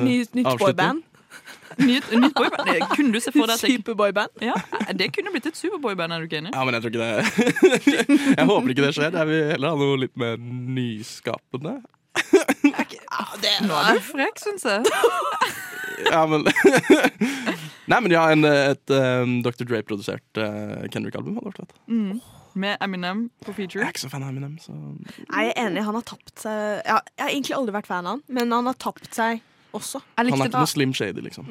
Nytt, 0.04 0.36
nytt 0.36 0.58
boyband. 0.60 1.04
Nytt, 1.78 2.08
nytt 2.16 2.34
boyband? 2.38 2.70
Det 2.72 2.88
Kunne 2.96 3.12
du 3.14 3.20
se 3.24 3.32
for 3.36 3.46
deg 3.50 3.56
at 3.58 3.62
Superboyband. 3.64 4.42
ja, 4.42 4.56
det 4.98 5.10
kunne 5.16 5.34
blitt 5.34 5.50
et 5.52 5.60
superboyband, 5.60 6.14
er 6.16 6.24
du 6.24 6.28
ikke 6.30 6.40
enig? 6.42 6.54
Ja, 6.56 6.64
men 6.66 6.78
jeg 6.78 6.86
tror 6.86 6.92
ikke 6.94 7.04
det 7.04 8.38
Jeg 8.38 8.48
håper 8.50 8.74
ikke 8.74 8.86
det 8.88 8.94
skjer. 8.98 9.12
Jeg 9.22 9.28
vil 9.32 9.44
heller 9.54 9.74
ha 9.76 9.82
noe 9.84 10.00
litt 10.06 10.16
mer 10.20 10.38
nyskapende. 10.42 11.76
Nå 13.68 13.78
er 13.78 13.98
du 14.00 14.04
frekk, 14.06 14.40
syns 14.42 14.66
jeg. 14.68 14.86
Ja, 16.12 16.24
men 16.30 16.44
Nei, 17.88 18.00
men 18.04 18.12
ja, 18.14 18.24
en, 18.34 18.44
et 18.46 18.92
um, 18.94 19.38
Dr. 19.46 19.64
Dre-produsert 19.66 20.38
uh, 20.42 20.84
Kendrick-album 20.94 21.38
hadde 21.40 21.50
vært 21.54 21.62
fett. 21.64 21.78
Mm. 21.90 22.18
Med 22.58 22.82
Eminem 22.82 23.24
på 23.46 23.54
Jeg 23.54 23.58
feature. 23.62 23.86
er 23.86 23.94
ikke 23.94 24.04
så 24.04 24.10
fan 24.12 24.26
av 24.26 24.32
Eminem, 24.34 24.56
så 24.62 24.74
Jeg 24.74 25.52
er 25.54 25.62
enig, 25.68 25.84
han 25.86 25.98
har 25.98 26.06
tapt 26.10 26.34
seg 26.42 26.82
ja, 26.88 26.98
Jeg 27.14 27.22
har 27.24 27.32
egentlig 27.32 27.56
aldri 27.58 27.76
vært 27.78 27.90
fan 27.90 28.08
av 28.10 28.16
han, 28.18 28.24
men 28.34 28.54
han 28.56 28.70
har 28.70 28.78
tapt 28.82 29.10
seg 29.14 29.44
også. 29.78 30.02
Jeg 30.18 30.28
Han 30.34 30.42
er 30.42 30.50
ikke 30.50 30.58
noe 30.60 30.68
Slim 30.74 30.94
Shady, 30.98 31.24
liksom. 31.26 31.48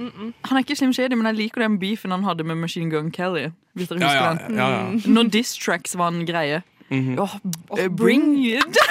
Han 0.51 0.57
er 0.59 0.65
ikke 0.67 0.77
Slim 0.79 0.93
Shady, 0.97 1.15
men 1.19 1.27
jeg 1.31 1.39
liker 1.41 1.65
den 1.65 1.79
beefen 1.83 2.11
han 2.15 2.25
hadde 2.27 2.45
med 2.47 2.59
Machine 2.61 2.91
Gun 2.93 3.11
Kelly. 3.15 3.49
Hvis 3.77 3.89
dere 3.93 4.01
Ja, 4.01 4.09
husker 4.09 4.25
ja, 4.25 4.49
den. 4.49 4.57
ja, 4.57 4.69
ja. 4.71 5.13
Når 5.19 5.31
diss 5.35 5.55
tracks 5.57 5.97
var 5.99 6.13
en 6.15 6.27
greie. 6.29 6.63
Mhm. 6.91 7.17
Åh, 7.19 7.39
oh, 7.71 7.89
bring 7.89 8.37
it! 8.47 8.79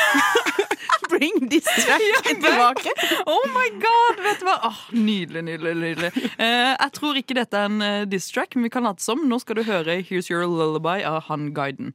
Bring 1.09 1.49
this 1.49 1.63
track 1.63 2.01
tilbake. 2.25 2.89
Oh 3.29 3.43
my 3.53 3.69
god! 3.79 4.17
Vet 4.25 4.39
du 4.41 4.45
hva? 4.47 4.55
Oh, 4.67 4.79
nydelig, 4.91 5.43
nydelig. 5.45 5.75
nydelig. 5.79 6.09
Eh, 6.41 6.71
jeg 6.73 6.91
tror 6.97 7.19
ikke 7.19 7.37
dette 7.37 7.59
er 7.61 7.69
en 7.69 7.77
uh, 7.85 8.05
diss 8.09 8.27
track, 8.33 8.55
men 8.57 8.65
vi 8.67 8.71
kan 8.73 8.83
late 8.83 9.03
som. 9.05 9.21
Nå 9.29 9.37
skal 9.39 9.59
du 9.59 9.63
høre 9.67 9.99
Here's 10.01 10.31
Your 10.33 10.43
Lullaby 10.49 11.03
av 11.05 11.21
Han 11.29 11.51
Guiden. 11.55 11.93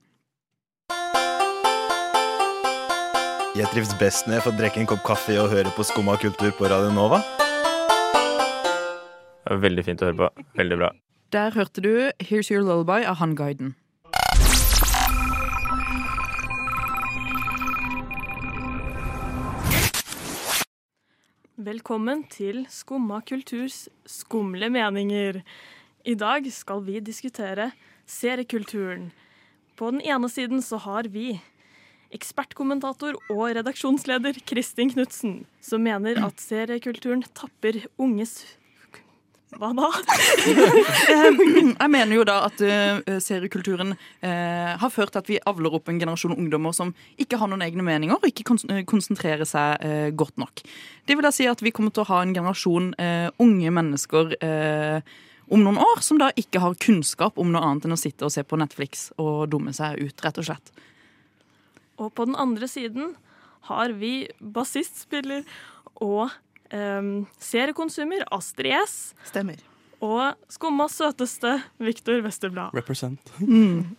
Jeg 3.58 3.66
trives 3.72 3.90
best 3.98 4.28
når 4.28 4.36
jeg 4.36 4.42
får 4.44 4.52
drikke 4.60 4.78
en 4.78 4.88
kopp 4.92 5.00
kaffe 5.02 5.34
og 5.42 5.48
høre 5.50 5.72
på 5.74 5.82
Skumma 5.82 6.14
kultur 6.22 6.52
på 6.54 6.68
Radio 6.70 6.92
Nova. 6.94 7.18
Det 9.42 9.50
var 9.50 9.62
Veldig 9.64 9.84
fint 9.88 10.04
å 10.04 10.06
høre 10.06 10.18
på. 10.20 10.28
Veldig 10.60 10.78
bra. 10.78 10.90
Der 11.34 11.56
hørte 11.58 11.82
du 11.82 11.90
Here's 12.22 12.52
Your 12.52 12.62
Lullaby 12.62 13.02
av 13.10 13.18
Han 13.18 13.34
Guiden. 13.34 13.74
Velkommen 21.60 22.22
til 22.32 22.62
Skumma 22.72 23.18
kulturs 23.26 23.88
skumle 24.08 24.70
meninger. 24.72 25.42
I 26.06 26.14
dag 26.14 26.46
skal 26.54 26.84
vi 26.86 27.00
diskutere 27.04 27.72
seriekulturen. 28.08 29.10
På 29.76 29.90
den 29.90 30.00
ene 30.06 30.30
siden 30.30 30.62
så 30.62 30.78
har 30.86 31.10
vi 31.10 31.40
ekspertkommentator 32.14 33.18
og 33.30 33.42
redaksjonsleder 33.56 34.40
Kristin 34.48 34.92
Knutsen, 34.94 35.44
som 35.62 35.84
mener 35.84 36.18
at 36.24 36.40
seriekulturen 36.42 37.22
tapper 37.36 37.84
unges 38.00 38.42
Hva 39.50 39.72
da? 39.74 39.88
Jeg 40.46 41.90
mener 41.90 42.12
jo 42.14 42.24
da 42.26 42.36
at 42.46 42.60
eh, 42.62 43.16
seriekulturen 43.18 43.96
eh, 44.22 44.76
har 44.78 44.92
ført 44.94 45.10
til 45.16 45.22
at 45.22 45.30
vi 45.30 45.40
avler 45.42 45.74
opp 45.74 45.90
en 45.90 45.98
generasjon 45.98 46.36
ungdommer 46.36 46.74
som 46.76 46.92
ikke 47.18 47.40
har 47.40 47.50
noen 47.50 47.64
egne 47.66 47.82
meninger 47.82 48.14
og 48.14 48.28
ikke 48.30 48.46
eh, 48.70 48.84
konsentrerer 48.86 49.48
seg 49.48 50.14
godt 50.14 50.38
nok. 50.38 50.62
Det 51.02 51.18
vil 51.18 51.26
da 51.26 51.34
si 51.34 51.48
at 51.50 51.64
vi 51.66 51.74
kommer 51.74 51.90
til 51.90 52.04
å 52.04 52.10
ha 52.12 52.20
en 52.22 52.36
generasjon 52.36 52.92
unge 53.42 53.74
mennesker 53.74 54.38
om 55.50 55.64
noen 55.66 55.80
år 55.82 55.98
som 56.06 56.20
da 56.22 56.30
ikke 56.38 56.62
har 56.62 56.78
kunnskap 56.78 57.38
om 57.42 57.50
noe 57.50 57.64
annet 57.66 57.88
enn 57.88 57.96
å 57.96 57.98
sitte 57.98 58.28
og 58.28 58.30
se 58.30 58.46
på 58.46 58.58
Netflix 58.60 59.08
og 59.18 59.48
dumme 59.50 59.74
seg 59.74 59.98
ut, 59.98 60.22
rett 60.22 60.38
og 60.38 60.46
slett. 60.46 60.70
Og 62.00 62.14
på 62.16 62.26
den 62.28 62.38
andre 62.40 62.68
siden 62.70 63.14
har 63.68 63.92
vi 64.00 64.24
bassistspiller 64.40 65.44
og 66.00 66.30
um, 66.72 67.26
seriekonsumer 67.42 68.24
Astrid 68.32 68.72
S. 68.86 68.96
Stemmer. 69.28 69.60
Og 70.00 70.32
skummas 70.48 70.94
søteste 70.96 71.58
Viktor 71.76 72.22
Westerblad. 72.24 72.72
Represent. 72.72 73.32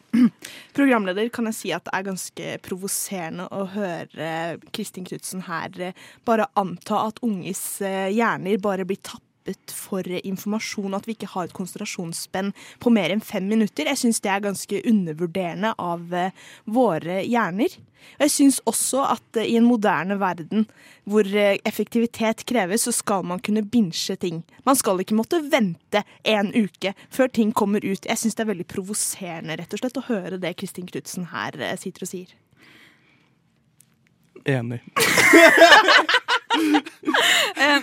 Programleder 0.77 1.29
kan 1.29 1.45
jeg 1.51 1.57
si 1.59 1.73
at 1.75 1.85
det 1.85 1.93
er 1.93 2.07
ganske 2.07 2.55
provoserende 2.65 3.45
å 3.53 3.67
høre 3.69 4.31
Kristin 4.73 5.05
Knutsen 5.05 5.45
her 5.45 5.77
eh, 5.77 6.07
bare 6.25 6.49
anta 6.57 7.03
at 7.05 7.21
unges 7.25 7.61
eh, 7.85 8.09
hjerner 8.15 8.57
bare 8.63 8.87
blir 8.89 8.97
tappet 9.41 9.71
for 9.71 10.03
informasjon, 10.07 10.93
at 10.93 11.07
vi 11.07 11.15
ikke 11.15 11.29
har 11.33 11.45
et 11.45 11.53
konsentrasjonsspenn 11.53 12.53
på 12.79 12.91
mer 12.91 13.09
enn 13.11 13.21
fem 13.21 13.47
minutter. 13.47 13.85
Jeg 13.85 13.97
syns 13.97 14.21
det 14.21 14.29
er 14.29 14.43
ganske 14.43 14.81
undervurderende 14.85 15.73
av 15.77 16.13
eh, 16.13 16.31
våre 16.65 17.23
hjerner. 17.23 17.69
Og 18.17 18.25
jeg 18.25 18.31
syns 18.31 18.61
også 18.65 19.05
at 19.05 19.37
eh, 19.37 19.49
i 19.49 19.57
en 19.57 19.65
moderne 19.65 20.19
verden 20.19 20.67
hvor 21.05 21.25
eh, 21.25 21.59
effektivitet 21.65 22.45
kreves, 22.45 22.83
så 22.83 22.91
skal 22.91 23.23
man 23.23 23.39
kunne 23.39 23.63
binsje 23.63 24.15
ting. 24.15 24.43
Man 24.63 24.75
skal 24.75 25.01
ikke 25.01 25.17
måtte 25.17 25.41
vente 25.41 26.03
en 26.23 26.53
uke 26.53 26.93
før 27.09 27.27
ting 27.27 27.51
kommer 27.53 27.83
ut. 27.83 28.05
Jeg 28.05 28.17
syns 28.17 28.37
det 28.37 28.45
er 28.45 28.53
veldig 28.53 28.69
provoserende 28.69 29.57
rett 29.57 29.73
og 29.73 29.81
slett 29.81 29.99
å 29.99 30.07
høre 30.09 30.41
det 30.41 30.55
Kristin 30.59 30.89
Knutsen 30.89 31.31
her 31.33 31.57
sitter 31.81 32.05
og 32.05 32.13
sier. 32.13 32.37
Enig. 34.49 34.81
Eh, 37.61 37.81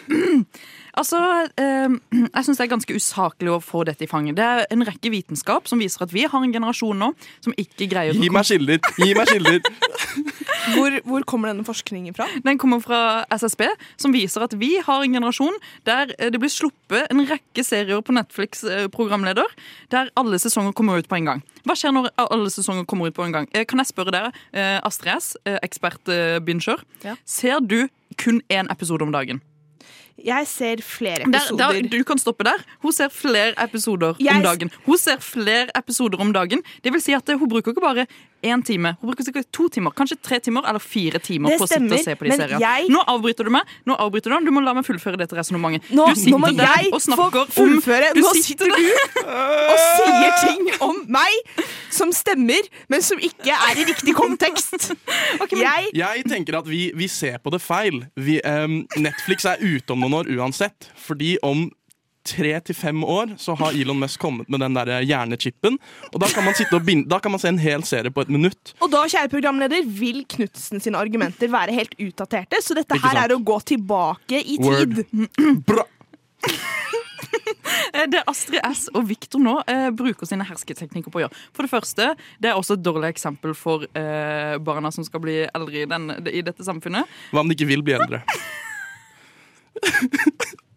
altså, 0.99 1.19
eh, 1.61 1.93
jeg 2.35 2.45
syns 2.47 2.59
det 2.59 2.65
er 2.65 2.71
ganske 2.73 2.95
usaklig 2.97 3.51
å 3.53 3.61
få 3.63 3.85
dette 3.87 4.03
i 4.07 4.09
fanget. 4.11 4.35
Det 4.39 4.45
er 4.45 4.65
en 4.75 4.83
rekke 4.89 5.11
vitenskap 5.13 5.69
som 5.71 5.79
viser 5.83 6.03
at 6.07 6.13
vi 6.15 6.25
har 6.27 6.43
en 6.43 6.55
generasjon 6.55 6.99
nå 6.99 7.13
som 7.45 7.55
ikke 7.61 7.87
greier 7.93 8.17
Gi 8.19 8.31
meg 8.35 8.49
kilder! 8.49 8.81
Gi 8.99 9.13
meg 9.19 9.31
kilder! 9.31 9.61
Hvor, 10.69 10.93
hvor 11.07 11.23
kommer 11.25 11.49
denne 11.49 11.65
forskningen 11.65 12.13
fra? 12.13 12.27
Den 12.45 12.59
kommer 12.61 12.83
fra 12.85 12.99
SSB, 13.33 13.63
som 14.01 14.13
viser 14.13 14.43
at 14.45 14.53
vi 14.61 14.75
har 14.85 15.05
en 15.05 15.15
generasjon 15.17 15.55
der 15.89 16.11
eh, 16.19 16.29
det 16.35 16.41
blir 16.43 16.53
sluppet 16.53 17.07
en 17.15 17.23
rekke 17.31 17.65
serier 17.65 18.03
på 18.05 18.13
Netflix 18.13 18.65
eh, 18.69 18.85
programleder, 18.93 19.49
der 19.95 20.11
alle 20.19 20.37
sesonger 20.43 20.75
kommer 20.77 21.01
ut 21.01 21.09
på 21.09 21.17
en 21.17 21.31
gang. 21.31 21.41
Hva 21.65 21.77
skjer 21.79 21.95
når 21.97 22.11
alle 22.21 22.53
sesonger 22.53 22.85
kommer 22.91 23.09
ut 23.09 23.17
på 23.17 23.25
en 23.25 23.33
gang? 23.39 23.49
Kan 23.71 23.81
jeg 23.81 23.93
spørre 23.95 24.13
dere, 24.13 24.33
eh, 24.53 24.77
Astrid 24.85 25.15
S, 25.15 25.31
eh, 25.49 25.57
ekspert-binsjer, 25.65 26.85
Ja. 27.07 27.17
ser 27.25 27.65
du 27.65 27.87
kun 28.25 28.41
én 28.53 28.67
episode 28.73 29.03
om 29.03 29.13
dagen? 29.13 29.41
Jeg 30.25 30.47
ser 30.51 30.81
flere 30.83 31.23
episoder. 31.23 31.73
der, 31.73 31.89
du 31.89 32.03
kan 32.05 32.19
stoppe 32.19 32.45
der. 32.45 32.59
Hun 32.83 32.93
ser 32.93 33.09
flere 33.09 33.55
episoder 33.65 34.15
Jeg- 34.21 34.37
om 34.37 34.43
dagen. 34.43 34.71
Hun 34.87 34.99
ser 34.99 35.17
flere 35.21 35.69
episoder 35.79 36.19
om 36.19 36.33
dagen. 36.33 36.63
Det 36.85 36.93
vil 36.93 37.01
si 37.01 37.13
at 37.13 37.23
Hun 37.39 37.49
bruker 37.49 37.71
ikke 37.71 37.81
bare 37.81 38.07
én 38.43 38.63
time, 38.65 38.95
hun 39.01 39.11
bruker 39.11 39.25
sikkert 39.27 39.49
to 39.53 39.69
timer, 39.69 39.91
kanskje 39.97 40.17
tre 40.23 40.39
timer 40.41 40.63
eller 40.69 40.79
fire 40.83 41.19
timer 41.19 41.51
Det 41.51 41.59
på 41.59 41.65
å 41.67 41.69
sitte 41.69 41.93
og 41.95 42.05
se 42.05 42.15
på 42.15 42.25
de 42.25 42.29
men 42.29 42.39
seriene. 42.39 42.61
jeg- 42.61 42.89
Nå 42.89 43.03
avbryter 43.07 43.45
du 43.45 43.51
meg. 43.51 43.63
Nå 43.87 43.97
avbryter 43.99 44.31
Du 44.39 44.45
Du 44.49 44.51
må 44.53 44.63
la 44.65 44.73
meg 44.75 44.85
fullføre 44.85 45.19
dette 45.19 45.35
resonnementet. 45.37 45.91
Nå, 45.91 46.07
Du 46.09 46.15
sitter 46.15 46.31
nå 46.31 46.39
må 46.39 46.57
der 46.57 46.65
jeg 46.67 46.93
og 46.93 47.01
få 47.01 47.05
snakker 47.05 47.41
om 47.59 47.69
du 47.69 48.21
Nå 48.21 48.33
sitter 48.35 48.65
du 48.65 48.73
og 49.29 49.79
sier 49.99 50.33
ting 50.47 50.71
om 50.81 51.05
meg 51.09 51.33
som 51.91 52.13
stemmer, 52.13 52.61
men 52.89 53.03
som 53.03 53.19
ikke 53.19 53.51
er 53.53 53.77
i 53.81 53.85
riktig 53.85 54.15
kontekst. 54.15 54.95
Jeg 55.59 55.91
Jeg 55.95 56.25
tenker 56.29 56.59
at 56.59 56.67
vi, 56.67 56.93
vi 56.95 57.09
ser 57.09 57.39
på 57.39 57.51
det 57.51 57.61
feil. 57.61 58.07
Vi, 58.17 58.41
um, 58.45 58.87
Netflix 58.97 59.45
er 59.45 59.57
ute 59.61 59.91
om 59.91 60.01
noen 60.01 60.15
år 60.21 60.31
uansett. 60.37 60.91
Fordi 60.97 61.37
om 61.43 61.71
tre 62.29 62.53
til 62.69 62.77
fem 62.77 63.03
år 63.05 63.35
så 63.41 63.55
har 63.59 63.77
Elon 63.79 63.99
Musk 64.03 64.21
kommet 64.23 64.49
med 64.53 64.61
den 64.65 64.77
der 64.77 64.93
hjernechipen. 65.09 65.79
Og 66.13 66.19
da 66.23 66.29
kan 66.33 66.47
man 66.47 66.57
sitte 66.59 66.77
og 66.79 66.85
binde, 66.87 67.09
da 67.11 67.19
kan 67.25 67.33
man 67.35 67.43
se 67.43 67.51
en 67.53 67.61
hel 67.63 67.85
serie 67.89 68.13
på 68.15 68.25
et 68.25 68.33
minutt. 68.33 68.75
Og 68.85 68.93
da, 68.93 69.05
kjære 69.09 69.31
programleder, 69.33 69.87
vil 69.99 70.23
Knutsen 70.29 70.83
sine 70.85 71.01
argumenter 71.01 71.51
være 71.53 71.75
helt 71.77 71.95
utdaterte, 71.99 72.61
så 72.65 72.77
dette 72.79 72.99
her 73.03 73.23
er 73.25 73.35
å 73.37 73.41
gå 73.43 73.57
tilbake 73.73 74.43
i 74.45 74.59
Word. 74.63 74.99
tid. 75.01 75.29
Bra. 75.69 75.87
Eh, 77.93 78.05
Det 78.11 78.21
Astrid 78.31 78.61
S 78.65 78.87
og 78.97 79.05
Victor 79.09 79.41
nå 79.43 79.55
eh, 79.69 79.89
bruker 79.97 80.29
sine 80.29 80.45
hersketeknikker 80.49 81.13
på 81.13 81.21
å 81.21 81.23
gjøre. 81.25 81.37
For 81.57 81.67
det 81.67 81.71
første, 81.73 82.07
det 82.41 82.51
er 82.51 82.57
også 82.59 82.77
et 82.79 82.85
dårlig 82.85 83.11
eksempel 83.13 83.53
for 83.57 83.85
eh, 83.97 84.55
barna 84.65 84.91
som 84.95 85.05
skal 85.07 85.23
bli 85.25 85.37
eldre 85.47 85.83
i, 85.83 85.87
den, 85.89 86.09
i 86.33 86.43
dette 86.45 86.65
samfunnet. 86.67 87.09
Hva 87.33 87.43
om 87.45 87.51
de 87.51 87.57
ikke 87.57 87.69
vil 87.69 87.85
bli 87.87 87.97
eldre? 87.99 88.23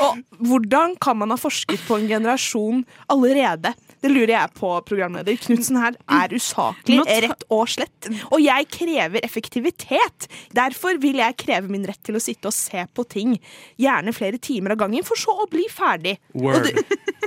Og 0.00 0.20
hvordan 0.38 0.96
kan 1.02 1.18
man 1.20 1.34
ha 1.34 1.38
forsket 1.40 1.82
på 1.86 1.98
en 2.00 2.08
generasjon 2.10 2.84
allerede? 3.12 3.74
Det 4.00 4.08
lurer 4.10 4.32
jeg 4.32 4.52
på, 4.56 4.70
programleder. 4.88 5.36
Knutsen 5.44 5.76
her 5.76 5.96
er 6.08 6.32
usaklig, 6.32 7.00
rett 7.26 7.42
og 7.52 7.66
slett. 7.68 8.08
Og 8.32 8.40
jeg 8.40 8.68
krever 8.72 9.20
effektivitet. 9.26 10.28
Derfor 10.56 10.96
vil 11.02 11.20
jeg 11.20 11.36
kreve 11.36 11.68
min 11.68 11.84
rett 11.88 12.00
til 12.06 12.16
å 12.16 12.22
sitte 12.22 12.48
og 12.48 12.56
se 12.56 12.86
på 12.96 13.04
ting, 13.12 13.34
gjerne 13.80 14.14
flere 14.16 14.38
timer 14.40 14.72
av 14.72 14.80
gangen, 14.84 15.04
for 15.04 15.20
så 15.20 15.34
å 15.44 15.48
bli 15.52 15.66
ferdig. 15.70 16.16
Og 16.34 16.62
det, 16.64 16.72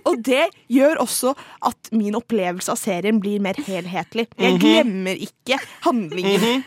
og 0.09 0.17
det 0.25 0.47
gjør 0.73 0.97
også 1.03 1.35
at 1.69 1.91
min 1.93 2.17
opplevelse 2.17 2.73
av 2.73 2.79
serien 2.81 3.19
blir 3.21 3.39
mer 3.43 3.53
helhetlig. 3.67 4.25
Jeg 4.37 4.53
Mhm. 4.53 4.59
glemmer 4.63 5.15
ikke 5.27 5.59
handlingen. 5.85 6.63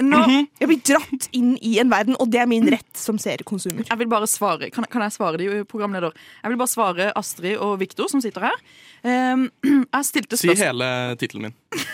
Nå, 0.00 0.20
jeg 0.60 0.68
blir 0.70 0.80
dratt 0.86 1.28
inn 1.36 1.56
i 1.62 1.78
en 1.82 1.90
verden, 1.90 2.16
og 2.20 2.30
det 2.30 2.40
er 2.42 2.46
min 2.50 2.68
rett 2.70 2.96
som 2.98 3.18
seriekonsumer. 3.18 3.84
Jeg 3.88 3.98
vil 3.98 4.08
bare 4.10 4.26
svare, 4.30 4.70
kan, 4.72 4.84
kan 4.90 5.02
jeg 5.02 5.12
svare 5.18 5.38
de, 5.40 5.64
programleder? 5.64 6.14
Jeg 6.44 6.52
vil 6.52 6.58
bare 6.60 6.72
svare 6.72 7.10
Astrid 7.18 7.58
og 7.58 7.78
Victor 7.82 8.08
som 8.12 8.20
sitter 8.22 8.40
her. 8.50 8.56
Um, 9.02 9.48
jeg 9.94 10.08
stilte 10.10 10.36
Si 10.40 10.52
hele 10.52 10.90
tittelen 11.20 11.50
min. 11.50 11.56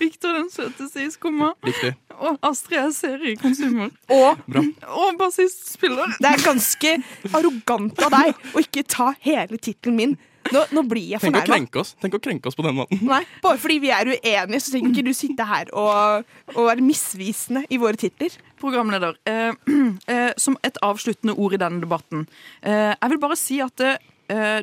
Victor 0.00 0.32
den 0.38 0.48
søte 0.52 0.88
sies 0.88 1.18
komma. 1.20 1.52
Riktig. 1.64 1.92
Og 2.20 2.38
Astrid 2.44 2.80
er 2.80 2.90
seriekonsumer. 2.96 3.92
Og, 4.16 4.40
Bra. 4.48 4.62
og 4.88 5.20
bassistspiller. 5.20 6.16
Det 6.20 6.32
er 6.32 6.42
ganske 6.44 6.96
arrogant 7.30 8.02
av 8.04 8.12
deg 8.16 8.50
å 8.56 8.64
ikke 8.64 8.84
ta 8.88 9.12
hele 9.24 9.60
tittelen 9.60 9.96
min. 9.96 10.18
Nå, 10.50 10.62
nå 10.72 10.82
blir 10.88 11.04
jeg 11.12 11.20
fornærma. 11.22 11.52
Tenk, 11.52 11.76
Tenk 12.00 12.16
å 12.16 12.20
krenke 12.22 12.48
oss 12.48 12.56
på 12.56 12.64
den 12.64 12.78
måten. 12.78 13.02
Nei, 13.06 13.20
bare 13.44 13.60
fordi 13.60 13.76
vi 13.84 13.90
er 13.92 14.08
uenige, 14.08 14.60
så 14.64 14.72
trenger 14.72 14.94
ikke 14.94 15.04
du 15.06 15.12
sitte 15.14 15.46
her 15.46 15.68
og, 15.76 16.30
og 16.56 16.62
være 16.70 16.84
misvisende 16.84 17.62
i 17.68 17.78
våre 17.80 18.00
titler. 18.00 18.34
Programleder, 18.60 19.18
eh, 19.28 19.52
eh, 20.12 20.30
som 20.40 20.56
et 20.66 20.80
avsluttende 20.84 21.36
ord 21.36 21.56
i 21.56 21.60
denne 21.60 21.84
debatten. 21.84 22.24
Eh, 22.64 22.94
jeg 22.96 23.12
vil 23.14 23.20
bare 23.22 23.38
si 23.38 23.60
at 23.64 23.84
eh, 23.84 24.00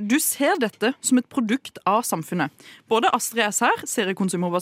du 0.02 0.18
ser 0.24 0.58
dette 0.62 0.94
som 1.02 1.20
et 1.20 1.28
produkt 1.30 1.80
av 1.88 2.04
samfunnet. 2.08 2.52
Både 2.90 3.10
Astrid 3.16 3.44
S 3.48 3.62
her, 3.66 3.84
seriekonsumer 3.88 4.54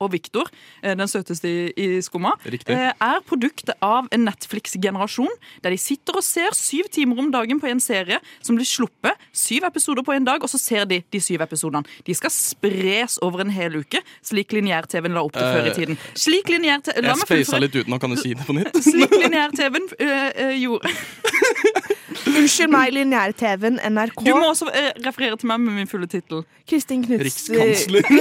og 0.00 0.12
Viktor, 0.12 0.48
eh, 0.82 0.94
den 0.94 1.08
søteste 1.08 1.72
i, 1.76 2.00
skumma, 2.02 2.34
eh, 2.46 2.92
er 2.92 3.20
produktet 3.26 3.74
av 3.82 4.08
en 4.12 4.24
Netflix-generasjon 4.26 5.30
der 5.62 5.70
de 5.70 5.78
sitter 5.78 6.16
og 6.16 6.22
ser 6.22 6.50
syv 6.56 6.90
timer 6.92 7.18
om 7.18 7.30
dagen 7.32 7.60
på 7.60 7.68
en 7.70 7.80
serie 7.80 8.18
som 8.42 8.56
blir 8.56 8.66
sluppet, 8.68 9.16
syv 9.32 9.64
episoder 9.64 10.02
på 10.02 10.14
en 10.16 10.24
dag, 10.24 10.42
og 10.42 10.50
så 10.50 10.58
ser 10.60 10.84
de 10.84 11.02
de 11.10 11.20
syv 11.20 11.40
episodene. 11.42 11.84
De 12.04 12.14
skal 12.14 12.30
spres 12.30 13.18
over 13.22 13.40
en 13.40 13.50
hel 13.50 13.76
uke, 13.80 14.02
slik 14.22 14.52
lineær-TV-en 14.52 15.14
la 15.14 15.24
opp 15.24 15.32
til 15.32 15.42
før 15.42 15.66
i 15.66 15.72
Eh, 15.72 15.74
tiden. 15.74 15.98
Slik 16.14 16.48
lineær-TV 16.48 17.02
La 17.02 17.14
Jeg 17.14 17.24
spasa 17.26 17.58
litt 17.58 17.74
ut 17.76 17.88
nå, 17.88 17.98
kan 17.98 18.10
du 18.10 18.16
si 18.16 18.34
det 18.34 18.46
på 18.46 18.52
nytt? 18.56 18.76
Slik 18.82 19.10
lineær-TV-en 19.10 19.88
øh, 19.98 20.30
øh, 20.36 20.54
gjorde. 20.60 20.88
Unnskyld 22.32 22.72
meg, 22.72 22.92
lineær-TV-en, 22.96 23.78
NRK. 23.94 24.24
Du 24.26 24.34
må 24.36 24.48
også 24.50 24.68
øh, 24.70 24.90
referere 25.06 25.36
til 25.40 25.50
meg 25.50 25.60
med 25.64 25.72
min 25.80 25.90
fulle 25.90 26.06
tittel. 26.10 26.44
Kristin 26.68 27.04
Knuts 27.06 27.48
Rikskansler. 27.48 28.02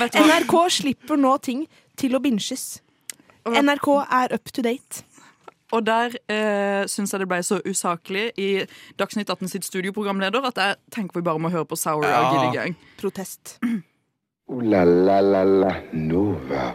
NRK 0.00 0.54
slipper 0.72 1.20
nå 1.20 1.36
ting 1.44 1.66
til 2.00 2.16
å 2.16 2.20
binges. 2.24 2.80
NRK 3.50 3.88
er 4.06 4.34
up 4.36 4.52
to 4.54 4.62
date. 4.64 5.04
Og 5.70 5.84
der 5.86 6.16
eh, 6.32 6.82
syns 6.90 7.12
jeg 7.14 7.22
det 7.22 7.28
ble 7.30 7.38
så 7.46 7.60
usaklig 7.62 8.30
i 8.42 8.48
Dagsnytt 8.98 9.30
18 9.30 9.52
sitt 9.52 9.66
studioprogramleder 9.68 10.48
at 10.48 10.58
jeg 10.58 10.78
tenker 10.96 11.20
vi 11.20 11.26
bare 11.28 11.38
må 11.42 11.52
høre 11.52 11.68
på 11.70 11.78
Sour 11.78 12.02
Ja. 12.08 12.24
og 12.24 12.34
Gilly 12.34 12.56
Gang. 12.56 12.76
Protest. 12.98 13.58
Uh, 13.62 13.78
la 14.66 14.82
la 14.84 15.20
la 15.22 15.44
la 15.46 15.74
Nova. 15.92 16.72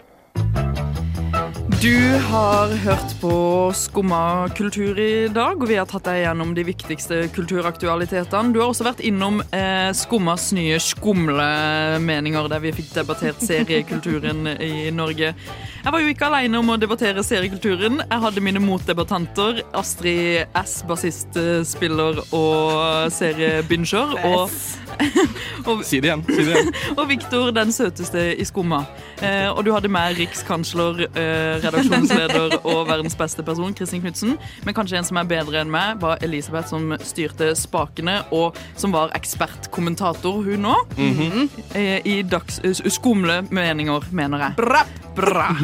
Du 1.85 2.17
har 2.17 2.67
hørt 2.67 3.11
på 3.21 3.31
Skumma 3.77 4.49
kultur 4.57 4.97
i 4.99 5.27
dag, 5.29 5.59
og 5.61 5.67
vi 5.69 5.75
har 5.77 5.85
tatt 5.85 6.07
deg 6.07 6.23
gjennom 6.23 6.55
de 6.57 6.63
viktigste 6.65 7.19
kulturaktualitetene. 7.35 8.55
Du 8.55 8.57
har 8.57 8.71
også 8.71 8.87
vært 8.87 9.03
innom 9.05 9.37
eh, 9.53 9.91
Skummas 9.93 10.47
nye 10.57 10.79
skumlemeninger, 10.81 12.49
der 12.49 12.63
vi 12.63 12.71
fikk 12.73 12.89
debattert 12.95 13.45
seriekulturen 13.45 14.49
i 14.55 14.89
Norge. 14.97 15.35
Jeg 15.83 15.93
var 15.93 16.01
jo 16.01 16.09
ikke 16.09 16.31
alene 16.31 16.57
om 16.57 16.73
å 16.73 16.79
debattere 16.81 17.21
seriekulturen. 17.21 18.01
Jeg 18.01 18.23
hadde 18.23 18.41
mine 18.47 18.65
motdebattanter. 18.65 19.61
Astrid 19.77 20.57
S, 20.57 20.79
bassistspiller 20.89 22.23
og 22.31 23.13
seriebinger. 23.13 24.17
Og, 24.31 24.57
og, 25.69 25.83
Si 25.85 25.99
det 26.01 26.11
igjen. 26.11 26.23
si 26.27 26.43
det 26.43 26.55
igjen 26.55 26.73
og 26.99 27.07
Viktor, 27.09 27.51
den 27.55 27.71
søteste 27.75 28.27
i 28.35 28.45
Skumma. 28.47 28.83
Eh, 29.21 29.47
og 29.51 29.63
du 29.65 29.71
hadde 29.75 29.91
med 29.91 30.17
rikskansler, 30.19 31.05
eh, 31.07 31.55
redaksjonsleder 31.63 32.57
og 32.71 32.85
verdens 32.89 33.17
beste 33.19 33.45
person, 33.45 33.73
Kristin 33.77 34.03
Knutsen. 34.03 34.35
Men 34.65 34.77
kanskje 34.77 34.99
en 34.99 35.07
som 35.07 35.19
er 35.21 35.29
bedre 35.29 35.61
enn 35.61 35.71
meg, 35.71 35.99
var 36.03 36.21
Elisabeth, 36.25 36.69
som 36.73 36.95
styrte 37.05 37.53
spakene, 37.59 38.21
og 38.35 38.57
som 38.75 38.95
var 38.95 39.13
ekspertkommentator, 39.17 40.43
hun 40.45 40.65
òg. 40.65 40.95
-hmm. 40.97 41.49
eh, 41.75 42.01
I 42.05 42.21
dags, 42.21 42.59
eh, 42.63 42.73
skumle 42.89 43.41
meninger, 43.49 44.03
mener 44.11 44.37
jeg. 44.37 44.53
Bra! 44.57 44.85
Bra. 45.15 45.55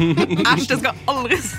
Æsj, 0.56 0.68
det 0.68 0.78
skal 0.78 0.94
aldri 1.08 1.36
si. 1.36 1.56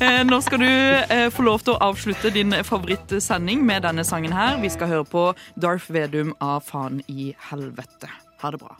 Eh, 0.00 0.24
Nå 0.26 0.40
skal 0.40 0.58
du 0.58 0.66
eh, 0.68 1.28
få 1.32 1.42
lov 1.42 1.62
til 1.64 1.74
å 1.74 1.80
avslutte 1.90 2.30
din 2.34 2.54
favorittsending 2.64 3.62
med 3.66 3.82
denne 3.86 4.04
sangen 4.06 4.34
her. 4.34 4.58
Vi 4.62 4.70
skal 4.72 4.90
høre 4.90 5.06
på 5.08 5.24
Darth 5.60 5.90
Vedum 5.92 6.25
av 6.38 6.60
Faen 6.60 7.02
i 7.06 7.34
helvete. 7.50 8.10
Ha 8.40 8.50
det 8.50 8.58
bra. 8.58 8.76